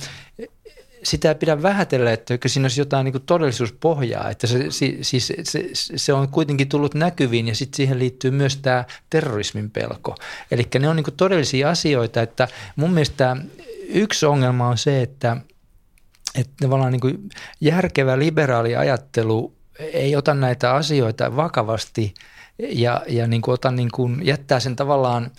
sitä 1.02 1.28
ei 1.28 1.34
pidä 1.34 1.62
vähätellä, 1.62 2.12
että 2.12 2.38
siinä 2.46 2.64
olisi 2.64 2.80
jotain 2.80 3.04
niin 3.04 3.22
todellisuuspohjaa, 3.26 4.30
että 4.30 4.46
se, 4.46 4.66
siis, 5.02 5.32
se, 5.42 5.70
se 5.96 6.12
on 6.12 6.28
kuitenkin 6.28 6.68
tullut 6.68 6.94
näkyviin 6.94 7.48
ja 7.48 7.54
sitten 7.54 7.76
siihen 7.76 7.98
liittyy 7.98 8.30
myös 8.30 8.56
tämä 8.56 8.84
terrorismin 9.10 9.70
pelko. 9.70 10.14
Eli 10.50 10.68
ne 10.78 10.88
on 10.88 10.96
niin 10.96 11.04
todellisia 11.16 11.70
asioita, 11.70 12.22
että 12.22 12.48
mun 12.76 12.90
mielestä 12.90 13.36
yksi 13.88 14.26
ongelma 14.26 14.68
on 14.68 14.78
se, 14.78 15.02
että, 15.02 15.36
että 16.38 16.52
tavallaan 16.60 16.92
niin 16.92 17.28
järkevä 17.60 18.18
liberaali 18.18 18.76
ajattelu 18.76 19.54
ei 19.78 20.16
ota 20.16 20.34
näitä 20.34 20.74
asioita 20.74 21.36
vakavasti 21.36 22.14
ja, 22.58 23.02
ja 23.08 23.26
niin 23.26 23.42
kuin 23.42 23.52
ota 23.52 23.70
niin 23.70 23.90
kuin, 23.94 24.26
jättää 24.26 24.60
sen 24.60 24.76
tavallaan, 24.76 25.30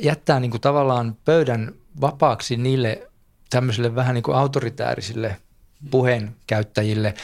jättää 0.00 0.40
niin 0.40 0.50
kuin 0.50 0.60
tavallaan 0.60 1.16
pöydän 1.24 1.72
vapaaksi 2.00 2.56
niille 2.56 3.07
tämmöisille 3.50 3.94
vähän 3.94 4.14
niin 4.14 4.22
kuin 4.22 4.36
autoritäärisille 4.36 5.36
puheenkäyttäjille. 5.90 7.14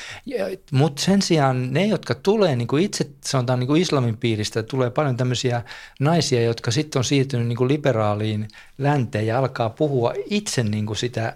Mutta 0.70 1.02
sen 1.02 1.22
sijaan 1.22 1.72
ne, 1.72 1.86
jotka 1.86 2.14
tulee 2.14 2.56
niin 2.56 2.68
kuin 2.68 2.82
itse 2.82 3.10
sanotaan 3.24 3.60
niin 3.60 3.68
kuin 3.68 3.82
islamin 3.82 4.16
piiristä, 4.16 4.62
tulee 4.62 4.90
paljon 4.90 5.16
tämmöisiä 5.16 5.62
naisia, 6.00 6.42
jotka 6.42 6.70
sitten 6.70 7.00
on 7.00 7.04
siirtynyt 7.04 7.46
niin 7.46 7.56
kuin 7.56 7.68
liberaaliin 7.68 8.48
länteen 8.78 9.26
ja 9.26 9.38
alkaa 9.38 9.70
puhua 9.70 10.12
itse 10.30 10.62
niin 10.62 10.86
kuin 10.86 10.96
sitä 10.96 11.34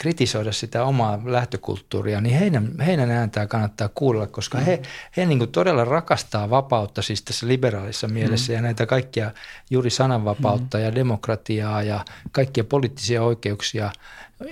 kritisoida 0.00 0.52
sitä 0.52 0.84
omaa 0.84 1.20
lähtökulttuuria, 1.24 2.20
niin 2.20 2.38
heidän, 2.38 2.72
heidän 2.86 3.10
ääntää 3.10 3.46
kannattaa 3.46 3.88
kuulla, 3.94 4.26
koska 4.26 4.58
mm. 4.58 4.64
he, 4.64 4.82
he 5.16 5.26
niin 5.26 5.38
kuin 5.38 5.52
todella 5.52 5.84
rakastaa 5.84 6.50
vapautta 6.50 7.02
siis 7.02 7.22
tässä 7.22 7.48
liberaalissa 7.48 8.08
mielessä 8.08 8.52
mm. 8.52 8.56
ja 8.56 8.62
näitä 8.62 8.86
kaikkia 8.86 9.30
juuri 9.70 9.90
sananvapautta 9.90 10.78
mm. 10.78 10.84
ja 10.84 10.94
demokratiaa 10.94 11.82
ja 11.82 12.04
kaikkia 12.32 12.64
poliittisia 12.64 13.22
oikeuksia. 13.22 13.90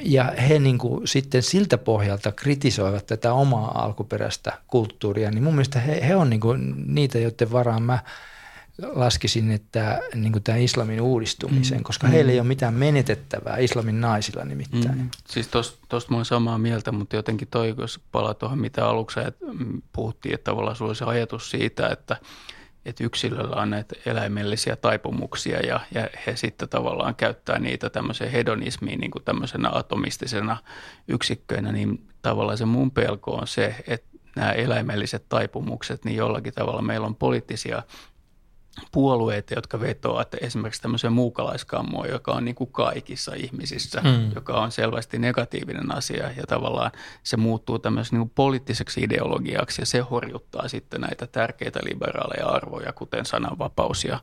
Ja 0.00 0.32
he 0.48 0.58
niin 0.58 0.78
kuin 0.78 1.08
sitten 1.08 1.42
siltä 1.42 1.78
pohjalta 1.78 2.32
kritisoivat 2.32 3.06
tätä 3.06 3.32
omaa 3.32 3.84
alkuperäistä 3.84 4.52
kulttuuria, 4.66 5.30
niin 5.30 5.44
mun 5.44 5.54
mielestä 5.54 5.80
he, 5.80 6.06
he 6.08 6.16
on 6.16 6.30
niin 6.30 6.40
kuin 6.40 6.74
niitä, 6.94 7.18
joiden 7.18 7.52
varaan 7.52 7.82
mä– 7.82 7.98
laskisin, 8.82 9.50
että 9.50 10.00
niin 10.14 10.32
kuin 10.32 10.42
tämän 10.42 10.60
islamin 10.60 11.00
uudistumisen, 11.00 11.78
mm. 11.78 11.84
koska 11.84 12.06
mm. 12.06 12.12
heillä 12.12 12.32
ei 12.32 12.40
ole 12.40 12.48
mitään 12.48 12.74
menetettävää 12.74 13.56
islamin 13.56 14.00
naisilla 14.00 14.44
nimittäin. 14.44 14.98
Mm. 14.98 15.10
Siis 15.28 15.48
tuosta 15.88 16.10
mä 16.10 16.16
olen 16.16 16.24
samaa 16.24 16.58
mieltä, 16.58 16.92
mutta 16.92 17.16
jotenkin 17.16 17.48
toi, 17.48 17.74
jos 17.78 18.00
palaa 18.12 18.34
tuohon, 18.34 18.58
mitä 18.58 18.88
aluksi 18.88 19.20
mm, 19.52 19.82
puhuttiin, 19.92 20.34
että 20.34 20.44
tavallaan 20.44 20.76
sulla 20.76 20.94
se 20.94 21.04
ajatus 21.04 21.50
siitä, 21.50 21.88
että, 21.88 22.16
että 22.84 23.04
yksilöllä 23.04 23.56
on 23.56 23.70
näitä 23.70 23.94
eläimellisiä 24.06 24.76
taipumuksia 24.76 25.60
ja, 25.60 25.80
ja 25.94 26.08
he 26.26 26.36
sitten 26.36 26.68
tavallaan 26.68 27.14
käyttää 27.14 27.58
niitä 27.58 27.90
tämmöiseen 27.90 28.32
hedonismiin 28.32 29.00
niin 29.00 29.10
kuin 29.10 29.24
tämmöisenä 29.24 29.70
atomistisena 29.72 30.56
yksikköinä, 31.08 31.72
niin 31.72 32.08
tavallaan 32.22 32.58
se 32.58 32.64
mun 32.64 32.90
pelko 32.90 33.34
on 33.34 33.46
se, 33.46 33.74
että 33.86 34.08
nämä 34.36 34.52
eläimelliset 34.52 35.24
taipumukset, 35.28 36.04
niin 36.04 36.16
jollakin 36.16 36.54
tavalla 36.54 36.82
meillä 36.82 37.06
on 37.06 37.16
poliittisia 37.16 37.82
puolueita, 38.92 39.54
jotka 39.54 39.80
vetoavat 39.80 40.34
esimerkiksi 40.40 40.82
tämmöiseen 40.82 41.12
muukalaiskammoon, 41.12 42.08
joka 42.08 42.32
on 42.32 42.44
niin 42.44 42.54
kuin 42.54 42.72
kaikissa 42.72 43.34
ihmisissä, 43.34 44.00
mm. 44.00 44.32
joka 44.34 44.60
on 44.60 44.72
selvästi 44.72 45.18
negatiivinen 45.18 45.94
asia 45.94 46.30
ja 46.36 46.46
tavallaan 46.48 46.90
se 47.22 47.36
muuttuu 47.36 47.78
tämmöiseksi 47.78 48.14
niin 48.14 48.26
kuin 48.26 48.32
poliittiseksi 48.34 49.00
ideologiaksi 49.00 49.82
ja 49.82 49.86
se 49.86 49.98
horjuttaa 49.98 50.68
sitten 50.68 51.00
näitä 51.00 51.26
tärkeitä 51.26 51.80
liberaaleja 51.84 52.46
arvoja, 52.46 52.92
kuten 52.92 53.26
sananvapaus 53.26 54.04
ja, 54.04 54.20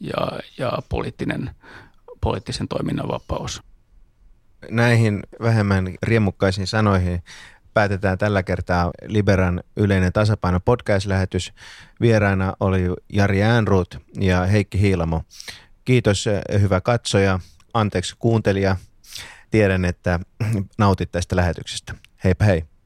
ja, 0.00 0.40
ja 0.58 0.72
poliittinen, 0.88 1.50
poliittisen 2.20 2.68
toiminnan 2.68 3.08
vapaus. 3.08 3.62
Näihin 4.70 5.22
vähemmän 5.42 5.94
riemukkaisiin 6.02 6.66
sanoihin 6.66 7.22
päätetään 7.78 8.18
tällä 8.18 8.42
kertaa 8.42 8.90
Liberan 9.06 9.62
yleinen 9.76 10.12
tasapaino 10.12 10.60
podcast-lähetys. 10.60 11.52
Vieraina 12.00 12.52
oli 12.60 12.82
Jari 13.12 13.42
Äänruut 13.42 13.98
ja 14.20 14.46
Heikki 14.46 14.80
Hiilamo. 14.80 15.22
Kiitos 15.84 16.24
hyvä 16.60 16.80
katsoja, 16.80 17.40
anteeksi 17.74 18.16
kuuntelija. 18.18 18.76
Tiedän, 19.50 19.84
että 19.84 20.20
nautit 20.78 21.12
tästä 21.12 21.36
lähetyksestä. 21.36 21.94
Heipä 22.24 22.44
hei. 22.44 22.64